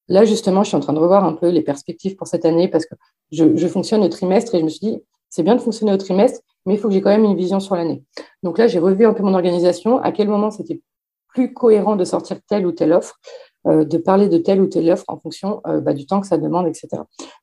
Là, 0.08 0.26
justement, 0.26 0.62
je 0.62 0.68
suis 0.68 0.76
en 0.76 0.80
train 0.80 0.92
de 0.92 0.98
revoir 0.98 1.24
un 1.24 1.32
peu 1.32 1.48
les 1.48 1.62
perspectives 1.62 2.16
pour 2.16 2.26
cette 2.26 2.44
année 2.44 2.68
parce 2.68 2.84
que 2.84 2.94
je, 3.30 3.56
je 3.56 3.68
fonctionne 3.68 4.02
au 4.02 4.08
trimestre 4.08 4.54
et 4.54 4.58
je 4.58 4.64
me 4.64 4.68
suis 4.68 4.86
dit, 4.86 5.02
c'est 5.32 5.42
bien 5.42 5.56
de 5.56 5.60
fonctionner 5.60 5.94
au 5.94 5.96
trimestre, 5.96 6.40
mais 6.66 6.74
il 6.74 6.78
faut 6.78 6.88
que 6.88 6.94
j'ai 6.94 7.00
quand 7.00 7.10
même 7.10 7.24
une 7.24 7.36
vision 7.36 7.58
sur 7.58 7.74
l'année. 7.74 8.04
Donc 8.42 8.58
là, 8.58 8.68
j'ai 8.68 8.78
revu 8.78 9.06
un 9.06 9.14
peu 9.14 9.22
mon 9.22 9.32
organisation, 9.32 9.98
à 9.98 10.12
quel 10.12 10.28
moment 10.28 10.50
c'était 10.50 10.82
plus 11.28 11.54
cohérent 11.54 11.96
de 11.96 12.04
sortir 12.04 12.36
telle 12.46 12.66
ou 12.66 12.72
telle 12.72 12.92
offre, 12.92 13.18
euh, 13.66 13.86
de 13.86 13.96
parler 13.96 14.28
de 14.28 14.36
telle 14.36 14.60
ou 14.60 14.66
telle 14.66 14.90
offre 14.90 15.06
en 15.08 15.18
fonction 15.18 15.62
euh, 15.66 15.80
bah, 15.80 15.94
du 15.94 16.04
temps 16.04 16.20
que 16.20 16.26
ça 16.26 16.36
demande, 16.36 16.66
etc. 16.66 16.88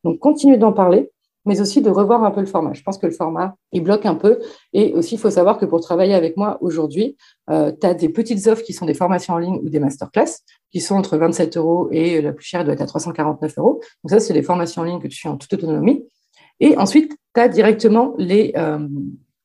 Donc, 0.04 0.19
continuer 0.19 0.58
d'en 0.58 0.71
parler, 0.71 1.12
mais 1.45 1.62
aussi 1.62 1.82
de 1.82 1.89
revoir 1.89 2.23
un 2.23 2.30
peu 2.30 2.41
le 2.41 2.45
format. 2.45 2.73
Je 2.73 2.84
pense 2.84 2.99
que 2.99 3.08
le 3.08 3.12
format, 3.12 3.56
il 3.71 3.82
bloque 3.82 4.06
un 4.06 4.13
peu. 4.13 4.39
Et 4.71 4.93
aussi, 4.93 5.15
il 5.15 5.17
faut 5.17 5.32
savoir 5.32 5.58
que 5.58 5.65
pour 5.65 5.82
travailler 5.82 6.13
avec 6.13 6.38
moi 6.38 6.60
aujourd'hui, 6.62 7.17
euh, 7.49 7.71
tu 7.71 7.88
as 7.88 7.95
des 7.95 8.10
petites 8.10 8.45
offres 8.45 8.62
qui 8.62 8.73
sont 8.73 8.86
des 8.86 8.93
formations 8.93 9.34
en 9.34 9.39
ligne 9.39 9.60
ou 9.63 9.69
des 9.69 9.80
masterclass, 9.80 10.43
qui 10.71 10.80
sont 10.80 10.93
entre 10.93 11.17
27 11.17 11.58
euros 11.58 11.88
et 11.91 12.21
la 12.21 12.34
plus 12.34 12.45
chère 12.45 12.63
doit 12.63 12.73
être 12.73 12.82
à 12.82 12.86
349 12.86 13.58
euros. 13.58 13.82
Donc 14.04 14.12
ça, 14.12 14.19
c'est 14.19 14.34
des 14.34 14.43
formations 14.43 14.84
en 14.84 14.86
ligne 14.86 14.99
que 14.99 15.08
tu 15.08 15.19
fais 15.19 15.30
en 15.30 15.38
toute 15.38 15.52
autonomie. 15.54 16.06
Et 16.60 16.78
ensuite, 16.78 17.15
tu 17.34 17.41
as 17.41 17.48
directement 17.48 18.13
les, 18.17 18.54
euh, 18.58 18.88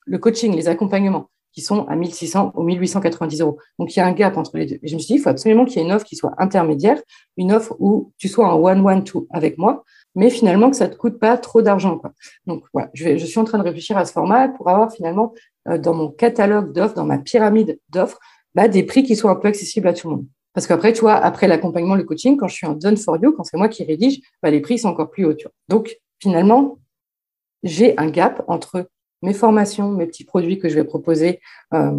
le 0.06 0.18
coaching, 0.18 0.54
les 0.54 0.68
accompagnements 0.68 1.30
qui 1.54 1.60
sont 1.60 1.86
à 1.86 1.94
1600 1.94 2.52
ou 2.56 2.62
1890 2.64 3.40
euros. 3.40 3.58
Donc, 3.78 3.94
il 3.94 4.00
y 4.00 4.02
a 4.02 4.06
un 4.06 4.12
gap 4.12 4.36
entre 4.36 4.56
les 4.58 4.66
deux. 4.66 4.78
Je 4.82 4.94
me 4.94 4.98
suis 4.98 5.14
dit, 5.14 5.14
il 5.14 5.22
faut 5.22 5.30
absolument 5.30 5.64
qu'il 5.64 5.78
y 5.78 5.80
ait 5.80 5.86
une 5.86 5.92
offre 5.92 6.04
qui 6.04 6.16
soit 6.16 6.34
intermédiaire, 6.38 7.00
une 7.36 7.52
offre 7.52 7.76
où 7.78 8.12
tu 8.18 8.28
sois 8.28 8.52
en 8.52 8.60
one-one-two 8.60 9.28
avec 9.30 9.56
moi, 9.56 9.84
mais 10.16 10.30
finalement 10.30 10.68
que 10.68 10.76
ça 10.76 10.88
ne 10.88 10.92
te 10.92 10.96
coûte 10.96 11.18
pas 11.20 11.38
trop 11.38 11.62
d'argent. 11.62 12.00
Donc, 12.46 12.64
voilà, 12.72 12.90
je, 12.92 13.16
suis 13.16 13.38
en 13.38 13.44
train 13.44 13.58
de 13.58 13.62
réfléchir 13.62 13.96
à 13.96 14.04
ce 14.04 14.12
format 14.12 14.48
pour 14.48 14.68
avoir 14.68 14.92
finalement 14.92 15.32
euh, 15.68 15.78
dans 15.78 15.94
mon 15.94 16.08
catalogue 16.08 16.72
d'offres, 16.72 16.94
dans 16.94 17.04
ma 17.04 17.18
pyramide 17.18 17.78
d'offres, 17.88 18.18
bah, 18.56 18.66
des 18.66 18.82
prix 18.82 19.04
qui 19.04 19.14
soient 19.14 19.30
un 19.30 19.36
peu 19.36 19.48
accessibles 19.48 19.86
à 19.86 19.92
tout 19.92 20.10
le 20.10 20.16
monde. 20.16 20.26
Parce 20.54 20.66
qu'après, 20.66 20.92
tu 20.92 21.00
vois, 21.00 21.14
après 21.14 21.46
l'accompagnement, 21.48 21.94
le 21.94 22.04
coaching, 22.04 22.36
quand 22.36 22.48
je 22.48 22.54
suis 22.54 22.66
en 22.66 22.74
done 22.74 22.96
for 22.96 23.16
you, 23.22 23.32
quand 23.32 23.44
c'est 23.44 23.56
moi 23.56 23.68
qui 23.68 23.84
rédige, 23.84 24.20
bah, 24.42 24.50
les 24.50 24.60
prix 24.60 24.78
sont 24.78 24.88
encore 24.88 25.10
plus 25.10 25.24
hauts. 25.24 25.34
Donc, 25.68 25.96
finalement, 26.20 26.78
j'ai 27.64 27.98
un 27.98 28.08
gap 28.08 28.44
entre 28.46 28.88
mes 29.22 29.32
formations, 29.32 29.90
mes 29.90 30.06
petits 30.06 30.24
produits 30.24 30.58
que 30.58 30.68
je 30.68 30.74
vais 30.74 30.84
proposer, 30.84 31.40
euh, 31.72 31.98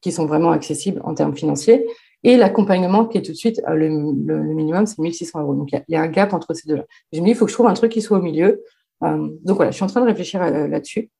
qui 0.00 0.12
sont 0.12 0.26
vraiment 0.26 0.52
accessibles 0.52 1.00
en 1.02 1.14
termes 1.14 1.34
financiers, 1.34 1.84
et 2.22 2.36
l'accompagnement 2.36 3.06
qui 3.06 3.18
est 3.18 3.22
tout 3.22 3.32
de 3.32 3.36
suite, 3.36 3.60
euh, 3.66 3.74
le, 3.74 3.88
minimum, 3.88 4.86
c'est 4.86 4.98
1600 4.98 5.40
euros. 5.40 5.54
Donc, 5.54 5.72
il 5.72 5.82
y, 5.88 5.96
a 5.96 6.02
un 6.02 6.08
gap 6.08 6.34
entre 6.34 6.54
ces 6.54 6.68
deux-là. 6.68 6.84
Je 7.12 7.20
me 7.20 7.24
dis, 7.24 7.30
il 7.30 7.34
faut 7.34 7.46
que 7.46 7.50
je 7.50 7.56
trouve 7.56 7.66
un 7.66 7.74
truc 7.74 7.90
qui 7.90 8.02
soit 8.02 8.18
au 8.18 8.22
milieu. 8.22 8.62
Euh, 9.02 9.28
donc, 9.42 9.56
voilà, 9.56 9.70
je 9.70 9.76
suis 9.76 9.84
en 9.84 9.88
train 9.88 10.02
de 10.02 10.06
réfléchir 10.06 10.40
là-dessus 10.40 11.10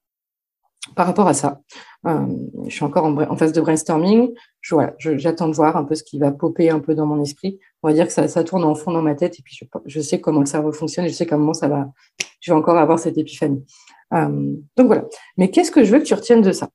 par 0.94 1.06
rapport 1.06 1.28
à 1.28 1.34
ça. 1.34 1.60
je 2.04 2.70
suis 2.70 2.84
encore 2.84 3.04
en, 3.04 3.36
phase 3.36 3.52
de 3.52 3.60
brainstorming. 3.60 4.34
J'attends 4.98 5.48
de 5.48 5.54
voir 5.54 5.76
un 5.76 5.84
peu 5.84 5.94
ce 5.94 6.02
qui 6.02 6.18
va 6.18 6.32
popper 6.32 6.68
un 6.68 6.80
peu 6.80 6.94
dans 6.94 7.06
mon 7.06 7.22
esprit. 7.22 7.58
On 7.82 7.88
va 7.88 7.94
dire 7.94 8.06
que 8.06 8.12
ça, 8.12 8.44
tourne 8.44 8.64
en 8.64 8.74
fond 8.74 8.90
dans 8.90 9.02
ma 9.02 9.14
tête 9.14 9.38
et 9.38 9.42
puis 9.42 9.58
je, 9.86 10.00
sais 10.00 10.20
comment 10.20 10.40
le 10.40 10.46
cerveau 10.46 10.72
fonctionne 10.72 11.04
et 11.04 11.08
je 11.08 11.14
sais 11.14 11.26
comment 11.26 11.54
ça 11.54 11.68
va, 11.68 11.90
je 12.40 12.52
vais 12.52 12.58
encore 12.58 12.78
avoir 12.78 12.98
cette 12.98 13.18
épiphanie. 13.18 13.64
Euh, 14.12 14.54
donc 14.76 14.86
voilà. 14.86 15.04
Mais 15.36 15.50
qu'est-ce 15.50 15.70
que 15.70 15.84
je 15.84 15.92
veux 15.92 15.98
que 15.98 16.04
tu 16.04 16.14
retiennes 16.14 16.42
de 16.42 16.52
ça? 16.52 16.68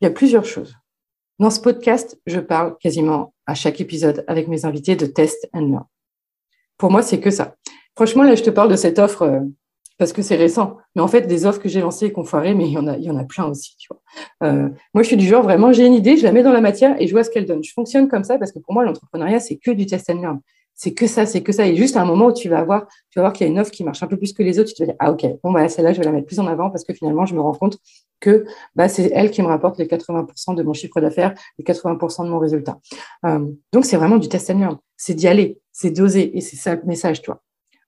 Il 0.00 0.04
y 0.04 0.08
a 0.08 0.10
plusieurs 0.10 0.44
choses. 0.44 0.74
Dans 1.38 1.50
ce 1.50 1.60
podcast, 1.60 2.20
je 2.26 2.40
parle 2.40 2.76
quasiment 2.78 3.34
à 3.46 3.54
chaque 3.54 3.80
épisode 3.80 4.24
avec 4.28 4.48
mes 4.48 4.64
invités 4.64 4.96
de 4.96 5.06
test 5.06 5.48
and 5.52 5.68
learn. 5.68 5.84
Pour 6.76 6.90
moi, 6.90 7.02
c'est 7.02 7.20
que 7.20 7.30
ça. 7.30 7.56
Franchement, 7.96 8.22
là, 8.22 8.34
je 8.34 8.42
te 8.42 8.50
parle 8.50 8.70
de 8.70 8.76
cette 8.76 8.98
offre 8.98 9.22
euh, 9.22 9.40
parce 9.98 10.12
que 10.12 10.22
c'est 10.22 10.36
récent. 10.36 10.76
Mais 10.94 11.02
en 11.02 11.08
fait, 11.08 11.22
des 11.22 11.46
offres 11.46 11.60
que 11.60 11.68
j'ai 11.68 11.80
lancées 11.80 12.06
et 12.06 12.12
qu'on 12.12 12.24
foiré, 12.24 12.54
mais 12.54 12.66
il 12.66 12.72
y 12.72 12.78
en 12.78 12.86
a, 12.86 12.96
il 12.96 13.04
y 13.04 13.10
en 13.10 13.16
a 13.16 13.24
plein 13.24 13.44
aussi. 13.44 13.76
Euh, 14.42 14.68
moi, 14.94 15.02
je 15.02 15.08
suis 15.08 15.16
du 15.16 15.26
genre 15.26 15.42
vraiment, 15.42 15.72
j'ai 15.72 15.86
une 15.86 15.94
idée, 15.94 16.16
je 16.16 16.24
la 16.24 16.32
mets 16.32 16.42
dans 16.42 16.52
la 16.52 16.60
matière 16.60 17.00
et 17.00 17.06
je 17.06 17.12
vois 17.12 17.24
ce 17.24 17.30
qu'elle 17.30 17.46
donne. 17.46 17.62
Je 17.62 17.72
fonctionne 17.72 18.08
comme 18.08 18.24
ça 18.24 18.38
parce 18.38 18.52
que 18.52 18.58
pour 18.58 18.72
moi, 18.72 18.84
l'entrepreneuriat, 18.84 19.40
c'est 19.40 19.56
que 19.56 19.70
du 19.70 19.86
test 19.86 20.10
and 20.10 20.20
learn 20.20 20.40
c'est 20.74 20.94
que 20.94 21.06
ça, 21.06 21.26
c'est 21.26 21.42
que 21.42 21.52
ça. 21.52 21.66
Et 21.66 21.76
juste 21.76 21.96
à 21.96 22.02
un 22.02 22.04
moment 22.04 22.26
où 22.26 22.32
tu 22.32 22.48
vas 22.48 22.64
voir, 22.64 22.86
tu 23.10 23.18
vas 23.18 23.22
voir 23.22 23.32
qu'il 23.32 23.46
y 23.46 23.50
a 23.50 23.52
une 23.52 23.58
offre 23.58 23.70
qui 23.70 23.84
marche 23.84 24.02
un 24.02 24.06
peu 24.06 24.16
plus 24.16 24.32
que 24.32 24.42
les 24.42 24.58
autres, 24.58 24.70
tu 24.70 24.74
te 24.74 24.84
dire, 24.84 24.94
ah 24.98 25.12
ok, 25.12 25.26
bon, 25.42 25.52
bah, 25.52 25.68
celle-là, 25.68 25.92
je 25.92 25.98
vais 25.98 26.04
la 26.04 26.12
mettre 26.12 26.26
plus 26.26 26.40
en 26.40 26.46
avant 26.46 26.70
parce 26.70 26.84
que 26.84 26.92
finalement, 26.92 27.26
je 27.26 27.34
me 27.34 27.40
rends 27.40 27.54
compte 27.54 27.78
que 28.20 28.44
bah, 28.74 28.88
c'est 28.88 29.10
elle 29.14 29.30
qui 29.30 29.42
me 29.42 29.48
rapporte 29.48 29.78
les 29.78 29.86
80% 29.86 30.54
de 30.54 30.62
mon 30.62 30.72
chiffre 30.72 31.00
d'affaires, 31.00 31.34
les 31.58 31.64
80% 31.64 32.24
de 32.24 32.30
mon 32.30 32.38
résultat. 32.38 32.78
Euh, 33.26 33.46
donc, 33.72 33.84
c'est 33.84 33.96
vraiment 33.96 34.16
du 34.16 34.28
test 34.28 34.48
learn. 34.48 34.78
C'est 34.96 35.14
d'y 35.14 35.28
aller, 35.28 35.60
c'est 35.72 35.90
d'oser. 35.90 36.36
Et 36.36 36.40
c'est 36.40 36.56
ça 36.56 36.74
le 36.74 36.82
message, 36.84 37.22
toi. 37.22 37.42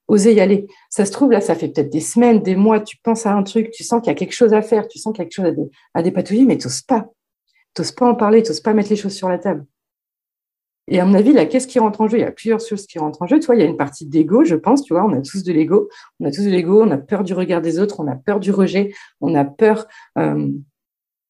Oser 0.06 0.34
y 0.34 0.40
aller. 0.40 0.66
Ça 0.90 1.06
se 1.06 1.12
trouve, 1.12 1.30
là, 1.30 1.40
ça 1.40 1.54
fait 1.54 1.68
peut-être 1.68 1.90
des 1.90 2.00
semaines, 2.00 2.42
des 2.42 2.56
mois, 2.56 2.80
tu 2.80 2.98
penses 2.98 3.24
à 3.24 3.32
un 3.32 3.42
truc, 3.42 3.70
tu 3.70 3.84
sens 3.84 4.02
qu'il 4.02 4.08
y 4.08 4.12
a 4.12 4.14
quelque 4.14 4.34
chose 4.34 4.52
à 4.52 4.60
faire, 4.60 4.86
tu 4.86 4.98
sens 4.98 5.14
qu'il 5.14 5.22
y 5.22 5.22
a 5.22 5.28
quelque 5.28 5.34
chose 5.34 5.68
à, 5.94 6.02
dépatouiller, 6.02 6.44
mais 6.44 6.58
tu 6.58 6.66
n'oses 6.66 6.82
pas. 6.82 7.08
Tu 7.74 7.80
n'oses 7.80 7.92
pas 7.92 8.10
en 8.10 8.14
parler, 8.14 8.42
tu 8.42 8.50
n'oses 8.50 8.60
pas 8.60 8.74
mettre 8.74 8.90
les 8.90 8.96
choses 8.96 9.14
sur 9.14 9.28
la 9.28 9.38
table. 9.38 9.64
Et 10.88 11.00
à 11.00 11.04
mon 11.06 11.14
avis, 11.14 11.32
là, 11.32 11.46
qu'est-ce 11.46 11.66
qui 11.66 11.78
rentre 11.78 12.00
en 12.00 12.08
jeu? 12.08 12.18
Il 12.18 12.22
y 12.22 12.24
a 12.24 12.32
plusieurs 12.32 12.60
choses 12.60 12.86
qui 12.86 12.98
rentrent 12.98 13.22
en 13.22 13.26
jeu. 13.26 13.40
Tu 13.40 13.46
vois, 13.46 13.56
il 13.56 13.60
y 13.60 13.64
a 13.64 13.66
une 13.66 13.76
partie 13.76 14.06
d'ego, 14.06 14.44
je 14.44 14.54
pense. 14.54 14.82
Tu 14.82 14.92
vois, 14.92 15.04
on 15.04 15.12
a 15.12 15.20
tous 15.20 15.42
de 15.42 15.52
l'ego. 15.52 15.88
On 16.20 16.26
a 16.26 16.30
tous 16.30 16.44
de 16.44 16.50
l'ego. 16.50 16.82
On 16.82 16.90
a 16.90 16.98
peur 16.98 17.24
du 17.24 17.32
regard 17.32 17.62
des 17.62 17.78
autres. 17.78 18.00
On 18.00 18.06
a 18.06 18.16
peur 18.16 18.38
du 18.40 18.50
rejet. 18.50 18.92
On 19.20 19.34
a 19.34 19.44
peur 19.44 19.86
euh, 20.18 20.50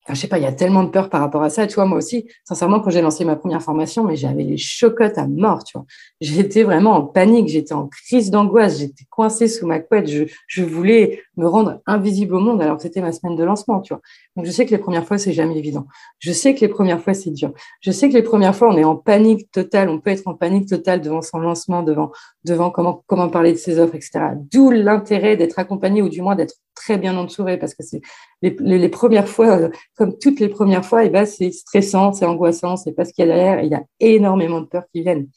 Enfin, 0.06 0.14
je 0.14 0.20
sais 0.20 0.28
pas, 0.28 0.36
il 0.36 0.42
y 0.42 0.46
a 0.46 0.52
tellement 0.52 0.84
de 0.84 0.90
peur 0.90 1.08
par 1.08 1.22
rapport 1.22 1.42
à 1.42 1.48
ça. 1.48 1.66
Tu 1.66 1.76
vois, 1.76 1.86
moi 1.86 1.96
aussi, 1.96 2.28
sincèrement, 2.44 2.80
quand 2.80 2.90
j'ai 2.90 3.00
lancé 3.00 3.24
ma 3.24 3.36
première 3.36 3.62
formation, 3.62 4.04
mais 4.04 4.16
j'avais 4.16 4.42
les 4.42 4.58
chocottes 4.58 5.16
à 5.16 5.26
mort, 5.26 5.64
tu 5.64 5.78
vois. 5.78 5.86
J'étais 6.20 6.62
vraiment 6.62 6.92
en 6.92 7.02
panique, 7.06 7.48
j'étais 7.48 7.72
en 7.72 7.88
crise 7.88 8.30
d'angoisse, 8.30 8.80
j'étais 8.80 9.04
coincée 9.08 9.48
sous 9.48 9.66
ma 9.66 9.80
couette, 9.80 10.06
je, 10.08 10.24
je 10.46 10.62
voulais 10.62 11.22
me 11.38 11.48
rendre 11.48 11.80
invisible 11.86 12.34
au 12.34 12.40
monde 12.40 12.60
alors 12.60 12.76
que 12.76 12.82
c'était 12.82 13.00
ma 13.00 13.12
semaine 13.12 13.34
de 13.34 13.44
lancement, 13.44 13.80
tu 13.80 13.94
vois. 13.94 14.02
Donc, 14.37 14.47
je 14.47 14.51
sais 14.51 14.66
que 14.66 14.70
les 14.70 14.79
premières 14.79 15.07
fois, 15.07 15.16
c'est 15.16 15.33
jamais 15.33 15.57
évident. 15.57 15.87
Je 16.18 16.33
sais 16.33 16.55
que 16.55 16.61
les 16.61 16.68
premières 16.68 17.01
fois, 17.01 17.14
c'est 17.14 17.31
dur. 17.31 17.53
Je 17.81 17.90
sais 17.90 18.09
que 18.09 18.14
les 18.14 18.23
premières 18.23 18.55
fois, 18.55 18.68
on 18.68 18.77
est 18.77 18.85
en 18.85 18.97
panique 18.97 19.51
totale, 19.53 19.88
on 19.88 20.01
peut 20.01 20.11
être 20.11 20.27
en 20.27 20.35
panique 20.35 20.68
totale 20.68 21.01
devant 21.01 21.23
son 21.23 21.38
lancement, 21.38 21.83
devant, 21.83 22.11
devant 22.44 22.70
comment, 22.70 23.05
comment 23.07 23.29
parler 23.29 23.53
de 23.53 23.59
ses 23.59 23.79
offres, 23.79 23.94
etc. 23.94 24.31
D'où 24.53 24.70
l'intérêt 24.70 25.37
d'être 25.37 25.59
accompagné 25.59 26.03
ou 26.03 26.09
du 26.09 26.20
moins 26.20 26.35
d'être 26.35 26.55
très 26.75 26.99
bien 26.99 27.16
entouré 27.16 27.57
parce 27.57 27.75
que 27.75 27.85
c'est 27.85 28.01
les, 28.42 28.88
premières 28.88 29.29
fois, 29.29 29.59
euh, 29.59 29.70
comme 29.97 30.18
toutes 30.18 30.40
les 30.40 30.49
premières 30.49 30.85
fois, 30.85 31.05
eh 31.05 31.11
ben, 31.11 31.25
c'est 31.25 31.51
stressant, 31.51 32.12
c'est 32.12 32.27
angoissant, 32.27 32.77
c'est 32.77 32.92
pas 32.92 33.05
ce 33.05 33.12
qu'il 33.12 33.27
y 33.27 33.31
a 33.31 33.35
derrière, 33.35 33.62
il 33.62 33.70
y 33.70 33.75
a 33.75 33.83
énormément 34.01 34.61
de 34.61 34.66
peurs 34.66 34.85
qui 34.92 35.03
viennent. 35.03 35.29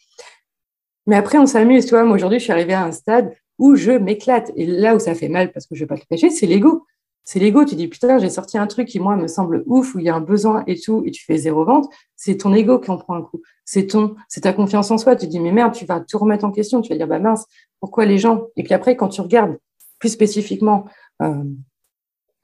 Mais 1.06 1.16
après, 1.16 1.38
on 1.38 1.46
s'amuse, 1.46 1.86
tu 1.86 1.92
vois. 1.92 2.04
Moi, 2.04 2.16
aujourd'hui, 2.16 2.40
je 2.40 2.44
suis 2.44 2.52
arrivée 2.52 2.74
à 2.74 2.84
un 2.84 2.92
stade 2.92 3.34
où 3.58 3.76
je 3.76 3.92
m'éclate. 3.92 4.52
Et 4.56 4.66
là 4.66 4.96
où 4.96 5.00
ça 5.00 5.16
fait 5.16 5.30
mal, 5.30 5.52
parce 5.52 5.66
que 5.66 5.76
je 5.76 5.82
vais 5.82 5.88
pas 5.88 5.98
te 5.98 6.06
cacher, 6.06 6.30
c'est 6.30 6.46
l'ego. 6.46 6.86
C'est 7.30 7.40
l'ego. 7.40 7.66
Tu 7.66 7.76
dis, 7.76 7.90
putain, 7.90 8.20
j'ai 8.20 8.30
sorti 8.30 8.58
un 8.58 8.68
truc 8.68 8.88
qui, 8.88 9.02
moi, 9.02 9.18
me 9.18 9.28
semble 9.28 9.62
ouf, 9.66 9.96
où 9.96 10.00
il 10.00 10.06
y 10.06 10.10
a 10.10 10.16
un 10.16 10.22
besoin 10.22 10.64
et 10.66 10.80
tout, 10.80 11.04
et 11.06 11.12
tu 11.12 11.26
fais 11.26 11.36
zéro 11.36 11.66
vente. 11.66 11.90
C'est 12.16 12.38
ton 12.38 12.54
ego 12.54 12.80
qui 12.80 12.90
en 12.90 12.98
prend 12.98 13.16
un 13.16 13.22
coup. 13.22 13.42
C'est 13.66 13.88
ton, 13.88 14.16
c'est 14.30 14.40
ta 14.40 14.54
confiance 14.54 14.92
en 14.92 14.98
soi. 14.98 15.18
Tu 15.18 15.28
dis, 15.28 15.42
mais 15.42 15.52
merde, 15.52 15.74
tu 15.74 15.84
vas 15.86 16.00
tout 16.00 16.18
remettre 16.20 16.46
en 16.46 16.52
question. 16.52 16.82
Tu 16.82 16.88
vas 16.88 16.96
dire, 16.96 17.06
bah 17.06 17.20
mince, 17.20 17.46
pourquoi 17.82 18.06
les 18.06 18.18
gens? 18.18 18.46
Et 18.56 18.64
puis 18.64 18.74
après, 18.74 18.96
quand 18.96 19.10
tu 19.10 19.20
regardes 19.20 19.58
plus 20.00 20.08
spécifiquement 20.08 20.86
euh, 21.22 21.44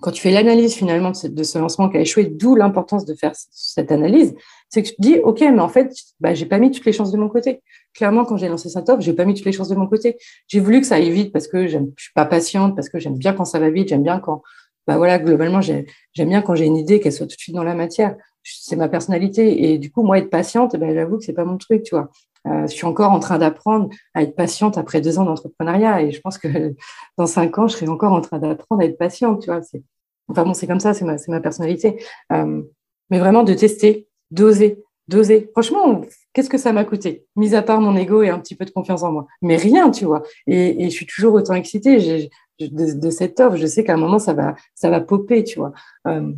quand 0.02 0.12
tu 0.12 0.22
fais 0.22 0.32
l'analyse 0.32 0.74
finalement 0.74 1.12
de 1.24 1.44
ce, 1.44 1.58
lancement 1.58 1.88
qui 1.88 1.96
a 1.96 2.02
échoué, 2.02 2.26
d'où 2.26 2.56
l'importance 2.56 3.06
de 3.06 3.14
faire 3.14 3.32
cette 3.36 3.90
analyse, 3.90 4.36
c'est 4.68 4.84
que 4.84 4.90
tu 4.90 4.96
te 4.96 5.02
dis, 5.02 5.20
OK, 5.20 5.40
mais 5.40 5.62
en 5.62 5.70
fait, 5.70 5.94
bah, 6.20 6.34
j'ai 6.34 6.46
pas 6.46 6.58
mis 6.58 6.72
toutes 6.72 6.84
les 6.86 6.92
chances 6.92 7.14
de 7.14 7.18
mon 7.18 7.30
côté. 7.30 7.62
Clairement, 7.94 8.26
quand 8.26 8.36
j'ai 8.36 8.50
lancé 8.50 8.68
cette 8.68 8.90
offre, 8.90 9.00
j'ai 9.00 9.14
pas 9.14 9.24
mis 9.24 9.34
toutes 9.34 9.46
les 9.46 9.54
chances 9.54 9.70
de 9.70 9.76
mon 9.76 9.88
côté. 9.88 10.18
J'ai 10.48 10.60
voulu 10.60 10.82
que 10.82 10.88
ça 10.88 10.96
aille 10.96 11.10
vite 11.10 11.32
parce 11.32 11.48
que 11.48 11.68
je 11.68 11.78
suis 11.98 12.12
pas 12.14 12.26
patiente, 12.26 12.76
parce 12.76 12.90
que 12.90 13.00
j'aime 13.00 13.18
bien 13.18 13.32
quand 13.32 13.46
ça 13.46 13.60
va 13.60 13.70
vite, 13.70 13.88
j'aime 13.88 14.04
bien 14.04 14.20
quand, 14.20 14.42
bah 14.88 14.98
voilà, 14.98 15.20
globalement, 15.20 15.62
j'aime 15.62 15.86
bien 16.18 16.42
quand 16.42 16.56
j'ai 16.56 16.66
une 16.66 16.76
idée 16.78 17.00
qu'elle 17.00 17.14
soit 17.14 17.26
tout 17.26 17.36
de 17.36 17.42
suite 17.42 17.56
dans 17.56 17.64
la 17.64 17.76
matière. 17.76 18.16
C'est 18.44 18.76
ma 18.76 18.90
personnalité. 18.90 19.72
Et 19.72 19.78
du 19.78 19.92
coup, 19.92 20.04
moi, 20.04 20.18
être 20.18 20.30
patiente, 20.30 20.76
ben, 20.76 20.94
j'avoue 20.94 21.18
que 21.18 21.24
c'est 21.24 21.34
pas 21.34 21.46
mon 21.46 21.58
truc, 21.58 21.84
tu 21.84 21.96
vois. 21.96 22.10
Euh, 22.46 22.68
je 22.68 22.74
suis 22.74 22.86
encore 22.86 23.12
en 23.12 23.20
train 23.20 23.38
d'apprendre 23.38 23.90
à 24.14 24.22
être 24.22 24.36
patiente 24.36 24.78
après 24.78 25.00
deux 25.00 25.18
ans 25.18 25.24
d'entrepreneuriat 25.24 26.02
et 26.02 26.12
je 26.12 26.20
pense 26.20 26.38
que 26.38 26.48
dans 27.18 27.26
cinq 27.26 27.58
ans, 27.58 27.68
je 27.68 27.78
serai 27.78 27.88
encore 27.88 28.12
en 28.12 28.20
train 28.20 28.40
d'apprendre 28.40 28.82
à 28.82 28.86
être 28.86 28.98
patiente. 28.98 29.42
Tu 29.42 29.50
vois, 29.50 29.62
enfin 30.28 30.44
bon, 30.44 30.54
c'est 30.54 30.68
comme 30.68 30.82
ça, 30.82 30.94
c'est 30.94 31.06
ma, 31.06 31.16
ma 31.30 31.40
personnalité. 31.40 32.04
Euh, 32.34 32.62
mais 33.10 33.20
vraiment 33.20 33.44
de 33.44 33.54
tester, 33.54 34.10
d'oser, 34.32 34.84
d'oser. 35.08 35.50
Franchement, 35.54 36.02
qu'est-ce 36.34 36.50
que 36.50 36.58
ça 36.58 36.74
m'a 36.74 36.84
coûté? 36.84 37.26
Mis 37.38 37.56
à 37.56 37.62
part 37.62 37.80
mon 37.80 37.96
ego 37.96 38.24
et 38.24 38.30
un 38.30 38.40
petit 38.40 38.56
peu 38.56 38.66
de 38.66 38.72
confiance 38.72 39.04
en 39.04 39.12
moi, 39.14 39.28
mais 39.42 39.56
rien, 39.56 39.90
tu 39.92 40.04
vois. 40.04 40.24
Et, 40.48 40.84
et 40.84 40.90
je 40.90 40.96
suis 40.96 41.06
toujours 41.06 41.36
autant 41.36 41.54
excitée 41.54 42.30
de, 42.60 43.00
de, 43.00 43.10
cette 43.10 43.40
offre. 43.40 43.58
Je 43.58 43.68
sais 43.68 43.84
qu'à 43.84 43.94
un 43.94 43.98
moment 43.98 44.20
ça 44.20 44.34
va, 44.34 44.56
ça 44.76 44.90
va 44.90 45.02
popper, 45.02 45.44
tu 45.44 45.60
vois. 45.60 45.74
Euh, 46.08 46.34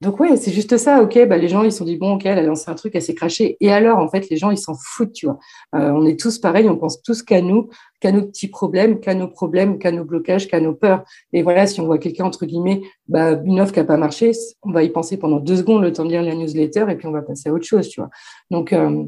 donc 0.00 0.18
ouais, 0.18 0.36
c'est 0.36 0.50
juste 0.50 0.78
ça. 0.78 1.02
Ok, 1.02 1.18
bah 1.28 1.36
les 1.36 1.48
gens 1.48 1.62
ils 1.62 1.72
se 1.72 1.78
sont 1.78 1.84
dit 1.84 1.98
bon, 1.98 2.14
ok, 2.14 2.24
elle 2.24 2.38
a 2.38 2.42
lancé 2.42 2.70
un 2.70 2.74
truc, 2.74 2.94
elle 2.94 3.02
s'est 3.02 3.14
crachée. 3.14 3.58
Et 3.60 3.70
alors 3.70 3.98
en 3.98 4.08
fait, 4.08 4.30
les 4.30 4.38
gens 4.38 4.50
ils 4.50 4.58
s'en 4.58 4.74
foutent, 4.74 5.12
tu 5.12 5.26
vois. 5.26 5.38
Euh, 5.74 5.90
on 5.90 6.06
est 6.06 6.18
tous 6.18 6.38
pareils, 6.38 6.70
on 6.70 6.78
pense 6.78 7.02
tous 7.02 7.22
qu'à 7.22 7.42
nous, 7.42 7.68
qu'à 8.00 8.10
nos 8.10 8.22
petits 8.22 8.48
problèmes, 8.48 9.00
qu'à 9.00 9.14
nos 9.14 9.28
problèmes, 9.28 9.78
qu'à 9.78 9.92
nos 9.92 10.04
blocages, 10.04 10.48
qu'à 10.48 10.60
nos 10.60 10.72
peurs. 10.74 11.04
Et 11.34 11.42
voilà, 11.42 11.66
si 11.66 11.82
on 11.82 11.86
voit 11.86 11.98
quelqu'un 11.98 12.24
entre 12.24 12.46
guillemets, 12.46 12.80
bah 13.08 13.32
une 13.44 13.60
offre 13.60 13.74
qui 13.74 13.80
a 13.80 13.84
pas 13.84 13.98
marché, 13.98 14.32
on 14.62 14.72
va 14.72 14.84
y 14.84 14.88
penser 14.88 15.18
pendant 15.18 15.38
deux 15.38 15.56
secondes, 15.56 15.82
le 15.82 15.92
temps 15.92 16.06
de 16.06 16.10
lire 16.10 16.22
la 16.22 16.34
newsletter, 16.34 16.86
et 16.88 16.96
puis 16.96 17.06
on 17.06 17.12
va 17.12 17.20
passer 17.20 17.50
à 17.50 17.52
autre 17.52 17.66
chose, 17.66 17.88
tu 17.88 18.00
vois. 18.00 18.08
Donc 18.50 18.72
euh, 18.72 19.04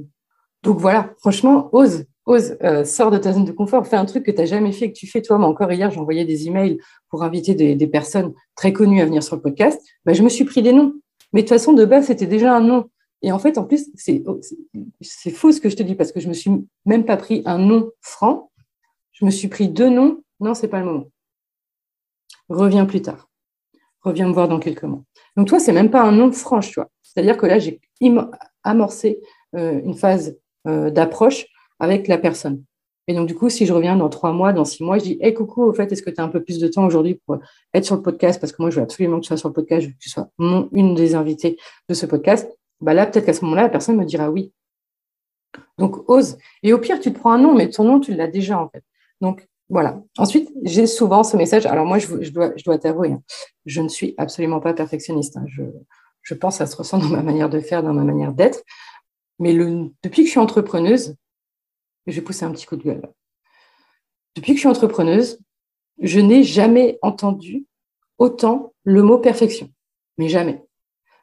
donc 0.62 0.78
voilà, 0.78 1.10
franchement, 1.20 1.70
ose, 1.72 2.04
ose, 2.26 2.56
euh, 2.62 2.84
sors 2.84 3.10
de 3.10 3.18
ta 3.18 3.32
zone 3.32 3.44
de 3.44 3.52
confort, 3.52 3.86
fais 3.86 3.96
un 3.96 4.04
truc 4.04 4.24
que 4.24 4.30
tu 4.30 4.38
n'as 4.38 4.46
jamais 4.46 4.72
fait, 4.72 4.92
que 4.92 4.96
tu 4.96 5.06
fais 5.06 5.22
toi. 5.22 5.38
Mais 5.38 5.44
encore 5.44 5.72
hier, 5.72 5.90
j'envoyais 5.90 6.24
des 6.24 6.46
emails 6.46 6.78
pour 7.08 7.22
inviter 7.22 7.54
des, 7.54 7.86
personnes 7.86 8.32
très 8.54 8.72
connues 8.72 9.00
à 9.00 9.06
venir 9.06 9.22
sur 9.22 9.36
le 9.36 9.42
podcast. 9.42 9.80
Bah, 10.04 10.12
je 10.12 10.22
me 10.22 10.28
suis 10.28 10.44
pris 10.44 10.62
des 10.62 10.72
noms. 10.72 10.94
Mais 11.32 11.42
de 11.42 11.48
toute 11.48 11.56
façon, 11.56 11.72
de 11.72 11.84
base, 11.84 12.06
c'était 12.06 12.26
déjà 12.26 12.54
un 12.54 12.60
nom. 12.60 12.90
Et 13.22 13.32
en 13.32 13.38
fait, 13.38 13.56
en 13.58 13.64
plus, 13.64 13.86
oh, 14.26 14.40
c'est 15.00 15.30
faux 15.30 15.52
ce 15.52 15.60
que 15.60 15.68
je 15.68 15.76
te 15.76 15.82
dis 15.82 15.94
parce 15.94 16.12
que 16.12 16.20
je 16.20 16.28
me 16.28 16.34
suis 16.34 16.50
même 16.84 17.04
pas 17.04 17.16
pris 17.16 17.42
un 17.46 17.58
nom 17.58 17.90
franc. 18.00 18.50
Je 19.12 19.24
me 19.24 19.30
suis 19.30 19.48
pris 19.48 19.68
deux 19.68 19.88
noms. 19.88 20.22
Non, 20.40 20.54
c'est 20.54 20.68
pas 20.68 20.80
le 20.80 20.86
moment. 20.86 21.06
Reviens 22.48 22.84
plus 22.84 23.02
tard. 23.02 23.28
Reviens 24.02 24.26
me 24.26 24.32
voir 24.32 24.48
dans 24.48 24.58
quelques 24.58 24.82
mois. 24.82 25.02
Donc 25.36 25.48
toi, 25.48 25.60
c'est 25.60 25.72
même 25.72 25.90
pas 25.90 26.02
un 26.02 26.12
nom 26.12 26.32
franc, 26.32 26.60
tu. 26.60 26.80
C'est-à-dire 27.02 27.36
que 27.36 27.46
là, 27.46 27.58
j'ai 27.58 27.80
amorcé 28.64 29.20
euh, 29.54 29.80
une 29.84 29.94
phase 29.94 30.36
euh, 30.66 30.90
d'approche 30.90 31.46
avec 31.82 32.08
la 32.08 32.16
personne. 32.16 32.64
Et 33.08 33.14
donc, 33.14 33.26
du 33.26 33.34
coup, 33.34 33.50
si 33.50 33.66
je 33.66 33.72
reviens 33.72 33.96
dans 33.96 34.08
trois 34.08 34.32
mois, 34.32 34.52
dans 34.52 34.64
six 34.64 34.84
mois, 34.84 34.98
je 34.98 35.02
dis 35.02 35.18
Hey, 35.20 35.34
coucou, 35.34 35.64
au 35.64 35.72
fait, 35.72 35.90
est-ce 35.90 36.02
que 36.02 36.10
tu 36.10 36.20
as 36.20 36.24
un 36.24 36.28
peu 36.28 36.42
plus 36.42 36.58
de 36.60 36.68
temps 36.68 36.86
aujourd'hui 36.86 37.20
pour 37.26 37.38
être 37.74 37.84
sur 37.84 37.96
le 37.96 38.02
podcast? 38.02 38.40
Parce 38.40 38.52
que 38.52 38.62
moi, 38.62 38.70
je 38.70 38.76
veux 38.76 38.82
absolument 38.82 39.16
que 39.16 39.22
tu 39.22 39.28
sois 39.28 39.36
sur 39.36 39.48
le 39.48 39.54
podcast, 39.54 39.82
je 39.82 39.86
veux 39.88 39.92
que 39.92 39.98
tu 39.98 40.08
sois 40.08 40.28
une 40.38 40.94
des 40.94 41.14
invitées 41.14 41.58
de 41.88 41.94
ce 41.94 42.06
podcast. 42.06 42.48
Bah 42.80 42.94
là, 42.94 43.06
peut-être 43.06 43.26
qu'à 43.26 43.32
ce 43.32 43.44
moment-là, 43.44 43.62
la 43.62 43.68
personne 43.68 43.96
me 43.96 44.04
dira 44.04 44.30
oui. 44.30 44.52
Donc, 45.78 46.08
ose. 46.08 46.38
Et 46.62 46.72
au 46.72 46.78
pire, 46.78 47.00
tu 47.00 47.12
te 47.12 47.18
prends 47.18 47.32
un 47.32 47.38
nom, 47.38 47.54
mais 47.54 47.68
ton 47.68 47.84
nom, 47.84 47.98
tu 47.98 48.14
l'as 48.14 48.28
déjà, 48.28 48.58
en 48.58 48.68
fait. 48.68 48.84
Donc, 49.20 49.48
voilà. 49.68 50.00
Ensuite, 50.16 50.50
j'ai 50.62 50.86
souvent 50.86 51.24
ce 51.24 51.36
message. 51.36 51.66
Alors, 51.66 51.84
moi, 51.84 51.98
je, 51.98 52.30
dois, 52.30 52.52
je 52.56 52.64
dois 52.64 52.78
t'avouer, 52.78 53.12
hein, 53.12 53.22
je 53.66 53.80
ne 53.80 53.88
suis 53.88 54.14
absolument 54.16 54.60
pas 54.60 54.74
perfectionniste. 54.74 55.36
Hein. 55.36 55.44
Je, 55.48 56.34
pense 56.34 56.54
que 56.54 56.58
ça 56.58 56.66
se 56.66 56.76
ressent 56.76 56.98
dans 56.98 57.08
ma 57.08 57.22
manière 57.22 57.50
de 57.50 57.58
faire, 57.58 57.82
dans 57.82 57.92
ma 57.92 58.04
manière 58.04 58.32
d'être. 58.32 58.62
Mais 59.38 59.54
depuis 59.54 60.22
que 60.22 60.26
je 60.26 60.30
suis 60.30 60.40
entrepreneuse, 60.40 61.16
je 62.06 62.16
vais 62.16 62.22
pousser 62.22 62.44
un 62.44 62.50
petit 62.50 62.66
coup 62.66 62.76
de 62.76 62.82
gueule. 62.82 63.02
Depuis 64.34 64.52
que 64.52 64.56
je 64.56 64.60
suis 64.60 64.68
entrepreneuse, 64.68 65.38
je 66.00 66.20
n'ai 66.20 66.42
jamais 66.42 66.98
entendu 67.02 67.66
autant 68.18 68.72
le 68.84 69.02
mot 69.02 69.18
perfection. 69.18 69.68
Mais 70.18 70.28
jamais. 70.28 70.64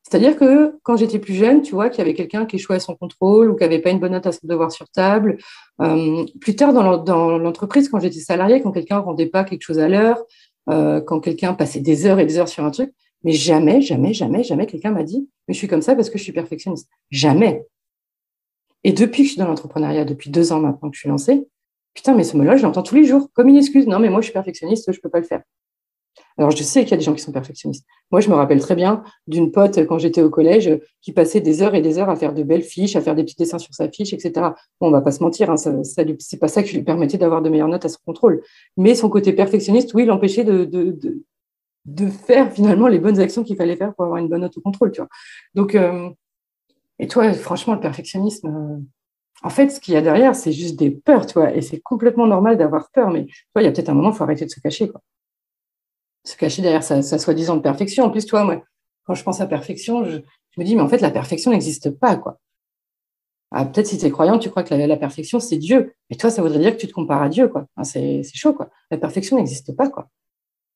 C'est-à-dire 0.03 0.37
que 0.37 0.79
quand 0.83 0.97
j'étais 0.97 1.19
plus 1.19 1.33
jeune, 1.33 1.61
tu 1.61 1.73
vois, 1.73 1.89
qu'il 1.89 1.99
y 1.99 2.01
avait 2.01 2.13
quelqu'un 2.13 2.45
qui 2.45 2.55
échouait 2.55 2.77
à 2.77 2.79
son 2.79 2.95
contrôle 2.95 3.51
ou 3.51 3.55
qui 3.55 3.63
n'avait 3.63 3.79
pas 3.79 3.91
une 3.91 3.99
bonne 3.99 4.13
note 4.13 4.25
à 4.25 4.31
son 4.31 4.39
devoir 4.43 4.71
sur 4.71 4.89
table. 4.89 5.37
Euh, 5.81 6.25
plus 6.39 6.55
tard 6.55 6.73
dans 6.73 7.37
l'entreprise, 7.37 7.89
quand 7.89 7.99
j'étais 7.99 8.19
salariée, 8.19 8.61
quand 8.61 8.71
quelqu'un 8.71 8.97
ne 8.97 9.03
rendait 9.03 9.27
pas 9.27 9.43
quelque 9.43 9.61
chose 9.61 9.79
à 9.79 9.87
l'heure, 9.87 10.23
euh, 10.69 11.01
quand 11.01 11.19
quelqu'un 11.19 11.53
passait 11.53 11.79
des 11.79 12.05
heures 12.05 12.19
et 12.19 12.25
des 12.25 12.37
heures 12.37 12.47
sur 12.47 12.63
un 12.63 12.71
truc, 12.71 12.91
mais 13.23 13.33
jamais, 13.33 13.81
jamais, 13.81 14.13
jamais, 14.13 14.43
jamais 14.43 14.65
quelqu'un 14.65 14.91
m'a 14.91 15.03
dit, 15.03 15.27
mais 15.47 15.53
je 15.53 15.59
suis 15.59 15.67
comme 15.67 15.81
ça 15.81 15.95
parce 15.95 16.09
que 16.09 16.17
je 16.17 16.23
suis 16.23 16.31
perfectionniste. 16.31 16.89
Jamais. 17.11 17.65
Et 18.83 18.93
depuis 18.93 19.23
que 19.23 19.27
je 19.27 19.33
suis 19.33 19.39
dans 19.39 19.47
l'entrepreneuriat, 19.47 20.05
depuis 20.05 20.29
deux 20.29 20.51
ans 20.51 20.59
maintenant 20.59 20.89
que 20.89 20.95
je 20.95 21.01
suis 21.01 21.09
lancée, 21.09 21.47
putain, 21.93 22.15
mais 22.15 22.23
ce 22.23 22.37
mot-là, 22.37 22.55
je 22.55 22.63
l'entends 22.63 22.83
tous 22.83 22.95
les 22.95 23.05
jours, 23.05 23.27
comme 23.33 23.49
une 23.49 23.57
excuse. 23.57 23.87
Non, 23.87 23.99
mais 23.99 24.09
moi, 24.09 24.21
je 24.21 24.25
suis 24.25 24.33
perfectionniste, 24.33 24.91
je 24.91 24.97
ne 24.97 25.01
peux 25.01 25.09
pas 25.09 25.19
le 25.19 25.25
faire. 25.25 25.41
Alors, 26.37 26.51
je 26.51 26.63
sais 26.63 26.83
qu'il 26.83 26.91
y 26.91 26.93
a 26.93 26.97
des 26.97 27.03
gens 27.03 27.13
qui 27.13 27.21
sont 27.21 27.33
perfectionnistes. 27.33 27.85
Moi, 28.11 28.21
je 28.21 28.29
me 28.29 28.35
rappelle 28.35 28.61
très 28.61 28.75
bien 28.75 29.03
d'une 29.27 29.51
pote 29.51 29.77
quand 29.85 29.97
j'étais 29.97 30.21
au 30.21 30.29
collège 30.29 30.79
qui 31.01 31.11
passait 31.11 31.41
des 31.41 31.61
heures 31.61 31.75
et 31.75 31.81
des 31.81 31.97
heures 31.97 32.09
à 32.09 32.15
faire 32.15 32.33
de 32.33 32.43
belles 32.43 32.63
fiches, 32.63 32.95
à 32.95 33.01
faire 33.01 33.15
des 33.15 33.23
petits 33.23 33.35
dessins 33.35 33.59
sur 33.59 33.73
sa 33.73 33.89
fiche, 33.89 34.13
etc. 34.13 34.31
Bon, 34.79 34.87
on 34.87 34.91
va 34.91 35.01
pas 35.01 35.11
se 35.11 35.21
mentir, 35.21 35.51
hein, 35.51 35.57
ça, 35.57 35.73
c'est 36.19 36.39
pas 36.39 36.47
ça 36.47 36.63
qui 36.63 36.77
lui 36.77 36.83
permettait 36.83 37.17
d'avoir 37.17 37.41
de 37.41 37.49
meilleures 37.49 37.67
notes 37.67 37.83
à 37.83 37.89
son 37.89 37.99
contrôle. 38.05 38.41
Mais 38.77 38.95
son 38.95 39.09
côté 39.09 39.33
perfectionniste, 39.33 39.93
oui, 39.93 40.05
l'empêchait 40.05 40.45
de, 40.45 41.19
faire 42.09 42.53
finalement 42.53 42.87
les 42.87 42.99
bonnes 42.99 43.19
actions 43.19 43.43
qu'il 43.43 43.57
fallait 43.57 43.75
faire 43.75 43.93
pour 43.93 44.05
avoir 44.05 44.19
une 44.19 44.29
bonne 44.29 44.41
note 44.41 44.57
au 44.57 44.61
contrôle. 44.61 44.91
Tu 44.91 45.01
vois. 45.01 45.09
Donc, 45.55 45.75
euh, 45.75 46.09
et 46.99 47.07
toi, 47.07 47.31
franchement, 47.33 47.73
le 47.73 47.79
perfectionnisme, 47.79 48.47
euh, 48.47 48.77
en 49.41 49.49
fait, 49.49 49.69
ce 49.69 49.79
qu'il 49.79 49.93
y 49.93 49.97
a 49.97 50.01
derrière, 50.01 50.35
c'est 50.35 50.51
juste 50.51 50.77
des 50.77 50.91
peurs, 50.91 51.25
tu 51.25 51.33
vois. 51.33 51.53
Et 51.55 51.61
c'est 51.61 51.79
complètement 51.79 52.27
normal 52.27 52.57
d'avoir 52.57 52.89
peur. 52.91 53.09
Mais 53.09 53.25
tu 53.25 53.45
vois, 53.55 53.61
il 53.63 53.65
y 53.65 53.69
a 53.69 53.71
peut-être 53.71 53.89
un 53.89 53.93
moment, 53.93 54.11
il 54.11 54.15
faut 54.15 54.23
arrêter 54.23 54.45
de 54.45 54.51
se 54.51 54.59
cacher, 54.59 54.89
quoi. 54.89 55.01
Se 56.25 56.35
cacher 56.35 56.61
derrière 56.61 56.83
sa, 56.83 57.01
soi-disant 57.01 57.59
perfection. 57.59 58.03
En 58.03 58.09
plus, 58.09 58.25
toi, 58.25 58.43
moi, 58.43 58.61
quand 59.05 59.15
je 59.15 59.23
pense 59.23 59.39
à 59.39 59.47
perfection, 59.47 60.03
je, 60.03 60.17
me 60.57 60.63
dis, 60.65 60.75
mais 60.75 60.81
en 60.81 60.89
fait, 60.89 60.99
la 60.99 61.09
perfection 61.09 61.51
n'existe 61.51 61.89
pas, 61.89 62.17
quoi. 62.17 62.37
Ah, 63.51 63.65
peut-être 63.65 63.87
si 63.87 63.97
tu 63.97 64.05
es 64.05 64.11
croyant, 64.11 64.37
tu 64.37 64.49
crois 64.49 64.63
que 64.63 64.75
la, 64.75 64.97
perfection, 64.97 65.39
c'est 65.39 65.57
Dieu. 65.57 65.93
Mais 66.09 66.17
toi, 66.17 66.29
ça 66.29 66.41
voudrait 66.41 66.59
dire 66.59 66.75
que 66.75 66.81
tu 66.81 66.87
te 66.87 66.93
compares 66.93 67.21
à 67.21 67.29
Dieu, 67.29 67.47
quoi. 67.47 67.65
c'est 67.83 68.21
chaud, 68.35 68.53
quoi. 68.53 68.69
La 68.91 68.97
perfection 68.97 69.37
n'existe 69.37 69.75
pas, 69.75 69.89
quoi. 69.89 70.09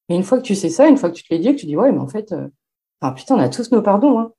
Et 0.10 0.16
une 0.16 0.24
fois 0.24 0.38
que 0.38 0.44
tu 0.44 0.56
sais 0.56 0.70
ça, 0.70 0.88
une 0.88 0.98
fois 0.98 1.10
que 1.10 1.16
tu 1.16 1.24
te 1.24 1.34
l'as 1.34 1.40
dit, 1.40 1.54
que 1.54 1.60
tu 1.60 1.66
dis, 1.66 1.76
ouais, 1.76 1.92
mais 1.92 2.00
en 2.00 2.08
fait, 2.08 2.32
euh, 2.32 2.48
ah, 3.02 3.12
putain, 3.12 3.36
on 3.36 3.40
a 3.40 3.50
tous 3.50 3.72
nos 3.72 3.82
pardons, 3.82 4.20
hein 4.20 4.34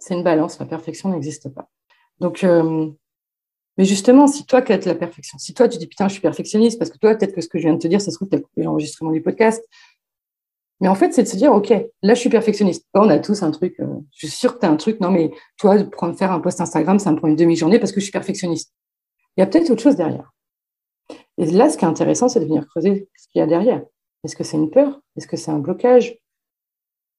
c'est 0.00 0.14
une 0.14 0.24
balance, 0.24 0.58
la 0.58 0.66
perfection 0.66 1.10
n'existe 1.10 1.48
pas. 1.48 1.68
Donc, 2.18 2.42
euh, 2.42 2.90
mais 3.76 3.84
justement, 3.84 4.26
si 4.26 4.44
toi, 4.44 4.62
tu 4.62 4.72
as 4.72 4.84
la 4.84 4.94
perfection, 4.94 5.38
si 5.38 5.54
toi, 5.54 5.68
tu 5.68 5.78
dis 5.78 5.86
putain, 5.86 6.08
je 6.08 6.14
suis 6.14 6.22
perfectionniste, 6.22 6.78
parce 6.78 6.90
que 6.90 6.98
toi, 6.98 7.14
peut-être 7.14 7.34
que 7.34 7.40
ce 7.40 7.48
que 7.48 7.58
je 7.58 7.64
viens 7.64 7.74
de 7.74 7.78
te 7.78 7.88
dire, 7.88 8.00
ça 8.00 8.10
se 8.10 8.16
trouve, 8.16 8.28
tu 8.28 8.36
as 8.36 8.40
coupé 8.40 8.62
l'enregistrement 8.62 9.12
du 9.12 9.22
podcast, 9.22 9.64
Mais 10.80 10.88
en 10.88 10.94
fait, 10.94 11.12
c'est 11.12 11.22
de 11.22 11.28
se 11.28 11.36
dire, 11.36 11.52
OK, 11.52 11.70
là, 11.70 12.14
je 12.14 12.20
suis 12.20 12.30
perfectionniste. 12.30 12.86
on 12.94 13.08
a 13.08 13.18
tous 13.18 13.42
un 13.42 13.50
truc, 13.50 13.78
euh, 13.80 13.86
je 14.12 14.26
suis 14.26 14.36
sûre 14.36 14.54
que 14.54 14.60
tu 14.60 14.66
as 14.66 14.70
un 14.70 14.76
truc, 14.76 15.00
non, 15.00 15.10
mais 15.10 15.30
toi, 15.58 15.76
prendre, 15.84 16.16
faire 16.16 16.32
un 16.32 16.40
post 16.40 16.60
Instagram, 16.60 16.98
ça 16.98 17.12
me 17.12 17.16
prend 17.16 17.28
une 17.28 17.36
demi-journée 17.36 17.78
parce 17.78 17.92
que 17.92 18.00
je 18.00 18.04
suis 18.04 18.12
perfectionniste. 18.12 18.74
Il 19.36 19.40
y 19.40 19.42
a 19.42 19.46
peut-être 19.46 19.70
autre 19.70 19.82
chose 19.82 19.96
derrière. 19.96 20.32
Et 21.38 21.46
là, 21.46 21.70
ce 21.70 21.76
qui 21.78 21.84
est 21.84 21.88
intéressant, 21.88 22.28
c'est 22.28 22.40
de 22.40 22.46
venir 22.46 22.66
creuser 22.66 23.08
ce 23.16 23.28
qu'il 23.28 23.38
y 23.38 23.42
a 23.42 23.46
derrière. 23.46 23.82
Est-ce 24.24 24.36
que 24.36 24.44
c'est 24.44 24.56
une 24.56 24.70
peur? 24.70 25.00
Est-ce 25.16 25.26
que 25.26 25.36
c'est 25.36 25.50
un 25.50 25.58
blocage? 25.58 26.18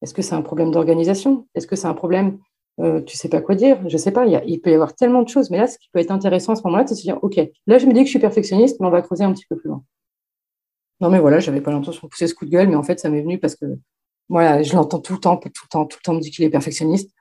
Est-ce 0.01 0.13
que 0.13 0.21
c'est 0.21 0.35
un 0.35 0.41
problème 0.41 0.71
d'organisation? 0.71 1.47
Est-ce 1.55 1.67
que 1.67 1.75
c'est 1.75 1.87
un 1.87 1.93
problème, 1.93 2.39
euh, 2.79 3.01
tu 3.01 3.17
sais 3.17 3.29
pas 3.29 3.41
quoi 3.41 3.55
dire 3.55 3.77
Je 3.87 3.97
sais 3.97 4.11
pas, 4.11 4.25
il, 4.25 4.61
peut 4.61 4.71
y 4.71 4.73
avoir 4.73 4.95
tellement 4.95 5.21
de 5.21 5.29
choses. 5.29 5.49
Mais 5.49 5.57
là, 5.57 5.67
ce 5.67 5.77
qui 5.77 5.89
peut 5.91 5.99
être 5.99 6.11
intéressant 6.11 6.53
à 6.53 6.55
ce 6.55 6.63
moment-là, 6.63 6.85
c'est 6.87 6.95
de 6.95 6.99
se 6.99 7.03
dire, 7.03 7.19
OK, 7.21 7.39
là, 7.67 7.77
je 7.77 7.85
me 7.85 7.93
dis 7.93 7.99
que 7.99 8.05
je 8.05 8.11
suis 8.11 8.19
perfectionniste, 8.19 8.79
mais 8.79 8.87
on 8.87 8.91
va 8.91 9.01
creuser 9.01 9.23
un 9.23 9.33
petit 9.33 9.45
peu 9.47 9.57
plus 9.57 9.69
loin. 9.69 9.83
Non, 10.99 11.09
mais 11.09 11.19
voilà, 11.19 11.39
j'avais 11.39 11.61
pas 11.61 11.71
l'intention 11.71 12.07
de 12.07 12.09
pousser 12.09 12.27
ce 12.27 12.35
coup 12.35 12.45
de 12.45 12.51
gueule, 12.51 12.69
mais 12.69 12.75
en 12.75 12.83
fait, 12.83 12.99
ça 12.99 13.09
m'est 13.09 13.21
venu 13.21 13.39
parce 13.39 13.55
que 13.55 13.65
voilà, 14.29 14.61
je 14.63 14.73
l'entends 14.75 14.99
tout 14.99 15.13
le 15.13 15.19
temps, 15.19 15.37
tout 15.37 15.49
le 15.49 15.69
temps, 15.69 15.85
tout 15.85 15.97
le 15.99 16.03
temps, 16.03 16.13
me 16.13 16.19
dit 16.19 16.31
qu'il 16.31 16.45
est 16.45 16.49
perfectionniste. 16.49 17.11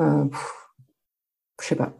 Euh, 0.00 0.24
je 1.60 1.66
sais 1.66 1.76
pas. 1.76 1.92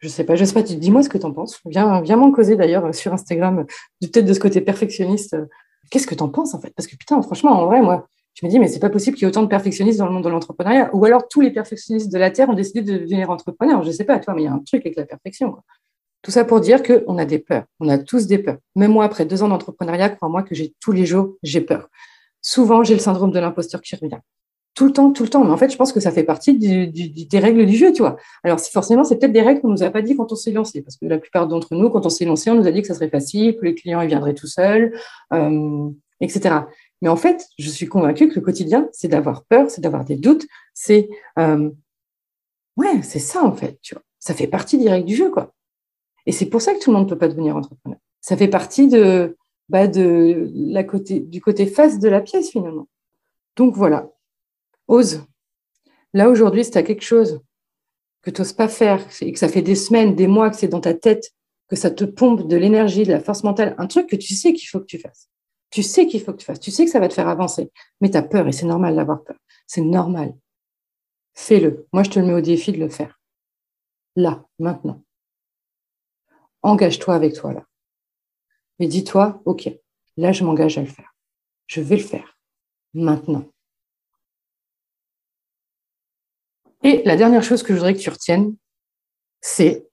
Je 0.00 0.08
sais 0.08 0.24
pas, 0.24 0.36
je 0.36 0.44
sais 0.44 0.54
pas, 0.54 0.62
dis-moi 0.62 1.02
ce 1.02 1.08
que 1.08 1.18
tu 1.18 1.26
en 1.26 1.32
penses. 1.32 1.60
Viens, 1.66 2.00
viens 2.02 2.16
m'en 2.16 2.30
causer 2.30 2.54
d'ailleurs 2.54 2.94
sur 2.94 3.12
Instagram, 3.12 3.66
peut-être 4.00 4.26
de 4.26 4.32
ce 4.32 4.38
côté 4.38 4.60
perfectionniste. 4.60 5.36
Qu'est-ce 5.90 6.06
que 6.06 6.14
tu 6.14 6.22
en 6.22 6.28
penses 6.28 6.54
en 6.54 6.60
fait? 6.60 6.72
Parce 6.76 6.86
que 6.86 6.96
putain, 6.96 7.20
franchement, 7.22 7.52
en 7.52 7.66
vrai, 7.66 7.80
moi, 7.82 8.06
je 8.38 8.46
me 8.46 8.50
dis, 8.52 8.60
mais 8.60 8.68
c'est 8.68 8.78
pas 8.78 8.88
possible 8.88 9.16
qu'il 9.16 9.24
y 9.24 9.26
ait 9.26 9.30
autant 9.30 9.42
de 9.42 9.48
perfectionnistes 9.48 9.98
dans 9.98 10.06
le 10.06 10.12
monde 10.12 10.22
de 10.22 10.28
l'entrepreneuriat. 10.28 10.90
Ou 10.92 11.04
alors 11.04 11.26
tous 11.26 11.40
les 11.40 11.50
perfectionnistes 11.50 12.12
de 12.12 12.18
la 12.18 12.30
Terre 12.30 12.48
ont 12.48 12.54
décidé 12.54 12.82
de 12.82 12.98
devenir 12.98 13.30
entrepreneurs. 13.30 13.82
Je 13.82 13.90
sais 13.90 14.04
pas, 14.04 14.20
toi, 14.20 14.32
mais 14.32 14.42
il 14.42 14.44
y 14.44 14.48
a 14.48 14.52
un 14.52 14.60
truc 14.60 14.86
avec 14.86 14.96
la 14.96 15.04
perfection. 15.06 15.56
Tout 16.22 16.30
ça 16.30 16.44
pour 16.44 16.60
dire 16.60 16.84
qu'on 16.84 17.18
a 17.18 17.24
des 17.24 17.40
peurs. 17.40 17.64
On 17.80 17.88
a 17.88 17.98
tous 17.98 18.28
des 18.28 18.38
peurs. 18.38 18.58
Même 18.76 18.92
moi, 18.92 19.04
après 19.04 19.24
deux 19.24 19.42
ans 19.42 19.48
d'entrepreneuriat, 19.48 20.10
crois-moi 20.10 20.44
que 20.44 20.54
j'ai 20.54 20.72
tous 20.80 20.92
les 20.92 21.04
jours, 21.04 21.34
j'ai 21.42 21.60
peur. 21.60 21.88
Souvent, 22.40 22.84
j'ai 22.84 22.94
le 22.94 23.00
syndrome 23.00 23.32
de 23.32 23.40
l'imposteur 23.40 23.80
qui 23.80 23.96
revient. 23.96 24.20
Tout 24.76 24.86
le 24.86 24.92
temps, 24.92 25.10
tout 25.10 25.24
le 25.24 25.30
temps. 25.30 25.42
Mais 25.42 25.50
en 25.50 25.56
fait, 25.56 25.70
je 25.72 25.76
pense 25.76 25.92
que 25.92 25.98
ça 25.98 26.12
fait 26.12 26.22
partie 26.22 26.56
des 26.56 27.38
règles 27.40 27.66
du 27.66 27.74
jeu, 27.74 27.92
tu 27.92 28.02
vois. 28.02 28.18
Alors, 28.44 28.60
forcément, 28.60 29.02
c'est 29.02 29.18
peut-être 29.18 29.32
des 29.32 29.42
règles 29.42 29.62
qu'on 29.62 29.70
nous 29.70 29.82
a 29.82 29.90
pas 29.90 30.00
dit 30.00 30.16
quand 30.16 30.30
on 30.30 30.36
s'est 30.36 30.52
lancé. 30.52 30.80
Parce 30.80 30.96
que 30.96 31.06
la 31.06 31.18
plupart 31.18 31.48
d'entre 31.48 31.74
nous, 31.74 31.90
quand 31.90 32.06
on 32.06 32.08
s'est 32.08 32.24
lancé, 32.24 32.52
on 32.52 32.54
nous 32.54 32.68
a 32.68 32.70
dit 32.70 32.82
que 32.82 32.86
ça 32.86 32.94
serait 32.94 33.10
facile, 33.10 33.56
que 33.56 33.64
les 33.64 33.74
clients 33.74 34.00
ils 34.00 34.06
viendraient 34.06 34.34
tout 34.34 34.46
seuls, 34.46 34.92
euh, 35.32 35.90
etc. 36.20 36.60
Mais 37.00 37.08
en 37.08 37.16
fait, 37.16 37.46
je 37.58 37.68
suis 37.68 37.86
convaincue 37.86 38.28
que 38.28 38.34
le 38.34 38.40
quotidien, 38.40 38.88
c'est 38.92 39.08
d'avoir 39.08 39.44
peur, 39.44 39.70
c'est 39.70 39.80
d'avoir 39.80 40.04
des 40.04 40.16
doutes, 40.16 40.46
c'est 40.74 41.08
euh, 41.38 41.70
ouais, 42.76 43.02
c'est 43.02 43.18
ça 43.18 43.44
en 43.44 43.52
fait. 43.52 43.78
Tu 43.82 43.94
vois, 43.94 44.02
ça 44.18 44.34
fait 44.34 44.46
partie 44.46 44.88
règles 44.88 45.06
du 45.06 45.14
jeu, 45.14 45.30
quoi. 45.30 45.54
Et 46.26 46.32
c'est 46.32 46.46
pour 46.46 46.60
ça 46.60 46.74
que 46.74 46.80
tout 46.80 46.90
le 46.90 46.96
monde 46.96 47.06
ne 47.06 47.10
peut 47.10 47.18
pas 47.18 47.28
devenir 47.28 47.56
entrepreneur. 47.56 47.98
Ça 48.20 48.36
fait 48.36 48.48
partie 48.48 48.88
de, 48.88 49.36
bah 49.68 49.86
de 49.86 50.50
la 50.54 50.84
côté, 50.84 51.20
du 51.20 51.40
côté 51.40 51.66
face 51.66 51.98
de 51.98 52.08
la 52.08 52.20
pièce 52.20 52.50
finalement. 52.50 52.88
Donc 53.56 53.74
voilà, 53.74 54.10
ose. 54.88 55.24
Là 56.14 56.28
aujourd'hui, 56.28 56.64
si 56.64 56.70
tu 56.70 56.78
as 56.78 56.82
quelque 56.82 57.04
chose 57.04 57.40
que 58.22 58.30
tu 58.30 58.40
n'oses 58.40 58.52
pas 58.52 58.68
faire 58.68 59.06
et 59.20 59.32
que 59.32 59.38
ça 59.38 59.48
fait 59.48 59.62
des 59.62 59.74
semaines, 59.74 60.14
des 60.14 60.26
mois 60.26 60.50
que 60.50 60.56
c'est 60.56 60.68
dans 60.68 60.80
ta 60.80 60.94
tête, 60.94 61.32
que 61.68 61.76
ça 61.76 61.90
te 61.90 62.04
pompe 62.04 62.48
de 62.48 62.56
l'énergie, 62.56 63.04
de 63.04 63.12
la 63.12 63.20
force 63.20 63.44
mentale, 63.44 63.74
un 63.78 63.86
truc 63.86 64.08
que 64.08 64.16
tu 64.16 64.34
sais 64.34 64.52
qu'il 64.52 64.68
faut 64.68 64.80
que 64.80 64.86
tu 64.86 64.98
fasses. 64.98 65.28
Tu 65.70 65.82
sais 65.82 66.06
qu'il 66.06 66.22
faut 66.22 66.32
que 66.32 66.38
tu 66.38 66.46
fasses, 66.46 66.60
tu 66.60 66.70
sais 66.70 66.84
que 66.84 66.90
ça 66.90 67.00
va 67.00 67.08
te 67.08 67.14
faire 67.14 67.28
avancer, 67.28 67.70
mais 68.00 68.10
tu 68.10 68.16
as 68.16 68.22
peur 68.22 68.48
et 68.48 68.52
c'est 68.52 68.66
normal 68.66 68.96
d'avoir 68.96 69.22
peur. 69.22 69.36
C'est 69.66 69.82
normal. 69.82 70.34
Fais-le. 71.34 71.86
Moi, 71.92 72.02
je 72.02 72.10
te 72.10 72.18
le 72.18 72.26
mets 72.26 72.32
au 72.34 72.40
défi 72.40 72.72
de 72.72 72.78
le 72.78 72.88
faire. 72.88 73.20
Là, 74.16 74.44
maintenant 74.58 75.02
engage-toi 76.62 77.14
avec 77.14 77.34
toi 77.34 77.52
là. 77.52 77.64
Et 78.78 78.86
dis-toi, 78.86 79.42
OK, 79.44 79.68
là, 80.16 80.32
je 80.32 80.44
m'engage 80.44 80.78
à 80.78 80.82
le 80.82 80.86
faire. 80.86 81.12
Je 81.66 81.80
vais 81.80 81.96
le 81.96 82.02
faire 82.02 82.38
maintenant. 82.94 83.44
Et 86.84 87.02
la 87.04 87.16
dernière 87.16 87.42
chose 87.42 87.62
que 87.62 87.72
je 87.72 87.78
voudrais 87.78 87.94
que 87.94 87.98
tu 87.98 88.10
retiennes, 88.10 88.56
c'est 89.40 89.88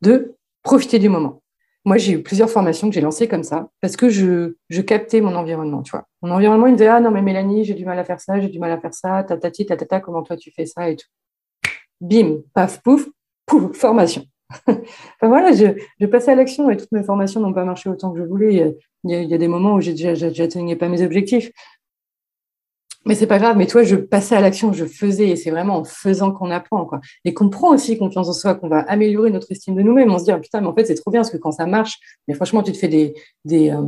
de 0.00 0.36
profiter 0.62 0.98
du 0.98 1.08
moment. 1.08 1.42
Moi, 1.84 1.96
j'ai 1.96 2.12
eu 2.12 2.22
plusieurs 2.22 2.50
formations 2.50 2.88
que 2.88 2.94
j'ai 2.94 3.00
lancées 3.00 3.28
comme 3.28 3.44
ça 3.44 3.68
parce 3.80 3.96
que 3.96 4.08
je, 4.08 4.54
je, 4.68 4.82
captais 4.82 5.20
mon 5.20 5.34
environnement, 5.34 5.82
tu 5.82 5.92
vois. 5.92 6.06
Mon 6.22 6.32
environnement, 6.32 6.66
il 6.66 6.72
me 6.72 6.76
disait, 6.76 6.88
ah 6.88 7.00
non, 7.00 7.10
mais 7.10 7.22
Mélanie, 7.22 7.64
j'ai 7.64 7.74
du 7.74 7.84
mal 7.84 7.98
à 7.98 8.04
faire 8.04 8.20
ça, 8.20 8.40
j'ai 8.40 8.48
du 8.48 8.58
mal 8.58 8.72
à 8.72 8.78
faire 8.78 8.92
ça, 8.92 9.22
tatati, 9.24 9.64
tatata, 9.64 10.00
comment 10.00 10.22
toi 10.22 10.36
tu 10.36 10.50
fais 10.50 10.66
ça 10.66 10.90
et 10.90 10.96
tout. 10.96 11.06
Bim, 12.00 12.38
paf, 12.52 12.82
pouf, 12.82 13.08
pouf, 13.46 13.76
formation. 13.76 14.24
enfin, 14.66 14.80
voilà, 15.22 15.52
je, 15.52 15.66
je 16.00 16.06
passais 16.06 16.32
à 16.32 16.34
l'action 16.34 16.70
et 16.70 16.76
toutes 16.76 16.92
mes 16.92 17.02
formations 17.02 17.40
n'ont 17.40 17.52
pas 17.52 17.64
marché 17.64 17.88
autant 17.88 18.12
que 18.12 18.18
je 18.18 18.24
voulais. 18.24 18.74
Il 19.04 19.10
y 19.10 19.14
a, 19.14 19.20
il 19.22 19.28
y 19.28 19.34
a 19.34 19.38
des 19.38 19.48
moments 19.48 19.74
où 19.74 19.80
j'atteignais 19.80 20.76
pas 20.76 20.88
mes 20.88 21.02
objectifs. 21.02 21.50
Mais 23.08 23.14
c'est 23.14 23.26
pas 23.26 23.38
grave, 23.38 23.56
mais 23.56 23.66
toi, 23.66 23.84
je 23.84 23.96
passais 23.96 24.36
à 24.36 24.40
l'action, 24.42 24.74
je 24.74 24.84
faisais, 24.84 25.30
et 25.30 25.36
c'est 25.36 25.50
vraiment 25.50 25.76
en 25.76 25.84
faisant 25.84 26.30
qu'on 26.30 26.50
apprend, 26.50 26.84
quoi. 26.84 27.00
Et 27.24 27.32
qu'on 27.32 27.48
prend 27.48 27.72
aussi 27.72 27.96
confiance 27.96 28.28
en 28.28 28.34
soi, 28.34 28.54
qu'on 28.54 28.68
va 28.68 28.80
améliorer 28.80 29.30
notre 29.30 29.50
estime 29.50 29.76
de 29.76 29.80
nous-mêmes. 29.80 30.10
On 30.10 30.18
se 30.18 30.24
dit, 30.24 30.30
ah, 30.30 30.38
putain, 30.38 30.60
mais 30.60 30.66
en 30.66 30.74
fait, 30.74 30.84
c'est 30.84 30.94
trop 30.94 31.10
bien, 31.10 31.20
parce 31.20 31.30
que 31.30 31.38
quand 31.38 31.52
ça 31.52 31.64
marche, 31.64 31.98
mais 32.28 32.34
franchement, 32.34 32.62
tu 32.62 32.70
te 32.70 32.76
fais 32.76 32.88
des, 32.88 33.14
des, 33.46 33.70
euh, 33.70 33.82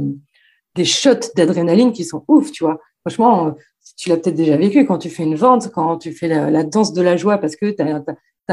des 0.74 0.87
shots 0.87 1.35
d'adrénaline 1.37 1.92
qui 1.92 2.06
sont 2.06 2.24
ouf, 2.28 2.50
tu 2.50 2.64
vois. 2.64 2.80
Franchement, 3.06 3.54
tu 3.98 4.09
l'as 4.09 4.16
peut-être 4.16 4.37
déjà 4.37 4.56
vécu 4.56 4.87
quand 4.87 4.96
tu 4.96 5.11
fais 5.11 5.24
une 5.24 5.35
vente, 5.35 5.70
quand 5.70 5.98
tu 5.98 6.12
fais 6.12 6.26
la, 6.26 6.50
la 6.50 6.64
danse 6.64 6.94
de 6.94 7.02
la 7.02 7.18
joie 7.18 7.37
parce 7.37 7.56
que 7.56 7.70
tu 7.70 7.83
as, 7.83 8.02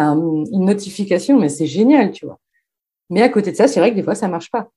une 0.02 0.66
notification, 0.66 1.40
mais 1.40 1.48
c'est 1.48 1.66
génial, 1.66 2.12
tu 2.12 2.26
vois. 2.26 2.42
Mais 3.10 3.22
à 3.22 3.30
côté 3.30 3.52
de 3.52 3.56
ça, 3.56 3.70
c'est 3.70 3.80
vrai 3.80 3.92
que 3.92 3.96
des 3.96 4.04
fois, 4.04 4.16
ça 4.16 4.28
marche 4.28 4.52
pas. 4.52 4.70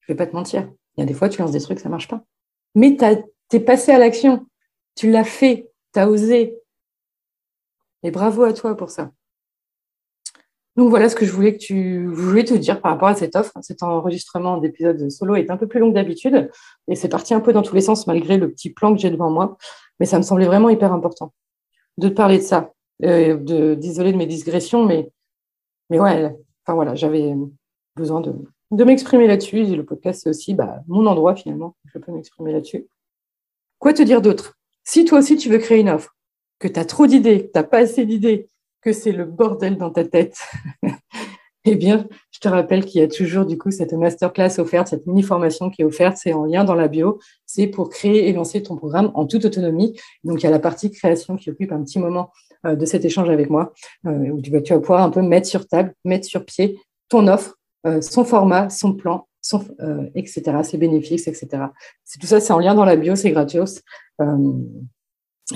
Je 0.00 0.12
vais 0.12 0.16
pas 0.16 0.26
te 0.26 0.34
mentir. 0.34 0.68
Il 0.96 1.00
y 1.00 1.02
a 1.04 1.06
des 1.06 1.14
fois, 1.14 1.28
tu 1.28 1.40
lances 1.40 1.52
des 1.52 1.60
trucs, 1.60 1.78
ça 1.78 1.88
marche 1.88 2.08
pas. 2.08 2.24
Mais 2.74 2.96
tu 2.96 3.56
es 3.56 3.60
passé 3.60 3.92
à 3.92 3.98
l'action. 3.98 4.46
Tu 4.94 5.10
l'as 5.10 5.24
fait. 5.24 5.70
Tu 5.92 6.00
as 6.00 6.08
osé. 6.08 6.58
Et 8.02 8.10
bravo 8.10 8.44
à 8.44 8.52
toi 8.52 8.76
pour 8.76 8.90
ça. 8.90 9.10
Donc 10.76 10.88
voilà 10.88 11.08
ce 11.08 11.16
que 11.16 11.26
je 11.26 11.32
voulais 11.32 11.52
que 11.52 11.62
tu 11.62 12.06
voulais 12.06 12.44
te 12.44 12.54
dire 12.54 12.80
par 12.80 12.92
rapport 12.92 13.08
à 13.08 13.14
cette 13.14 13.36
offre. 13.36 13.52
Cet 13.60 13.82
enregistrement 13.82 14.58
d'épisode 14.58 15.10
solo 15.10 15.34
est 15.34 15.50
un 15.50 15.56
peu 15.56 15.66
plus 15.66 15.80
long 15.80 15.90
que 15.90 15.94
d'habitude 15.94 16.50
et 16.88 16.94
c'est 16.94 17.08
parti 17.08 17.34
un 17.34 17.40
peu 17.40 17.52
dans 17.52 17.62
tous 17.62 17.74
les 17.74 17.80
sens 17.80 18.06
malgré 18.06 18.38
le 18.38 18.50
petit 18.50 18.70
plan 18.70 18.94
que 18.94 19.00
j'ai 19.00 19.10
devant 19.10 19.30
moi. 19.30 19.58
Mais 19.98 20.06
ça 20.06 20.16
me 20.16 20.22
semblait 20.22 20.46
vraiment 20.46 20.70
hyper 20.70 20.92
important 20.92 21.34
de 21.98 22.08
te 22.08 22.14
parler 22.14 22.38
de 22.38 22.42
ça. 22.42 22.72
Euh, 23.02 23.36
de 23.36 23.74
d'isoler 23.74 24.12
de 24.12 24.18
mes 24.18 24.26
digressions, 24.26 24.84
mais, 24.84 25.10
mais 25.88 25.98
ouais, 25.98 26.36
enfin 26.62 26.74
voilà, 26.74 26.94
j'avais 26.94 27.34
besoin 27.96 28.20
de, 28.20 28.34
de 28.70 28.84
m'exprimer 28.84 29.26
là-dessus. 29.26 29.64
Le 29.64 29.84
podcast, 29.86 30.20
c'est 30.22 30.28
aussi 30.28 30.52
bah, 30.52 30.82
mon 30.86 31.06
endroit 31.06 31.34
finalement. 31.34 31.76
Je 31.86 31.98
peux 31.98 32.12
m'exprimer 32.12 32.52
là-dessus. 32.52 32.86
Quoi 33.78 33.94
te 33.94 34.02
dire 34.02 34.20
d'autre? 34.20 34.59
Si 34.92 35.04
toi 35.04 35.20
aussi 35.20 35.36
tu 35.36 35.48
veux 35.48 35.58
créer 35.58 35.78
une 35.78 35.88
offre, 35.88 36.16
que 36.58 36.66
tu 36.66 36.80
as 36.80 36.84
trop 36.84 37.06
d'idées, 37.06 37.42
que 37.42 37.52
tu 37.52 37.52
n'as 37.54 37.62
pas 37.62 37.78
assez 37.78 38.04
d'idées, 38.04 38.48
que 38.82 38.92
c'est 38.92 39.12
le 39.12 39.24
bordel 39.24 39.76
dans 39.76 39.90
ta 39.90 40.02
tête, 40.02 40.36
eh 41.64 41.76
bien, 41.76 42.08
je 42.32 42.40
te 42.40 42.48
rappelle 42.48 42.84
qu'il 42.84 43.00
y 43.00 43.04
a 43.04 43.06
toujours 43.06 43.46
du 43.46 43.56
coup 43.56 43.70
cette 43.70 43.92
masterclass 43.92 44.58
offerte, 44.58 44.88
cette 44.88 45.06
mini-formation 45.06 45.70
qui 45.70 45.82
est 45.82 45.84
offerte, 45.84 46.16
c'est 46.16 46.32
en 46.32 46.44
lien 46.44 46.64
dans 46.64 46.74
la 46.74 46.88
bio, 46.88 47.20
c'est 47.46 47.68
pour 47.68 47.88
créer 47.88 48.28
et 48.28 48.32
lancer 48.32 48.64
ton 48.64 48.74
programme 48.74 49.12
en 49.14 49.28
toute 49.28 49.44
autonomie. 49.44 49.96
Donc, 50.24 50.42
il 50.42 50.42
y 50.42 50.48
a 50.48 50.50
la 50.50 50.58
partie 50.58 50.90
création 50.90 51.36
qui 51.36 51.50
occupe 51.50 51.70
un 51.70 51.84
petit 51.84 52.00
moment 52.00 52.32
euh, 52.66 52.74
de 52.74 52.84
cet 52.84 53.04
échange 53.04 53.30
avec 53.30 53.48
moi, 53.48 53.72
euh, 54.06 54.30
où 54.30 54.42
tu 54.42 54.50
vas, 54.50 54.60
pouvoir 54.60 55.02
un 55.04 55.10
peu 55.10 55.22
mettre 55.22 55.46
sur 55.46 55.68
table, 55.68 55.94
mettre 56.04 56.26
sur 56.26 56.44
pied 56.44 56.80
ton 57.08 57.28
offre, 57.28 57.60
euh, 57.86 58.00
son 58.00 58.24
format, 58.24 58.68
son 58.70 58.94
plan, 58.94 59.28
son, 59.40 59.64
etc., 60.16 60.42
ses 60.64 60.78
bénéfices, 60.78 61.28
etc. 61.28 61.66
Tout 62.20 62.26
ça, 62.26 62.40
c'est 62.40 62.52
en 62.52 62.58
lien 62.58 62.74
dans 62.74 62.84
la 62.84 62.96
bio, 62.96 63.14
c'est 63.14 63.30
gratos. 63.30 63.82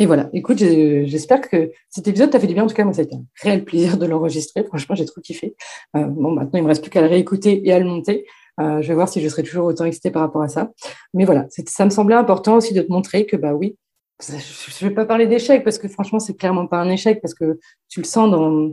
Et 0.00 0.07
voilà, 0.07 0.29
écoute, 0.33 0.59
j'espère 0.59 1.40
que 1.40 1.70
cet 1.88 2.09
épisode 2.09 2.31
t'a 2.31 2.40
fait 2.40 2.48
du 2.48 2.55
bien. 2.55 2.64
En 2.64 2.66
tout 2.66 2.74
cas, 2.74 2.85
moi, 2.85 2.92
c'était 2.92 3.14
un 3.14 3.24
réel 3.42 3.64
plaisir 3.64 3.96
de 3.96 4.07
l'enregistrer. 4.07 4.64
Franchement, 4.64 4.96
j'ai 4.96 5.05
trop 5.05 5.20
kiffé. 5.20 5.55
Euh, 5.96 6.05
bon, 6.05 6.33
maintenant, 6.33 6.59
il 6.59 6.62
me 6.62 6.68
reste 6.68 6.83
plus 6.83 6.90
qu'à 6.90 7.00
le 7.00 7.07
réécouter 7.07 7.66
et 7.66 7.72
à 7.72 7.79
le 7.79 7.85
monter. 7.85 8.27
Euh, 8.61 8.83
je 8.83 8.88
vais 8.88 8.94
voir 8.94 9.09
si 9.09 9.20
je 9.20 9.29
serai 9.29 9.44
toujours 9.44 9.66
autant 9.66 9.85
excitée 9.85 10.11
par 10.11 10.22
rapport 10.22 10.42
à 10.42 10.48
ça. 10.48 10.72
Mais 11.12 11.24
voilà, 11.24 11.46
ça 11.66 11.85
me 11.85 11.90
semblait 11.90 12.16
important 12.16 12.57
aussi 12.57 12.74
de 12.74 12.83
te 12.83 12.90
montrer 12.90 13.27
que, 13.27 13.37
bah 13.37 13.55
oui, 13.55 13.77
je 14.20 14.35
ne 14.35 14.88
vais 14.88 14.94
pas 14.94 15.07
parler 15.07 15.27
d'échec 15.27 15.64
parce 15.64 15.79
que 15.79 15.88
franchement, 15.88 16.18
c'est 16.18 16.35
clairement 16.35 16.66
pas 16.66 16.79
un 16.79 16.90
échec 16.90 17.20
parce 17.20 17.35
que 17.35 17.59
tu 17.88 18.00
le 18.00 18.07
sens 18.07 18.31
dans, 18.31 18.70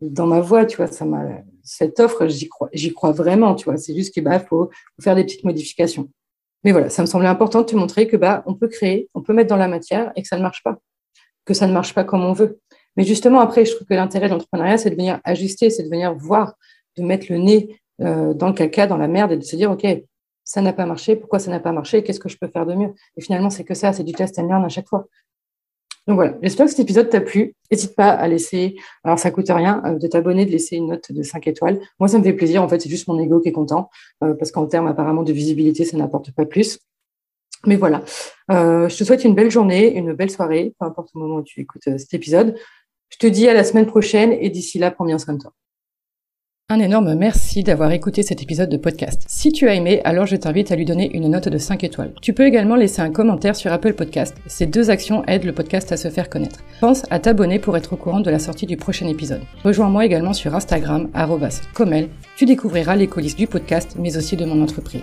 dans 0.00 0.26
ma 0.26 0.40
voix, 0.40 0.66
tu 0.66 0.76
vois, 0.76 0.88
ça 0.88 1.06
cette 1.62 2.00
offre, 2.00 2.26
j'y 2.26 2.48
crois, 2.48 2.70
crois 2.94 3.12
vraiment, 3.12 3.54
tu 3.54 3.64
vois. 3.66 3.76
C'est 3.76 3.94
juste 3.94 4.12
qu'il 4.12 4.24
bah, 4.24 4.40
faut 4.40 4.70
faire 5.00 5.14
des 5.14 5.24
petites 5.24 5.44
modifications. 5.44 6.10
Mais 6.64 6.72
voilà, 6.72 6.90
ça 6.90 7.02
me 7.02 7.06
semblait 7.06 7.28
important 7.28 7.60
de 7.60 7.66
te 7.66 7.76
montrer 7.76 8.06
que 8.06 8.16
bah, 8.16 8.42
on 8.46 8.54
peut 8.54 8.68
créer, 8.68 9.08
on 9.14 9.22
peut 9.22 9.32
mettre 9.32 9.48
dans 9.48 9.56
la 9.56 9.68
matière 9.68 10.12
et 10.16 10.22
que 10.22 10.28
ça 10.28 10.36
ne 10.36 10.42
marche 10.42 10.62
pas, 10.62 10.78
que 11.44 11.54
ça 11.54 11.66
ne 11.66 11.72
marche 11.72 11.94
pas 11.94 12.04
comme 12.04 12.24
on 12.24 12.32
veut. 12.32 12.60
Mais 12.96 13.04
justement, 13.04 13.40
après, 13.40 13.64
je 13.64 13.74
trouve 13.74 13.86
que 13.86 13.94
l'intérêt 13.94 14.26
de 14.26 14.32
l'entrepreneuriat, 14.32 14.78
c'est 14.78 14.90
de 14.90 14.96
venir 14.96 15.20
ajuster, 15.24 15.70
c'est 15.70 15.84
de 15.84 15.88
venir 15.88 16.14
voir, 16.14 16.54
de 16.96 17.02
mettre 17.02 17.26
le 17.30 17.38
nez 17.38 17.80
euh, 18.02 18.34
dans 18.34 18.48
le 18.48 18.54
caca, 18.54 18.86
dans 18.86 18.96
la 18.96 19.08
merde 19.08 19.32
et 19.32 19.36
de 19.36 19.44
se 19.44 19.56
dire, 19.56 19.70
OK, 19.70 19.86
ça 20.44 20.60
n'a 20.60 20.72
pas 20.72 20.86
marché, 20.86 21.16
pourquoi 21.16 21.38
ça 21.38 21.50
n'a 21.50 21.60
pas 21.60 21.72
marché, 21.72 22.02
qu'est-ce 22.02 22.20
que 22.20 22.28
je 22.28 22.36
peux 22.36 22.48
faire 22.48 22.66
de 22.66 22.74
mieux? 22.74 22.92
Et 23.16 23.20
finalement, 23.20 23.50
c'est 23.50 23.64
que 23.64 23.74
ça, 23.74 23.92
c'est 23.92 24.02
du 24.02 24.12
test 24.12 24.38
and 24.38 24.48
learn 24.48 24.64
à 24.64 24.68
chaque 24.68 24.88
fois. 24.88 25.06
Donc 26.10 26.16
voilà, 26.16 26.34
j'espère 26.42 26.66
que 26.66 26.72
cet 26.72 26.80
épisode 26.80 27.08
t'a 27.08 27.20
plu. 27.20 27.54
N'hésite 27.70 27.94
pas 27.94 28.10
à 28.10 28.26
laisser, 28.26 28.74
alors 29.04 29.20
ça 29.20 29.30
coûte 29.30 29.46
rien, 29.48 29.80
euh, 29.86 29.96
de 29.96 30.08
t'abonner, 30.08 30.44
de 30.44 30.50
laisser 30.50 30.74
une 30.74 30.88
note 30.88 31.12
de 31.12 31.22
5 31.22 31.46
étoiles. 31.46 31.78
Moi, 32.00 32.08
ça 32.08 32.18
me 32.18 32.24
fait 32.24 32.32
plaisir. 32.32 32.64
En 32.64 32.68
fait, 32.68 32.80
c'est 32.80 32.88
juste 32.88 33.06
mon 33.06 33.16
ego 33.20 33.38
qui 33.38 33.48
est 33.48 33.52
content, 33.52 33.90
euh, 34.24 34.34
parce 34.34 34.50
qu'en 34.50 34.66
termes 34.66 34.88
apparemment 34.88 35.22
de 35.22 35.32
visibilité, 35.32 35.84
ça 35.84 35.96
n'apporte 35.96 36.32
pas 36.32 36.46
plus. 36.46 36.80
Mais 37.64 37.76
voilà, 37.76 38.02
Euh, 38.50 38.88
je 38.88 38.96
te 38.96 39.04
souhaite 39.04 39.22
une 39.22 39.36
belle 39.36 39.52
journée, 39.52 39.96
une 39.96 40.12
belle 40.12 40.32
soirée, 40.32 40.74
peu 40.80 40.84
importe 40.84 41.10
le 41.14 41.20
moment 41.20 41.36
où 41.36 41.42
tu 41.44 41.60
écoutes 41.60 41.84
cet 41.84 42.12
épisode. 42.12 42.56
Je 43.10 43.18
te 43.18 43.28
dis 43.28 43.46
à 43.46 43.54
la 43.54 43.62
semaine 43.62 43.86
prochaine 43.86 44.32
et 44.32 44.50
d'ici 44.50 44.80
là, 44.80 44.90
prends 44.90 45.04
bien 45.04 45.18
soin 45.18 45.34
de 45.34 45.38
toi. 45.38 45.52
Un 46.72 46.78
énorme 46.78 47.16
merci 47.16 47.64
d'avoir 47.64 47.90
écouté 47.90 48.22
cet 48.22 48.42
épisode 48.42 48.68
de 48.68 48.76
podcast. 48.76 49.24
Si 49.26 49.50
tu 49.50 49.68
as 49.68 49.74
aimé, 49.74 50.00
alors 50.04 50.26
je 50.26 50.36
t'invite 50.36 50.70
à 50.70 50.76
lui 50.76 50.84
donner 50.84 51.10
une 51.16 51.28
note 51.28 51.48
de 51.48 51.58
5 51.58 51.82
étoiles. 51.82 52.12
Tu 52.22 52.32
peux 52.32 52.46
également 52.46 52.76
laisser 52.76 53.02
un 53.02 53.10
commentaire 53.10 53.56
sur 53.56 53.72
Apple 53.72 53.94
Podcast. 53.94 54.36
Ces 54.46 54.66
deux 54.66 54.88
actions 54.88 55.24
aident 55.26 55.46
le 55.46 55.52
podcast 55.52 55.90
à 55.90 55.96
se 55.96 56.10
faire 56.10 56.30
connaître. 56.30 56.60
Pense 56.80 57.06
à 57.10 57.18
t'abonner 57.18 57.58
pour 57.58 57.76
être 57.76 57.94
au 57.94 57.96
courant 57.96 58.20
de 58.20 58.30
la 58.30 58.38
sortie 58.38 58.66
du 58.66 58.76
prochain 58.76 59.08
épisode. 59.08 59.42
Rejoins-moi 59.64 60.04
également 60.04 60.32
sur 60.32 60.54
Instagram, 60.54 61.08
comel. 61.74 62.08
Tu 62.36 62.44
découvriras 62.44 62.94
les 62.94 63.08
coulisses 63.08 63.34
du 63.34 63.48
podcast, 63.48 63.96
mais 63.98 64.16
aussi 64.16 64.36
de 64.36 64.44
mon 64.44 64.62
entreprise. 64.62 65.02